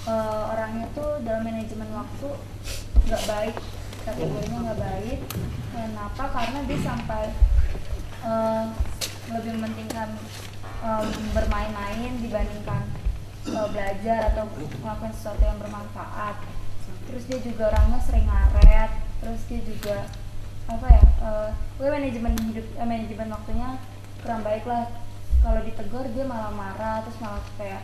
[0.06, 2.28] uh, orangnya tuh dalam manajemen waktu
[3.10, 3.56] nggak baik
[4.06, 5.18] kategorinya nggak baik
[5.74, 7.24] kenapa karena dia sampai
[8.22, 8.70] uh,
[9.34, 10.14] lebih mementingkan
[10.86, 12.86] um, bermain-main dibandingkan
[13.50, 16.38] uh, belajar atau melakukan sesuatu yang bermanfaat
[17.06, 18.90] terus dia juga orangnya sering ngaret.
[19.22, 19.96] Terus dia juga
[20.66, 23.68] apa ya uh, manajemen hidup uh, manajemen waktunya
[24.22, 24.90] kurang baik lah.
[25.40, 27.02] Kalau ditegur dia malah marah.
[27.06, 27.82] Terus malah kayak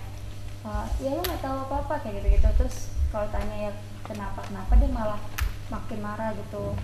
[0.67, 2.77] uh, ya lo nggak tahu apa apa kayak gitu gitu terus
[3.11, 3.73] kalau tanya ya
[4.07, 5.21] kenapa kenapa dia malah
[5.71, 6.75] makin marah gitu.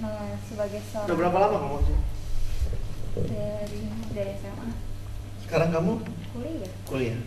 [0.00, 1.98] Nah sebagai seorang udah berapa lama kamu sih
[3.24, 3.82] dari
[4.12, 4.85] dari SMA
[5.46, 5.92] sekarang kamu?
[6.34, 6.70] Kuliah.
[6.84, 7.18] Kuliah.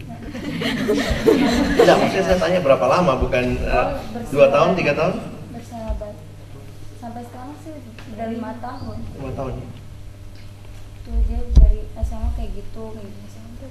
[1.79, 3.17] Tidak maksudnya saya tanya berapa lama?
[3.17, 3.97] Bukan uh,
[4.29, 5.15] dua tahun tiga tahun?
[5.49, 6.13] bersahabat
[7.01, 7.73] sampai sekarang sih
[8.13, 8.97] udah lima tahun.
[9.17, 9.53] Lima tahun
[11.09, 13.67] tuh dia dari SMA kayak gitu kayak gitu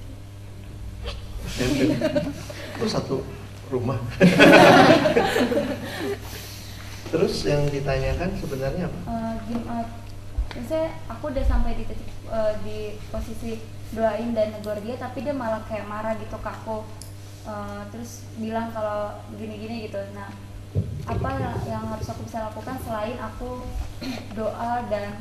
[2.78, 3.16] itu satu
[3.70, 3.98] rumah.
[7.08, 8.98] Terus yang ditanyakan sebenarnya apa?
[9.08, 9.86] Uh, gim, uh,
[10.52, 15.32] misalnya aku udah sampai di titik uh, di posisi doain dan negor dia tapi dia
[15.32, 16.85] malah kayak marah gitu ke aku.
[17.48, 20.01] Uh, terus bilang kalau gini-gini gitu.
[20.12, 20.28] Nah
[21.09, 21.31] apa
[21.65, 23.65] yang harus aku bisa lakukan selain aku
[24.39, 25.12] doa dan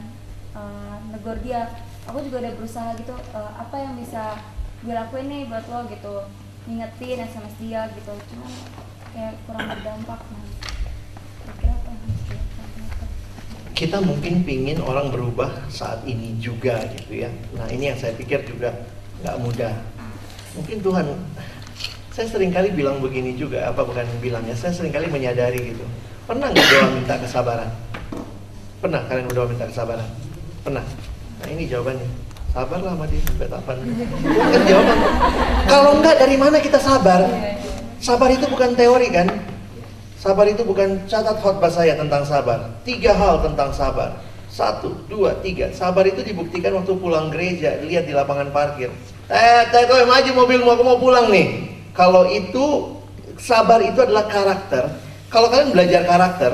[0.56, 1.72] uh, negor dia?
[2.08, 4.40] Aku juga udah berusaha gitu uh, apa yang bisa
[4.84, 6.28] gue lakuin nih buat lo gitu?
[6.68, 8.12] Ngingetin sms dia gitu.
[8.12, 8.52] Cuman
[9.16, 10.47] kayak kurang berdampak nah
[13.78, 17.30] kita mungkin pingin orang berubah saat ini juga gitu ya.
[17.54, 18.74] Nah ini yang saya pikir juga
[19.22, 19.70] nggak mudah.
[20.58, 21.06] Mungkin Tuhan
[22.10, 25.86] saya sering kali bilang begini juga apa bukan bilangnya saya sering kali menyadari gitu.
[26.26, 27.70] Pernah nggak doa minta kesabaran?
[28.82, 29.02] Pernah?
[29.06, 30.10] Kalian berdoa minta kesabaran?
[30.66, 30.86] Pernah?
[31.38, 32.10] Nah ini jawabannya.
[32.58, 33.76] Sabarlah sama dia sampai kapan?
[34.26, 34.98] Kan jawaban.
[35.70, 37.30] Kalau enggak dari mana kita sabar?
[38.02, 39.30] Sabar itu bukan teori kan
[40.18, 44.18] sabar itu bukan catat khotbah saya tentang sabar tiga hal tentang sabar
[44.58, 45.70] satu, dua, tiga.
[45.70, 48.90] Sabar itu dibuktikan waktu pulang gereja, lihat di lapangan parkir.
[49.30, 51.68] Eh, kau maju mobilmu, aku mau pulang nih.
[51.94, 52.96] Kalau itu
[53.38, 54.90] sabar itu adalah karakter.
[55.30, 56.52] Kalau kalian belajar karakter,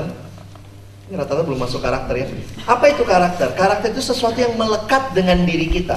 [1.08, 2.26] ini rata-rata belum masuk karakter ya.
[2.66, 3.54] Apa itu karakter?
[3.54, 5.96] Karakter itu sesuatu yang melekat dengan diri kita.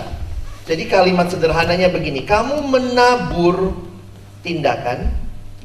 [0.67, 3.73] Jadi kalimat sederhananya begini, kamu menabur
[4.45, 5.09] tindakan,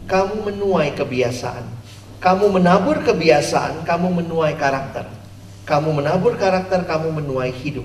[0.09, 1.82] kamu menuai kebiasaan.
[2.23, 5.11] Kamu menabur kebiasaan, kamu menuai karakter.
[5.66, 7.82] Kamu menabur karakter, kamu menuai hidup.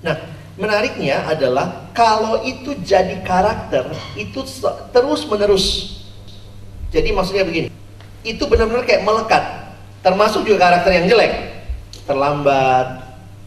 [0.00, 0.16] Nah,
[0.56, 4.40] menariknya adalah kalau itu jadi karakter, itu
[4.88, 5.66] terus menerus.
[6.88, 7.68] Jadi maksudnya begini,
[8.24, 9.44] itu benar-benar kayak melekat
[10.04, 11.32] termasuk juga karakter yang jelek
[12.04, 12.86] terlambat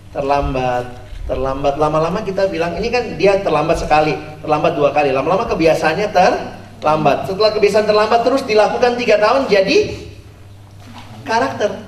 [0.10, 0.86] terlambat
[1.30, 6.10] terlambat lama-lama kita bilang ini kan dia terlambat sekali terlambat dua kali lama-lama kebiasaannya
[6.88, 10.08] terlambat setelah kebiasaan terlambat terus dilakukan tiga tahun jadi
[11.28, 11.84] karakter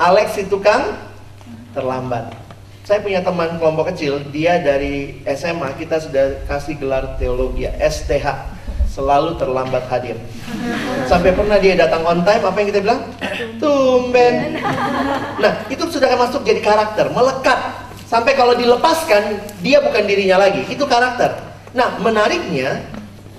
[0.00, 0.96] Alex itu kan
[1.76, 2.32] terlambat
[2.88, 8.56] saya punya teman kelompok kecil dia dari SMA kita sudah kasih gelar teologi STH
[8.88, 10.16] selalu terlambat hadir.
[11.04, 13.04] Sampai pernah dia datang on time, apa yang kita bilang?
[13.60, 14.56] Tumben.
[15.36, 17.60] Nah, itu sudah masuk jadi karakter, melekat.
[18.08, 20.64] Sampai kalau dilepaskan, dia bukan dirinya lagi.
[20.64, 21.28] Itu karakter.
[21.76, 22.88] Nah, menariknya,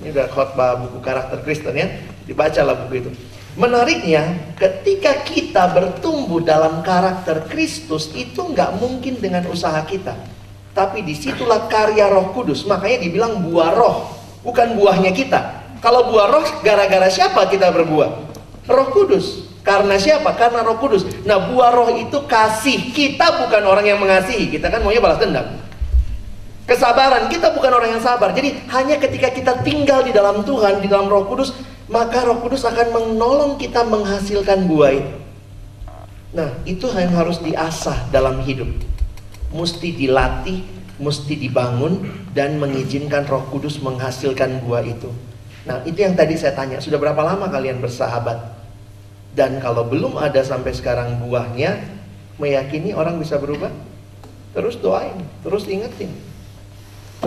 [0.02, 1.88] ini udah khotbah buku karakter Kristen ya,
[2.30, 3.12] dibacalah buku itu.
[3.58, 10.14] Menariknya, ketika kita bertumbuh dalam karakter Kristus, itu nggak mungkin dengan usaha kita.
[10.78, 14.14] Tapi di situlah karya roh kudus, makanya dibilang buah roh
[14.46, 15.40] bukan buahnya kita.
[15.82, 18.10] Kalau buah roh gara-gara siapa kita berbuah?
[18.68, 19.48] Roh Kudus.
[19.64, 20.32] Karena siapa?
[20.40, 21.04] Karena Roh Kudus.
[21.28, 22.96] Nah, buah roh itu kasih.
[22.96, 25.44] Kita bukan orang yang mengasihi, kita kan maunya balas dendam.
[26.68, 28.36] Kesabaran, kita bukan orang yang sabar.
[28.36, 31.56] Jadi, hanya ketika kita tinggal di dalam Tuhan, di dalam Roh Kudus,
[31.88, 35.16] maka Roh Kudus akan menolong kita menghasilkan buah itu.
[36.36, 38.68] Nah, itu yang harus diasah dalam hidup.
[39.56, 40.60] Mesti dilatih,
[41.00, 42.04] mesti dibangun
[42.36, 45.08] dan mengizinkan Roh Kudus menghasilkan buah itu.
[45.64, 48.44] Nah, itu yang tadi saya tanya, sudah berapa lama kalian bersahabat?
[49.32, 51.80] Dan kalau belum ada sampai sekarang buahnya,
[52.36, 53.72] meyakini orang bisa berubah?
[54.52, 55.16] Terus doain,
[55.48, 56.27] terus ingetin.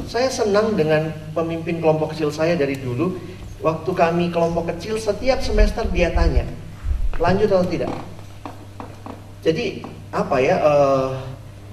[0.06, 3.18] Saya senang dengan pemimpin kelompok kecil saya dari dulu.
[3.60, 6.48] Waktu kami kelompok kecil, setiap semester dia tanya,
[7.20, 7.92] lanjut atau tidak.
[9.44, 9.84] Jadi
[10.14, 10.56] apa ya?
[10.56, 11.08] eh,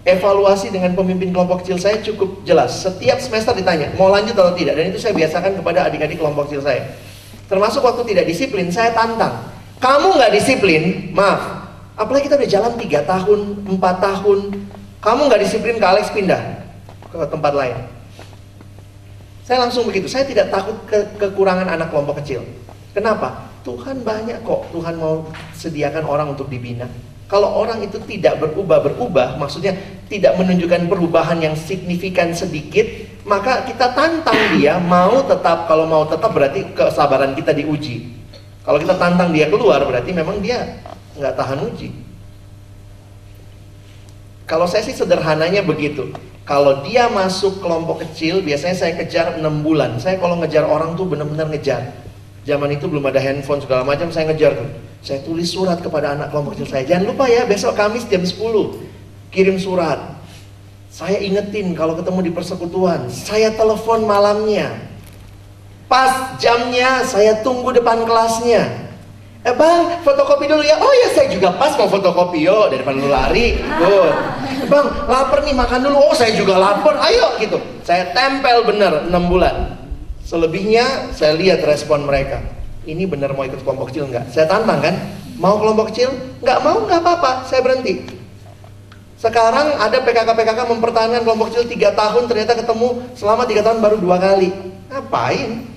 [0.07, 2.79] evaluasi dengan pemimpin kelompok kecil saya cukup jelas.
[2.79, 4.79] Setiap semester ditanya, mau lanjut atau tidak.
[4.79, 6.95] Dan itu saya biasakan kepada adik-adik kelompok kecil saya.
[7.51, 9.51] Termasuk waktu tidak disiplin, saya tantang.
[9.83, 11.69] Kamu nggak disiplin, maaf.
[11.99, 14.39] Apalagi kita udah jalan 3 tahun, 4 tahun.
[15.03, 16.41] Kamu nggak disiplin ke Alex pindah
[17.11, 17.96] ke tempat lain.
[19.47, 22.43] Saya langsung begitu, saya tidak takut ke kekurangan anak kelompok kecil.
[22.91, 23.47] Kenapa?
[23.63, 25.23] Tuhan banyak kok, Tuhan mau
[25.55, 26.83] sediakan orang untuk dibina.
[27.31, 29.71] Kalau orang itu tidak berubah-berubah, maksudnya
[30.11, 32.87] tidak menunjukkan perubahan yang signifikan sedikit,
[33.23, 38.03] maka kita tantang dia mau tetap, kalau mau tetap berarti kesabaran kita diuji.
[38.67, 40.83] Kalau kita tantang dia keluar, berarti memang dia
[41.15, 42.06] nggak tahan uji.
[44.47, 46.15] Kalau saya sih sederhananya begitu.
[46.47, 49.99] Kalau dia masuk kelompok kecil, biasanya saya kejar 6 bulan.
[49.99, 51.91] Saya kalau ngejar orang tuh benar-benar ngejar.
[52.47, 54.71] Zaman itu belum ada handphone segala macam, saya ngejar tuh.
[55.03, 56.87] Saya tulis surat kepada anak kelompok kecil saya.
[56.87, 58.39] Jangan lupa ya, besok Kamis jam 10
[59.35, 60.15] kirim surat.
[60.87, 64.71] Saya ingetin kalau ketemu di persekutuan, saya telepon malamnya.
[65.91, 68.86] Pas jamnya saya tunggu depan kelasnya.
[69.47, 70.75] Eh bang, fotokopi dulu ya.
[70.75, 73.55] Oh ya saya juga pas mau fotokopi yo daripada lu lari.
[73.55, 74.15] Good.
[74.67, 76.11] Bang, lapar nih makan dulu.
[76.11, 76.99] Oh saya juga lapar.
[76.99, 77.55] Ayo gitu.
[77.87, 79.79] Saya tempel bener 6 bulan.
[80.27, 82.43] Selebihnya saya lihat respon mereka.
[82.83, 84.35] Ini bener mau ikut kelompok kecil nggak?
[84.35, 84.95] Saya tantang kan.
[85.39, 86.11] Mau kelompok kecil?
[86.43, 87.47] Nggak mau nggak apa-apa.
[87.47, 88.03] Saya berhenti.
[89.15, 94.19] Sekarang ada PKK-PKK mempertahankan kelompok kecil 3 tahun ternyata ketemu selama 3 tahun baru dua
[94.19, 94.51] kali.
[94.91, 95.76] Ngapain?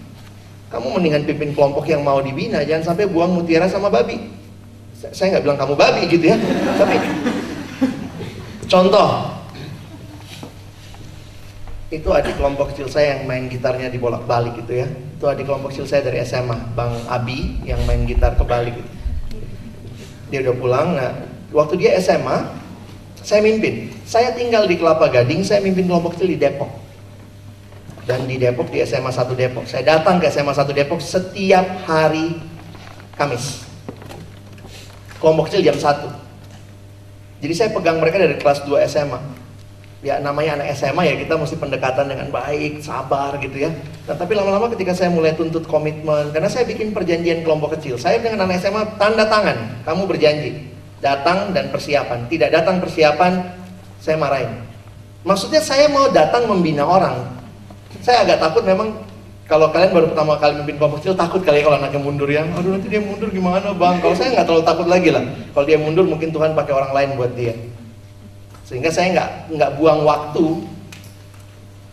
[0.71, 4.23] Kamu mendingan pimpin kelompok yang mau dibina, jangan sampai buang mutiara sama babi.
[4.95, 6.39] Saya nggak bilang kamu babi gitu ya,
[6.79, 6.97] tapi
[8.71, 9.09] contoh
[11.91, 14.87] itu adik kelompok kecil saya yang main gitarnya dibolak-balik gitu ya.
[15.19, 18.91] Itu adik kelompok kecil saya dari SMA, Bang Abi yang main gitar kebalik gitu.
[20.31, 21.11] Dia udah pulang, nah
[21.51, 22.47] waktu dia SMA,
[23.27, 23.91] saya mimpin.
[24.07, 26.71] Saya tinggal di Kelapa Gading, saya mimpin kelompok kecil di Depok
[28.09, 29.65] dan di Depok di SMA 1 Depok.
[29.69, 32.41] Saya datang ke SMA 1 Depok setiap hari
[33.17, 33.65] Kamis.
[35.21, 37.45] Kelompok kecil jam 1.
[37.45, 39.21] Jadi saya pegang mereka dari kelas 2 SMA.
[40.01, 43.71] Ya namanya anak SMA ya kita mesti pendekatan dengan baik, sabar gitu ya.
[44.09, 48.01] Nah, tapi lama-lama ketika saya mulai tuntut komitmen, karena saya bikin perjanjian kelompok kecil.
[48.01, 50.73] Saya dengan anak SMA tanda tangan, kamu berjanji.
[51.05, 52.33] Datang dan persiapan.
[52.33, 53.45] Tidak datang persiapan,
[54.01, 54.53] saya marahin.
[55.21, 57.40] Maksudnya saya mau datang membina orang,
[58.01, 58.97] saya agak takut memang
[59.51, 62.47] kalau kalian baru pertama kali memimpin kelompok kecil takut kali ya kalau anaknya mundur ya.
[62.55, 63.99] Aduh nanti dia mundur gimana bang?
[63.99, 65.27] Kalau saya nggak terlalu takut lagi lah.
[65.27, 67.59] Kalau dia mundur mungkin Tuhan pakai orang lain buat dia.
[68.63, 70.47] Sehingga saya nggak nggak buang waktu.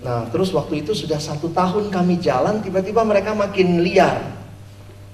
[0.05, 4.21] Nah terus waktu itu sudah satu tahun kami jalan tiba-tiba mereka makin liar.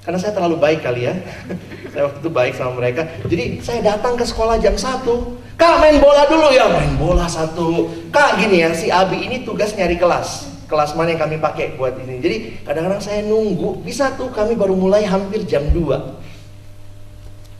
[0.03, 1.15] Karena saya terlalu baik kali ya.
[1.95, 3.05] Saya waktu itu baik sama mereka.
[3.29, 5.37] Jadi saya datang ke sekolah jam satu.
[5.61, 6.65] Kak main bola dulu ya.
[6.65, 7.85] Main bola satu.
[8.09, 11.93] Kak gini ya si Abi ini tugas nyari kelas kelas mana yang kami pakai buat
[12.01, 12.17] ini.
[12.17, 15.85] Jadi kadang-kadang saya nunggu, bisa tuh kami baru mulai hampir jam 2.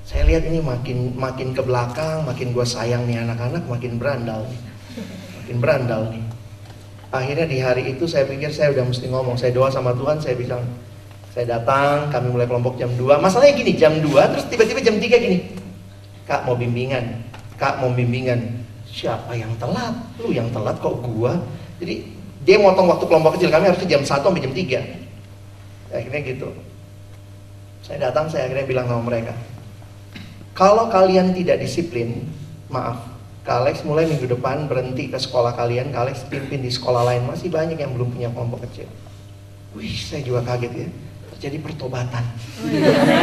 [0.01, 4.61] Saya lihat ini makin makin ke belakang, makin gue sayang nih anak-anak, makin berandal nih.
[5.41, 6.25] Makin berandal nih.
[7.13, 10.33] Akhirnya di hari itu saya pikir saya udah mesti ngomong, saya doa sama Tuhan, saya
[10.33, 10.65] bilang,
[11.29, 13.21] saya datang, kami mulai kelompok jam 2.
[13.21, 15.37] Masalahnya gini, jam 2 terus tiba-tiba jam 3 gini.
[16.25, 17.21] Kak mau bimbingan,
[17.61, 18.65] Kak mau bimbingan.
[18.89, 19.97] Siapa yang telat?
[20.21, 21.41] Lu yang telat kok gua?
[21.81, 22.12] Jadi
[22.43, 25.95] dia motong waktu kelompok kecil kami harusnya jam 1 sampai jam 3.
[25.95, 26.49] Akhirnya gitu.
[27.83, 29.35] Saya datang, saya akhirnya bilang sama mereka.
[30.53, 32.27] Kalau kalian tidak disiplin,
[32.67, 33.13] maaf,
[33.43, 37.27] Kak mulai minggu depan berhenti ke sekolah kalian, Kak Alex pimpin di sekolah lain.
[37.27, 38.87] Masih banyak yang belum punya kelompok kecil.
[39.75, 40.87] Wih, saya juga kaget ya.
[41.35, 42.23] Terjadi pertobatan.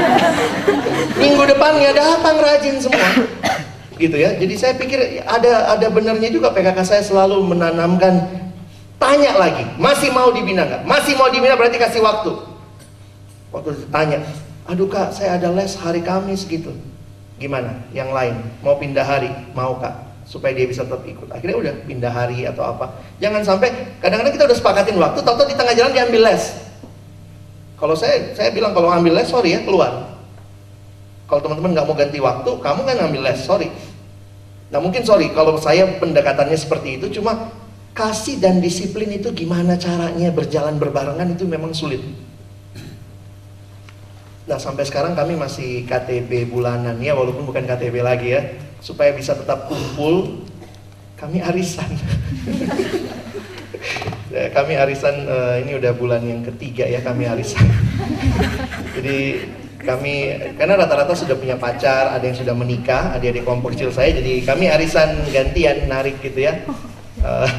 [1.24, 3.08] minggu depannya datang rajin semua.
[3.96, 4.36] gitu ya.
[4.36, 8.39] Jadi saya pikir ada ada benarnya juga PKK saya selalu menanamkan
[9.00, 10.84] Tanya lagi, masih mau dibina nggak?
[10.84, 12.36] Masih mau dibina berarti kasih waktu.
[13.48, 14.20] Waktu tanya,
[14.68, 16.76] aduh kak saya ada les hari Kamis gitu.
[17.40, 17.80] Gimana?
[17.96, 19.96] Yang lain mau pindah hari, mau kak?
[20.28, 21.32] Supaya dia bisa tetap ikut.
[21.32, 22.92] Akhirnya udah pindah hari atau apa.
[23.24, 23.72] Jangan sampai
[24.04, 26.44] kadang-kadang kita udah sepakatin waktu, tahu-tahu di tengah jalan diambil les.
[27.80, 30.12] Kalau saya, saya bilang kalau ambil les, sorry ya keluar.
[31.24, 33.72] Kalau teman-teman nggak mau ganti waktu, kamu kan ngambil les, sorry.
[34.68, 37.48] Nah mungkin sorry kalau saya pendekatannya seperti itu, cuma
[38.00, 42.00] kasih dan disiplin itu gimana caranya berjalan berbarengan itu memang sulit.
[44.48, 49.36] Nah sampai sekarang kami masih KTB bulanan ya walaupun bukan KTB lagi ya supaya bisa
[49.36, 50.40] tetap kumpul
[51.20, 51.92] kami arisan.
[54.30, 57.66] Ya, kami arisan eh, ini udah bulan yang ketiga ya kami arisan.
[58.94, 59.42] jadi
[59.82, 64.14] kami karena rata-rata sudah punya pacar, ada yang sudah menikah, ada di kelompok kecil saya,
[64.14, 66.62] jadi kami arisan gantian narik gitu ya.
[67.18, 67.50] Eh,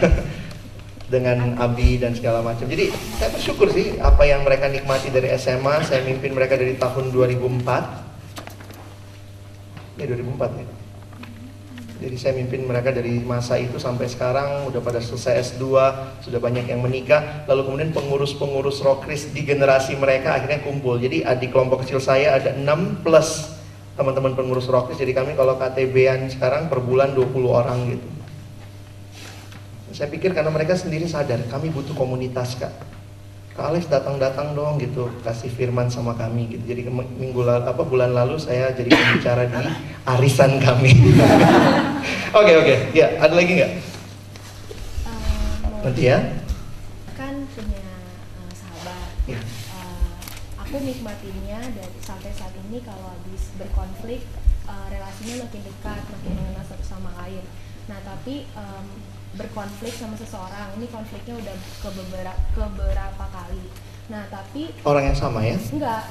[1.12, 2.72] dengan Abi dan segala macam.
[2.72, 2.88] Jadi
[3.20, 10.00] saya bersyukur sih apa yang mereka nikmati dari SMA, saya mimpin mereka dari tahun 2004.
[10.00, 10.64] Ya 2004 ya.
[12.02, 15.66] Jadi saya mimpin mereka dari masa itu sampai sekarang udah pada selesai S2,
[16.26, 17.46] sudah banyak yang menikah.
[17.46, 20.98] Lalu kemudian pengurus-pengurus rokris di generasi mereka akhirnya kumpul.
[20.98, 23.54] Jadi di kelompok kecil saya ada 6 plus
[24.00, 24.98] teman-teman pengurus rokris.
[24.98, 28.21] Jadi kami kalau KTB-an sekarang per bulan 20 orang gitu.
[29.92, 32.72] Saya pikir karena mereka sendiri sadar kami butuh komunitas kak.
[33.52, 36.64] Kak Alex datang-datang dong gitu kasih firman sama kami gitu.
[36.72, 39.60] Jadi minggu lalu apa bulan lalu saya jadi pembicara di
[40.08, 40.96] arisan kami.
[42.32, 43.72] Oke oke, ya ada lagi nggak?
[45.04, 46.40] Uh, Nanti ya.
[47.12, 47.84] Kan punya
[48.40, 49.12] uh, sahabat.
[49.28, 49.44] Ya.
[49.76, 50.16] Uh,
[50.56, 54.24] aku nikmatinya dari sampai saat ini kalau habis berkonflik
[54.64, 57.44] uh, relasinya makin dekat, makin mengenal satu sama lain.
[57.92, 58.88] Nah tapi um,
[59.42, 63.66] berkonflik sama seseorang ini konfliknya udah ke beberapa ke beberapa kali.
[64.14, 65.58] Nah tapi orang yang sama ya?
[65.58, 66.04] Enggak.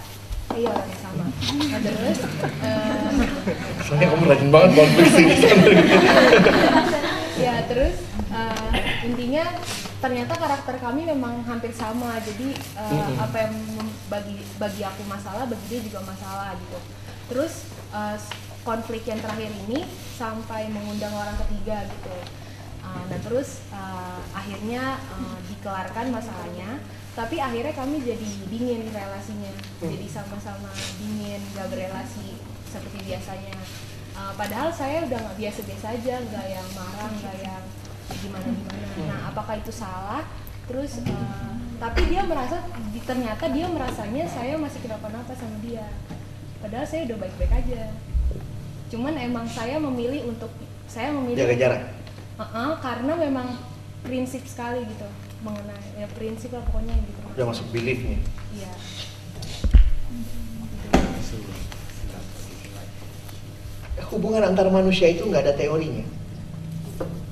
[0.50, 1.24] Iya orang yang sama.
[1.70, 2.18] Nah terus
[2.58, 3.10] uh,
[3.86, 5.26] soalnya kamu rajin banget konflik sih.
[7.40, 8.04] Ya terus
[8.36, 8.68] uh,
[9.00, 9.48] intinya
[10.04, 12.20] ternyata karakter kami memang hampir sama.
[12.20, 13.54] Jadi uh, apa yang
[14.12, 16.78] bagi bagi aku masalah bagi dia juga masalah gitu.
[17.32, 17.64] Terus
[17.96, 18.20] uh,
[18.60, 19.88] konflik yang terakhir ini
[20.20, 22.12] sampai mengundang orang ketiga gitu
[22.90, 26.82] uh, dan terus uh, akhirnya uh, dikelarkan masalahnya
[27.14, 29.50] tapi akhirnya kami jadi dingin relasinya.
[29.82, 32.38] Jadi sama-sama dingin gak berelasi
[32.70, 33.54] seperti biasanya.
[34.14, 37.62] Uh, padahal saya udah nggak biasa-biasa aja nggak yang marah nggak yang
[38.10, 40.26] gimana gimana nah apakah itu salah?
[40.66, 42.62] Terus uh, tapi dia merasa
[43.06, 45.86] ternyata dia merasanya saya masih kenapa-napa sama dia.
[46.60, 47.82] Padahal saya udah baik-baik aja.
[48.90, 50.50] Cuman emang saya memilih untuk
[50.90, 51.82] saya memilih jaga jarak
[52.40, 53.52] Uh -uh, karena memang
[54.00, 55.04] prinsip sekali gitu
[55.44, 57.20] mengenai ya prinsip lah pokoknya gitu.
[57.36, 58.20] udah masuk belief nih.
[58.56, 58.72] Iya.
[64.10, 66.02] hubungan antar manusia itu nggak ada teorinya.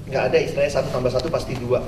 [0.06, 1.82] Nggak ada istilahnya satu tambah satu pasti dua.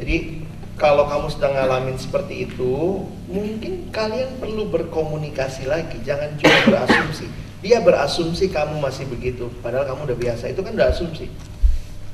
[0.00, 0.42] Jadi
[0.74, 6.00] kalau kamu sedang ngalamin seperti itu mungkin kalian perlu berkomunikasi lagi.
[6.02, 7.30] Jangan cuma berasumsi.
[7.62, 10.50] Dia berasumsi kamu masih begitu padahal kamu udah biasa.
[10.50, 11.30] Itu kan udah asumsi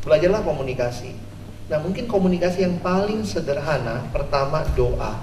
[0.05, 1.15] belajarlah komunikasi
[1.69, 5.20] nah mungkin komunikasi yang paling sederhana pertama doa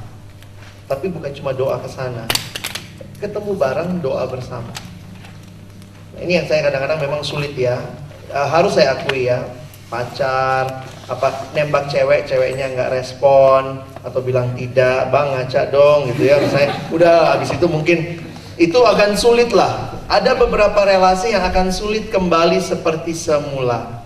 [0.85, 2.29] tapi bukan cuma doa ke sana
[3.17, 4.69] ketemu bareng doa bersama
[6.15, 7.75] Nah, ini yang saya kadang-kadang memang sulit ya.
[8.31, 9.43] Uh, harus saya akui ya,
[9.91, 16.39] pacar apa nembak cewek, ceweknya nggak respon atau bilang tidak, bang ngaca dong gitu ya.
[16.47, 18.23] Saya udah habis itu mungkin
[18.55, 19.91] itu akan sulit lah.
[20.07, 24.04] Ada beberapa relasi yang akan sulit kembali seperti semula.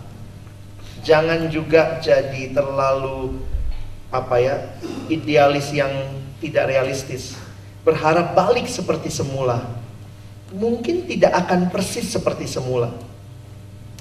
[1.01, 3.39] Jangan juga jadi terlalu
[4.09, 4.55] apa ya
[5.07, 5.91] idealis yang
[6.43, 7.35] tidak realistis.
[7.83, 9.79] Berharap balik seperti semula
[10.53, 12.89] mungkin tidak akan persis seperti semula.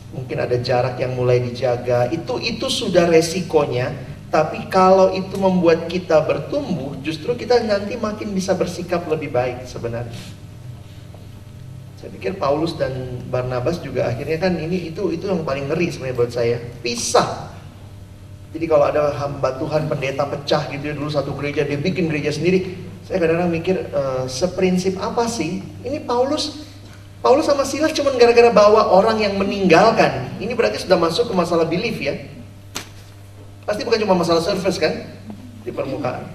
[0.09, 2.09] Mungkin ada jarak yang mulai dijaga.
[2.09, 3.93] Itu itu sudah resikonya.
[4.29, 10.13] Tapi kalau itu membuat kita bertumbuh, justru kita nanti makin bisa bersikap lebih baik sebenarnya.
[11.99, 16.15] Saya pikir Paulus dan Barnabas juga akhirnya kan ini itu itu yang paling ngeri sebenarnya
[16.15, 16.63] buat saya.
[16.79, 17.51] Pisah.
[18.55, 22.33] Jadi kalau ada hamba Tuhan pendeta pecah gitu ya dulu satu gereja dia bikin gereja
[22.33, 25.61] sendiri, saya kadang-kadang mikir uh, seprinsip apa sih?
[25.83, 26.65] Ini Paulus
[27.19, 30.39] Paulus sama Silas cuma gara-gara bawa orang yang meninggalkan.
[30.39, 32.15] Ini berarti sudah masuk ke masalah belief ya.
[33.67, 35.03] Pasti bukan cuma masalah service kan
[35.67, 36.31] di permukaan.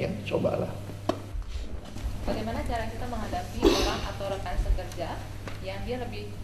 [0.00, 0.85] Ya, cobalah.
[2.26, 5.08] Bagaimana cara kita menghadapi orang atau rekan sekerja
[5.62, 6.34] yang dia lebih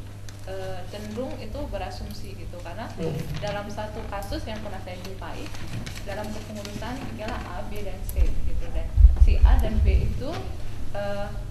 [0.46, 0.54] e,
[0.94, 3.18] cenderung itu berasumsi gitu karena Hmm.
[3.42, 5.42] dalam satu kasus yang pernah saya jumpai
[6.06, 8.86] dalam kepengurusan adalah A, B dan C gitu dan
[9.26, 10.30] si A dan B itu
[10.94, 11.02] e,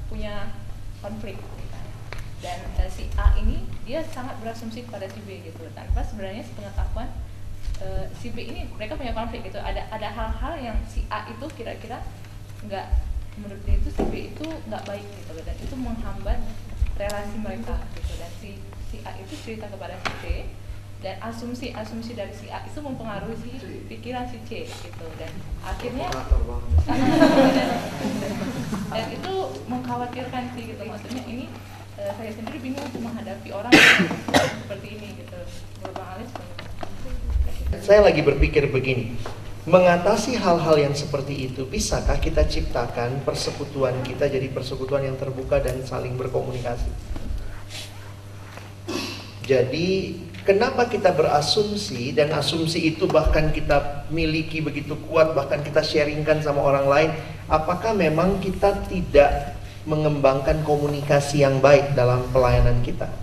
[0.07, 0.55] punya
[1.03, 1.83] konflik gitu kan.
[2.39, 7.11] dan e, si A ini dia sangat berasumsi kepada si B gitu tanpa sebenarnya sepengetahuan
[7.83, 11.45] e, si B ini mereka punya konflik gitu ada ada hal-hal yang si A itu
[11.51, 11.99] kira-kira
[12.63, 13.10] nggak
[13.41, 16.39] menurut dia itu si B itu nggak baik gitu dan itu menghambat
[16.95, 18.13] relasi mereka gitu.
[18.21, 18.49] Dan si
[18.93, 20.25] si A itu cerita kepada si C
[21.01, 23.51] dan asumsi-asumsi dari si A itu mempengaruhi si
[23.89, 25.05] pikiran si C gitu.
[25.17, 25.31] Dan
[25.65, 26.07] akhirnya
[27.57, 27.69] dan,
[28.93, 29.33] dan itu
[29.65, 30.83] mengkhawatirkan sih gitu.
[30.85, 31.45] Maksudnya ini
[31.97, 33.73] eh, saya sendiri bingung untuk menghadapi orang
[34.69, 35.39] seperti ini gitu.
[35.81, 36.31] Menurut Bang Alis
[37.79, 39.15] saya lagi berpikir begini.
[39.61, 45.77] Mengatasi hal-hal yang seperti itu, bisakah kita ciptakan persekutuan kita jadi persekutuan yang terbuka dan
[45.85, 46.89] saling berkomunikasi?
[49.45, 56.41] Jadi, kenapa kita berasumsi dan asumsi itu bahkan kita miliki begitu kuat, bahkan kita sharingkan
[56.41, 57.09] sama orang lain,
[57.45, 63.13] apakah memang kita tidak mengembangkan komunikasi yang baik dalam pelayanan kita?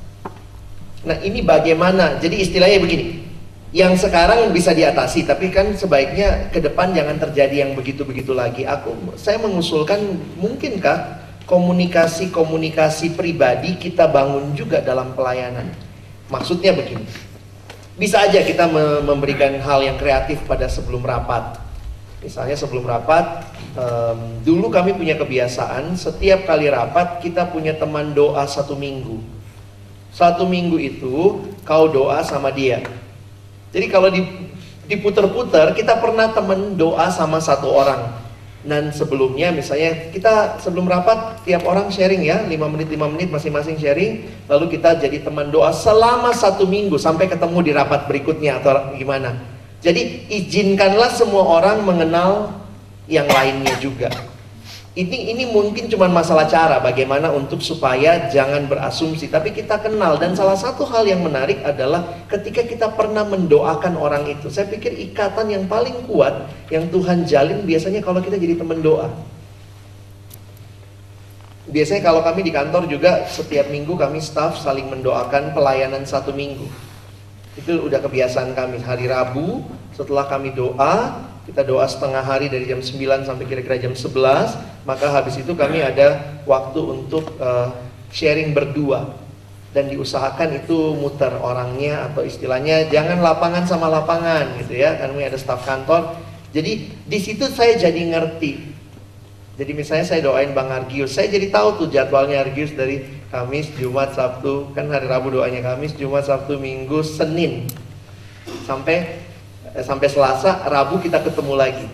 [1.03, 2.23] Nah, ini bagaimana?
[2.23, 3.28] Jadi istilahnya begini
[3.69, 8.65] yang sekarang bisa diatasi tapi kan sebaiknya ke depan jangan terjadi yang begitu-begitu lagi.
[8.65, 10.01] Aku saya mengusulkan
[10.41, 15.69] mungkinkah komunikasi-komunikasi pribadi kita bangun juga dalam pelayanan?
[16.33, 17.05] Maksudnya begini
[17.99, 18.71] bisa aja kita
[19.03, 21.59] memberikan hal yang kreatif pada sebelum rapat.
[22.23, 28.47] Misalnya sebelum rapat um, dulu kami punya kebiasaan setiap kali rapat kita punya teman doa
[28.49, 29.19] satu minggu.
[30.15, 32.81] Satu minggu itu kau doa sama dia
[33.69, 34.09] jadi kalau
[34.89, 38.29] diputer-puter, kita pernah temen doa sama satu orang.
[38.59, 43.79] Dan sebelumnya misalnya kita sebelum rapat tiap orang sharing ya 5 menit 5 menit masing-masing
[43.79, 48.93] sharing lalu kita jadi teman doa selama satu minggu sampai ketemu di rapat berikutnya atau
[48.99, 49.39] gimana.
[49.79, 52.61] Jadi izinkanlah semua orang mengenal
[53.07, 54.11] yang lainnya juga.
[54.99, 60.35] Ini ini mungkin cuma masalah cara bagaimana untuk supaya jangan berasumsi, tapi kita kenal dan
[60.35, 64.51] salah satu hal yang menarik adalah ketika kita pernah mendoakan orang itu.
[64.51, 69.07] Saya pikir ikatan yang paling kuat yang Tuhan jalin biasanya kalau kita jadi teman doa.
[71.71, 76.67] Biasanya kalau kami di kantor juga setiap minggu kami staff saling mendoakan pelayanan satu minggu.
[77.55, 79.63] Itu udah kebiasaan kami hari Rabu
[79.95, 85.09] setelah kami doa kita doa setengah hari dari jam 9 sampai kira-kira jam 11 maka
[85.09, 87.73] habis itu kami ada waktu untuk uh,
[88.13, 89.17] sharing berdua.
[89.69, 95.37] Dan diusahakan itu muter orangnya atau istilahnya jangan lapangan sama lapangan gitu ya kami ada
[95.37, 96.17] staf kantor.
[96.53, 98.77] Jadi di situ saya jadi ngerti.
[99.61, 104.17] Jadi misalnya saya doain Bang Argius saya jadi tahu tuh jadwalnya Argius dari Kamis, Jumat,
[104.17, 104.73] Sabtu.
[104.73, 107.69] Kan hari Rabu doanya Kamis, Jumat, Sabtu, Minggu, Senin.
[108.65, 109.28] Sampai
[109.83, 111.87] sampai Selasa, Rabu kita ketemu lagi.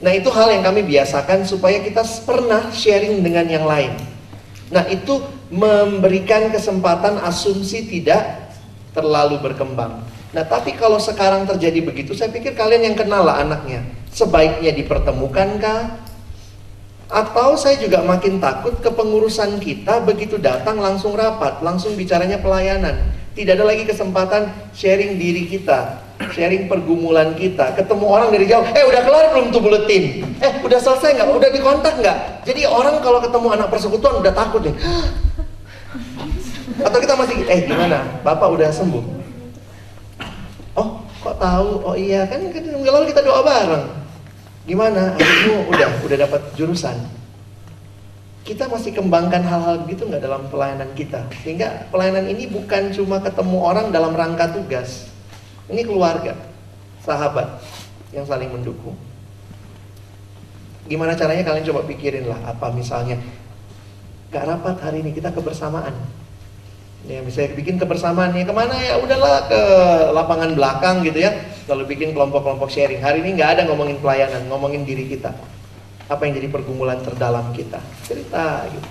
[0.00, 3.92] Nah itu hal yang kami biasakan supaya kita pernah sharing dengan yang lain.
[4.72, 5.20] Nah itu
[5.52, 8.54] memberikan kesempatan asumsi tidak
[8.96, 10.00] terlalu berkembang.
[10.30, 13.84] Nah tapi kalau sekarang terjadi begitu, saya pikir kalian yang kenal lah anaknya.
[14.10, 16.10] Sebaiknya dipertemukankah?
[17.10, 23.19] Atau saya juga makin takut kepengurusan kita begitu datang langsung rapat, langsung bicaranya pelayanan.
[23.30, 28.84] Tidak ada lagi kesempatan sharing diri kita sharing pergumulan kita, ketemu orang dari jauh, eh
[28.84, 30.20] udah kelar belum tuh buletin?
[30.44, 31.28] Eh udah selesai nggak?
[31.32, 32.44] Udah dikontak nggak?
[32.44, 34.74] Jadi orang kalau ketemu anak persekutuan udah takut deh.
[36.80, 38.04] Atau kita masih, eh gimana?
[38.20, 39.04] Bapak udah sembuh?
[40.76, 41.88] Oh kok tahu?
[41.88, 43.88] Oh iya kan lalu kita doa bareng.
[44.68, 45.16] Gimana?
[45.16, 47.00] Adikmu udah udah dapat jurusan.
[48.40, 53.58] Kita masih kembangkan hal-hal begitu nggak dalam pelayanan kita, sehingga pelayanan ini bukan cuma ketemu
[53.60, 55.12] orang dalam rangka tugas,
[55.68, 56.34] ini keluarga,
[57.04, 57.60] sahabat
[58.16, 58.96] yang saling mendukung.
[60.88, 63.20] Gimana caranya kalian coba pikirin lah apa misalnya
[64.34, 65.94] gak rapat hari ini kita kebersamaan.
[67.06, 69.60] Ya bisa bikin kebersamaan ya ke mana ya udahlah ke
[70.12, 71.32] lapangan belakang gitu ya.
[71.64, 72.98] Kalau bikin kelompok-kelompok sharing.
[73.00, 75.32] Hari ini nggak ada ngomongin pelayanan, ngomongin diri kita.
[76.10, 77.78] Apa yang jadi pergumulan terdalam kita.
[78.02, 78.88] Cerita gitu.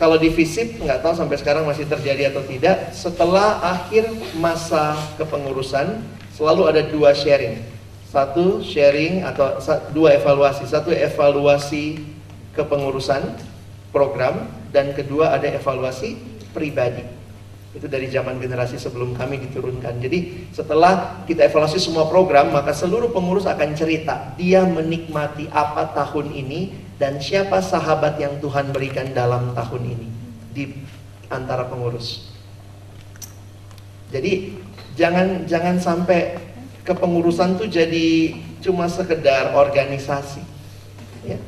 [0.00, 2.90] Kalau di FISIP nggak tahu sampai sekarang masih terjadi atau tidak.
[2.90, 4.08] Setelah akhir
[4.40, 6.02] masa kepengurusan
[6.34, 7.60] selalu ada dua sharing.
[8.10, 9.60] Satu sharing atau
[9.94, 10.66] dua evaluasi.
[10.66, 12.00] Satu evaluasi
[12.56, 13.22] kepengurusan
[13.94, 16.16] program dan kedua ada evaluasi
[16.56, 17.19] pribadi.
[17.70, 20.02] Itu dari zaman generasi sebelum kami diturunkan.
[20.02, 26.34] Jadi setelah kita evaluasi semua program, maka seluruh pengurus akan cerita dia menikmati apa tahun
[26.34, 30.06] ini dan siapa sahabat yang Tuhan berikan dalam tahun ini
[30.50, 30.64] di
[31.30, 32.26] antara pengurus.
[34.10, 34.58] Jadi
[34.98, 36.42] jangan jangan sampai
[36.82, 40.42] kepengurusan tuh jadi cuma sekedar organisasi.
[41.22, 41.38] Ya.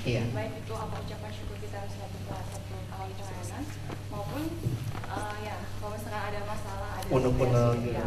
[0.00, 0.22] Iya.
[0.32, 3.62] Baik itu apa ucapan syukur kita setelah satu tahun pelayanan
[4.08, 4.42] maupun
[5.12, 7.92] uh, ya kalau misalkan ada masalah ada unek-unek gitu.
[7.94, 8.06] ya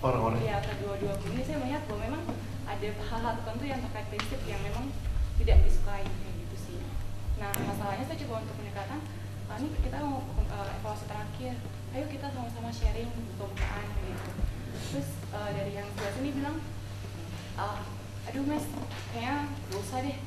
[0.00, 0.40] Orang-orang.
[0.40, 2.22] ya kedua-dua kubu ini saya melihat bahwa memang
[2.64, 4.88] ada hal-hal tertentu yang terkait prinsip yang memang
[5.36, 6.78] tidak disukai kayak gitu sih.
[7.36, 9.00] Nah masalahnya saya coba untuk pendekatan
[9.50, 11.54] ah, ini kita mau eh, evaluasi terakhir,
[11.92, 14.30] ayo kita sama-sama sharing buka-bukaan kayak gitu.
[14.88, 16.56] Terus eh, dari yang sebelah sini bilang,
[17.60, 17.84] ah,
[18.24, 18.64] aduh mas,
[19.12, 20.18] kayaknya gak usah deh,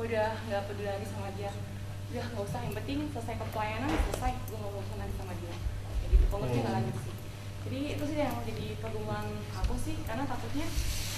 [0.00, 1.52] udah nggak peduli lagi sama dia,
[2.14, 5.54] udah nggak usah, yang penting selesai ke pelayanan selesai, gue nggak bosan lagi sama dia,
[6.00, 6.24] kayak gitu.
[6.32, 6.78] Pengurusnya nggak Hmm.
[6.80, 7.12] lanjut sih.
[7.62, 10.66] Jadi itu sih yang jadi pergumulan aku sih, karena takutnya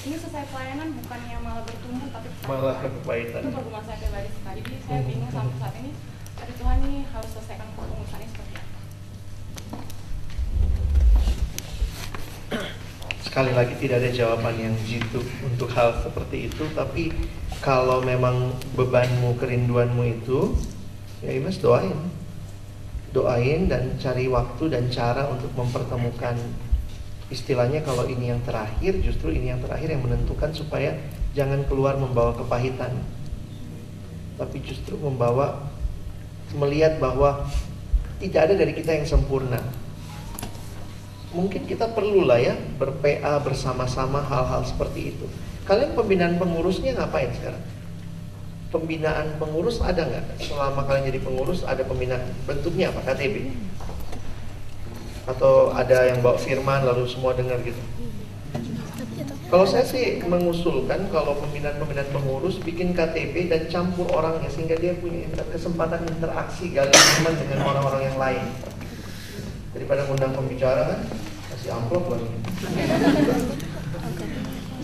[0.05, 3.41] ini selesai pelayanan bukannya malah bertumbuh tapi Malah itu kepahitan.
[3.49, 4.61] pergumulan saya pribadi sekali.
[4.61, 5.91] Jadi saya bingung sampai saat ini,
[6.37, 8.79] aduh Tuhan nih harus selesaikan pengurusan ini seperti apa.
[13.25, 17.11] Sekali lagi tidak ada jawaban yang jitu untuk hal seperti itu, tapi
[17.65, 20.55] kalau memang bebanmu, kerinduanmu itu,
[21.25, 21.97] ya Imas doain.
[23.15, 26.35] Doain dan cari waktu dan cara untuk mempertemukan
[27.31, 30.99] istilahnya kalau ini yang terakhir, justru ini yang terakhir yang menentukan supaya
[31.33, 32.91] jangan keluar membawa kepahitan.
[34.35, 35.71] Tapi justru membawa
[36.59, 37.47] melihat bahwa
[38.19, 39.63] tidak ada dari kita yang sempurna
[41.35, 45.27] mungkin kita perlulah ya ber-PA bersama-sama hal-hal seperti itu.
[45.67, 47.61] Kalian pembinaan pengurusnya ngapain sekarang?
[48.75, 50.43] Pembinaan pengurus ada nggak?
[50.43, 53.07] Selama kalian jadi pengurus ada pembinaan bentuknya apa?
[53.07, 53.55] KTB?
[55.31, 57.79] Atau ada yang bawa firman lalu semua dengar gitu?
[59.47, 65.31] Kalau saya sih mengusulkan kalau pembinaan-pembinaan pengurus bikin KTB dan campur orangnya sehingga dia punya
[65.55, 68.43] kesempatan interaksi gali firman dengan orang-orang yang lain
[69.71, 71.01] daripada ngundang pembicara kan
[71.55, 72.27] kasih amplop baru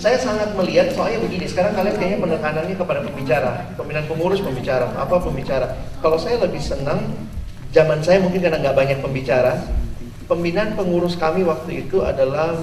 [0.01, 5.20] saya sangat melihat soalnya begini sekarang kalian kayaknya penekanannya kepada pembicara pembinaan pengurus pembicara apa
[5.20, 7.05] pembicara kalau saya lebih senang
[7.77, 9.60] zaman saya mungkin karena nggak banyak pembicara
[10.24, 12.56] pembinaan pengurus kami waktu itu adalah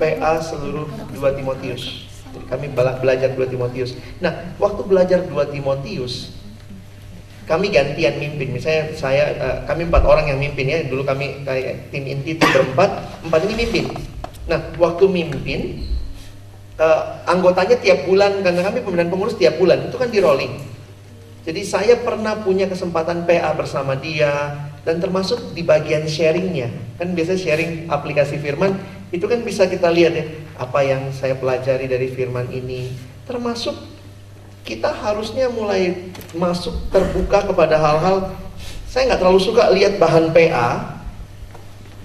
[0.00, 3.92] PA seluruh 2 Timotius Jadi kami bela- belajar 2 Timotius
[4.24, 6.40] nah waktu belajar 2 Timotius
[7.50, 8.54] kami gantian mimpin.
[8.54, 10.86] Misalnya saya eh, kami empat orang yang mimpin ya.
[10.86, 13.90] Dulu kami kayak tim inti itu berempat, empat ini mimpin.
[14.46, 15.82] Nah, waktu mimpin
[16.80, 20.54] eh, anggotanya tiap bulan karena kami pembinaan pengurus tiap bulan itu kan di rolling.
[21.44, 26.72] Jadi saya pernah punya kesempatan PA bersama dia dan termasuk di bagian sharingnya.
[26.96, 28.76] Kan biasa sharing aplikasi firman
[29.12, 30.24] itu kan bisa kita lihat ya
[30.60, 32.92] apa yang saya pelajari dari firman ini.
[33.24, 33.76] Termasuk
[34.64, 38.36] kita harusnya mulai masuk terbuka kepada hal-hal
[38.90, 40.98] saya nggak terlalu suka lihat bahan PA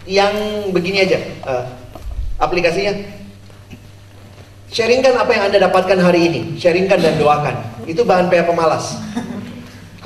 [0.05, 0.33] yang
[0.69, 1.65] begini aja eh,
[2.37, 2.93] aplikasinya
[4.75, 7.55] sharingkan apa yang anda dapatkan hari ini sharingkan dan doakan
[7.87, 8.99] itu bahan PA pemalas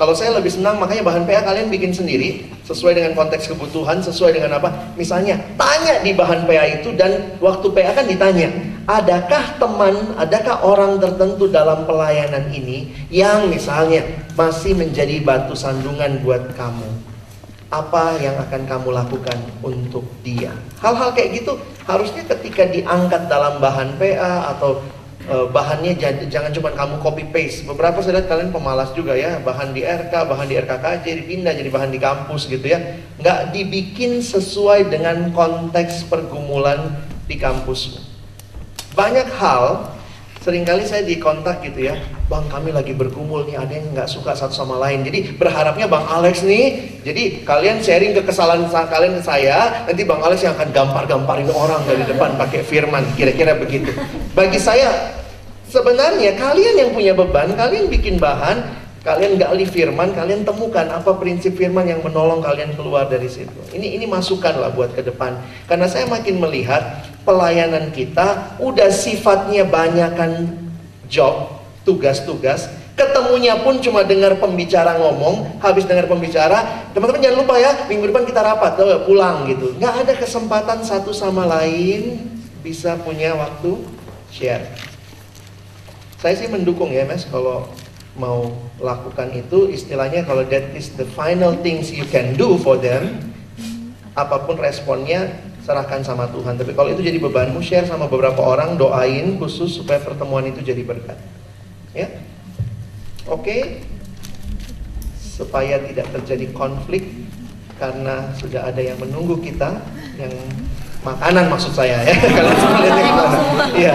[0.00, 4.38] kalau saya lebih senang makanya bahan PA kalian bikin sendiri sesuai dengan konteks kebutuhan, sesuai
[4.38, 4.72] dengan apa.
[4.96, 8.48] Misalnya tanya di bahan PA itu dan waktu PA kan ditanya,
[8.88, 14.06] adakah teman, adakah orang tertentu dalam pelayanan ini yang misalnya
[14.40, 17.09] masih menjadi batu sandungan buat kamu?
[17.70, 20.50] Apa yang akan kamu lakukan untuk dia?
[20.82, 21.54] Hal-hal kayak gitu
[21.86, 24.82] harusnya ketika diangkat dalam bahan PA atau
[25.30, 27.62] eh, bahannya jan- jangan cuma kamu copy paste.
[27.70, 31.70] Beberapa saya lihat kalian pemalas juga ya, bahan di RK, bahan di RKKJ dipindah jadi
[31.70, 32.98] bahan di kampus gitu ya.
[33.22, 38.02] Nggak dibikin sesuai dengan konteks pergumulan di kampusmu.
[38.98, 39.94] Banyak hal
[40.42, 41.94] sering kali saya dikontak gitu ya,
[42.30, 45.02] bang kami lagi bergumul nih, ada yang nggak suka satu sama lain.
[45.02, 50.06] Jadi berharapnya bang Alex nih, jadi kalian sharing ke kesalahan sa- kalian ke saya, nanti
[50.06, 53.90] bang Alex yang akan gampar-gamparin orang dari depan pakai firman, kira-kira begitu.
[54.30, 55.10] Bagi saya
[55.66, 58.62] sebenarnya kalian yang punya beban, kalian bikin bahan,
[59.02, 63.58] kalian gali firman, kalian temukan apa prinsip firman yang menolong kalian keluar dari situ.
[63.74, 65.34] Ini ini masukan lah buat ke depan.
[65.66, 70.62] Karena saya makin melihat pelayanan kita udah sifatnya banyakan
[71.10, 71.59] job,
[71.90, 78.14] tugas-tugas, ketemunya pun cuma dengar pembicara ngomong, habis dengar pembicara, teman-teman jangan lupa ya, minggu
[78.14, 79.74] depan kita rapat, tuh, pulang gitu.
[79.74, 82.22] Nggak ada kesempatan satu sama lain
[82.62, 83.74] bisa punya waktu
[84.30, 84.70] share.
[86.22, 87.66] Saya sih mendukung ya mas kalau
[88.20, 93.32] mau lakukan itu istilahnya kalau that is the final things you can do for them
[94.12, 95.30] apa pun responnya
[95.62, 100.02] serahkan sama Tuhan tapi kalau itu jadi bebanmu share sama beberapa orang doain khusus supaya
[100.02, 101.16] pertemuan itu jadi berkat
[101.96, 102.08] ya.
[103.26, 103.86] Oke.
[105.16, 107.08] Supaya tidak terjadi konflik
[107.80, 109.80] karena sudah ada yang menunggu kita
[110.20, 110.32] yang
[111.00, 112.14] makanan maksud saya ya.
[112.36, 113.38] Kalau lihatnya gimana?
[113.72, 113.94] Iya.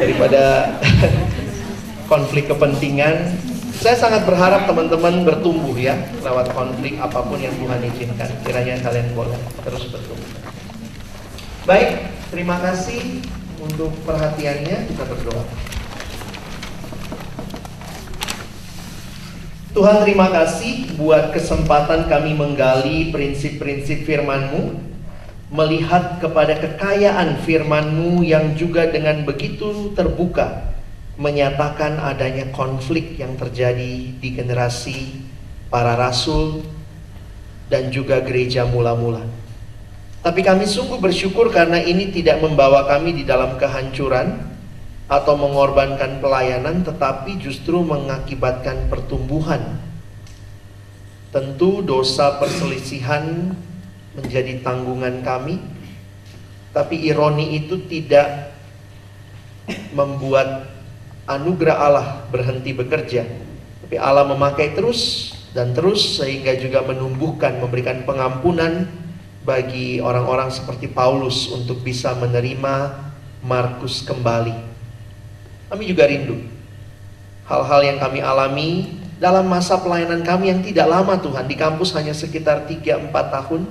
[0.00, 0.42] Daripada
[2.12, 3.38] konflik kepentingan
[3.80, 8.28] saya sangat berharap teman-teman bertumbuh ya lewat konflik apa pun yang Tuhan izinkan.
[8.44, 10.28] Kiranya kalian boleh terus bertumbuh.
[11.64, 13.24] Baik, terima kasih
[13.56, 14.84] untuk perhatiannya.
[14.84, 15.69] Kita berdoa.
[19.70, 24.90] Tuhan terima kasih buat kesempatan kami menggali prinsip-prinsip firman-Mu
[25.50, 30.74] Melihat kepada kekayaan firman-Mu yang juga dengan begitu terbuka
[31.14, 35.22] Menyatakan adanya konflik yang terjadi di generasi
[35.70, 36.66] para rasul
[37.70, 39.22] dan juga gereja mula-mula.
[40.20, 44.49] Tapi kami sungguh bersyukur karena ini tidak membawa kami di dalam kehancuran
[45.10, 49.82] atau mengorbankan pelayanan tetapi justru mengakibatkan pertumbuhan.
[51.34, 53.54] Tentu dosa perselisihan
[54.14, 55.58] menjadi tanggungan kami,
[56.70, 58.54] tapi ironi itu tidak
[59.90, 60.70] membuat
[61.26, 63.26] anugerah Allah berhenti bekerja.
[63.86, 68.86] Tapi Allah memakai terus dan terus sehingga juga menumbuhkan, memberikan pengampunan
[69.42, 72.94] bagi orang-orang seperti Paulus untuk bisa menerima
[73.42, 74.69] Markus kembali.
[75.70, 76.60] Kami juga rindu
[77.50, 78.70] hal-hal yang kami alami
[79.18, 81.50] dalam masa pelayanan kami yang tidak lama Tuhan.
[81.50, 83.66] Di kampus hanya sekitar 3-4 tahun.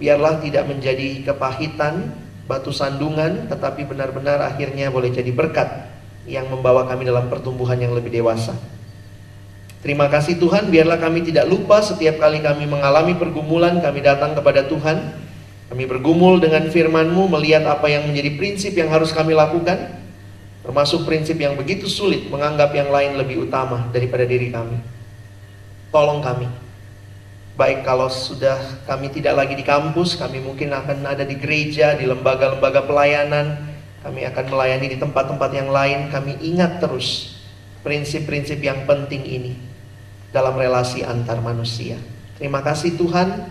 [0.00, 2.12] Biarlah tidak menjadi kepahitan
[2.48, 5.88] batu sandungan tetapi benar-benar akhirnya boleh jadi berkat
[6.28, 8.56] yang membawa kami dalam pertumbuhan yang lebih dewasa.
[9.80, 10.68] Terima kasih Tuhan.
[10.72, 15.24] Biarlah kami tidak lupa setiap kali kami mengalami pergumulan kami datang kepada Tuhan.
[15.66, 20.05] Kami bergumul dengan firman-Mu melihat apa yang menjadi prinsip yang harus kami lakukan
[20.66, 24.82] Termasuk prinsip yang begitu sulit menganggap yang lain lebih utama daripada diri kami.
[25.94, 26.50] Tolong kami.
[27.54, 32.04] Baik kalau sudah kami tidak lagi di kampus, kami mungkin akan ada di gereja, di
[32.04, 33.64] lembaga-lembaga pelayanan,
[34.02, 37.38] kami akan melayani di tempat-tempat yang lain, kami ingat terus
[37.80, 39.54] prinsip-prinsip yang penting ini
[40.34, 41.96] dalam relasi antar manusia.
[42.36, 43.48] Terima kasih Tuhan.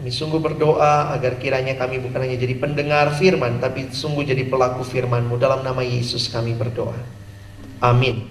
[0.00, 4.80] Kami sungguh berdoa agar kiranya kami bukan hanya jadi pendengar firman, tapi sungguh jadi pelaku
[4.80, 5.36] firman-Mu.
[5.36, 6.96] Dalam nama Yesus kami berdoa.
[7.84, 8.24] Amin.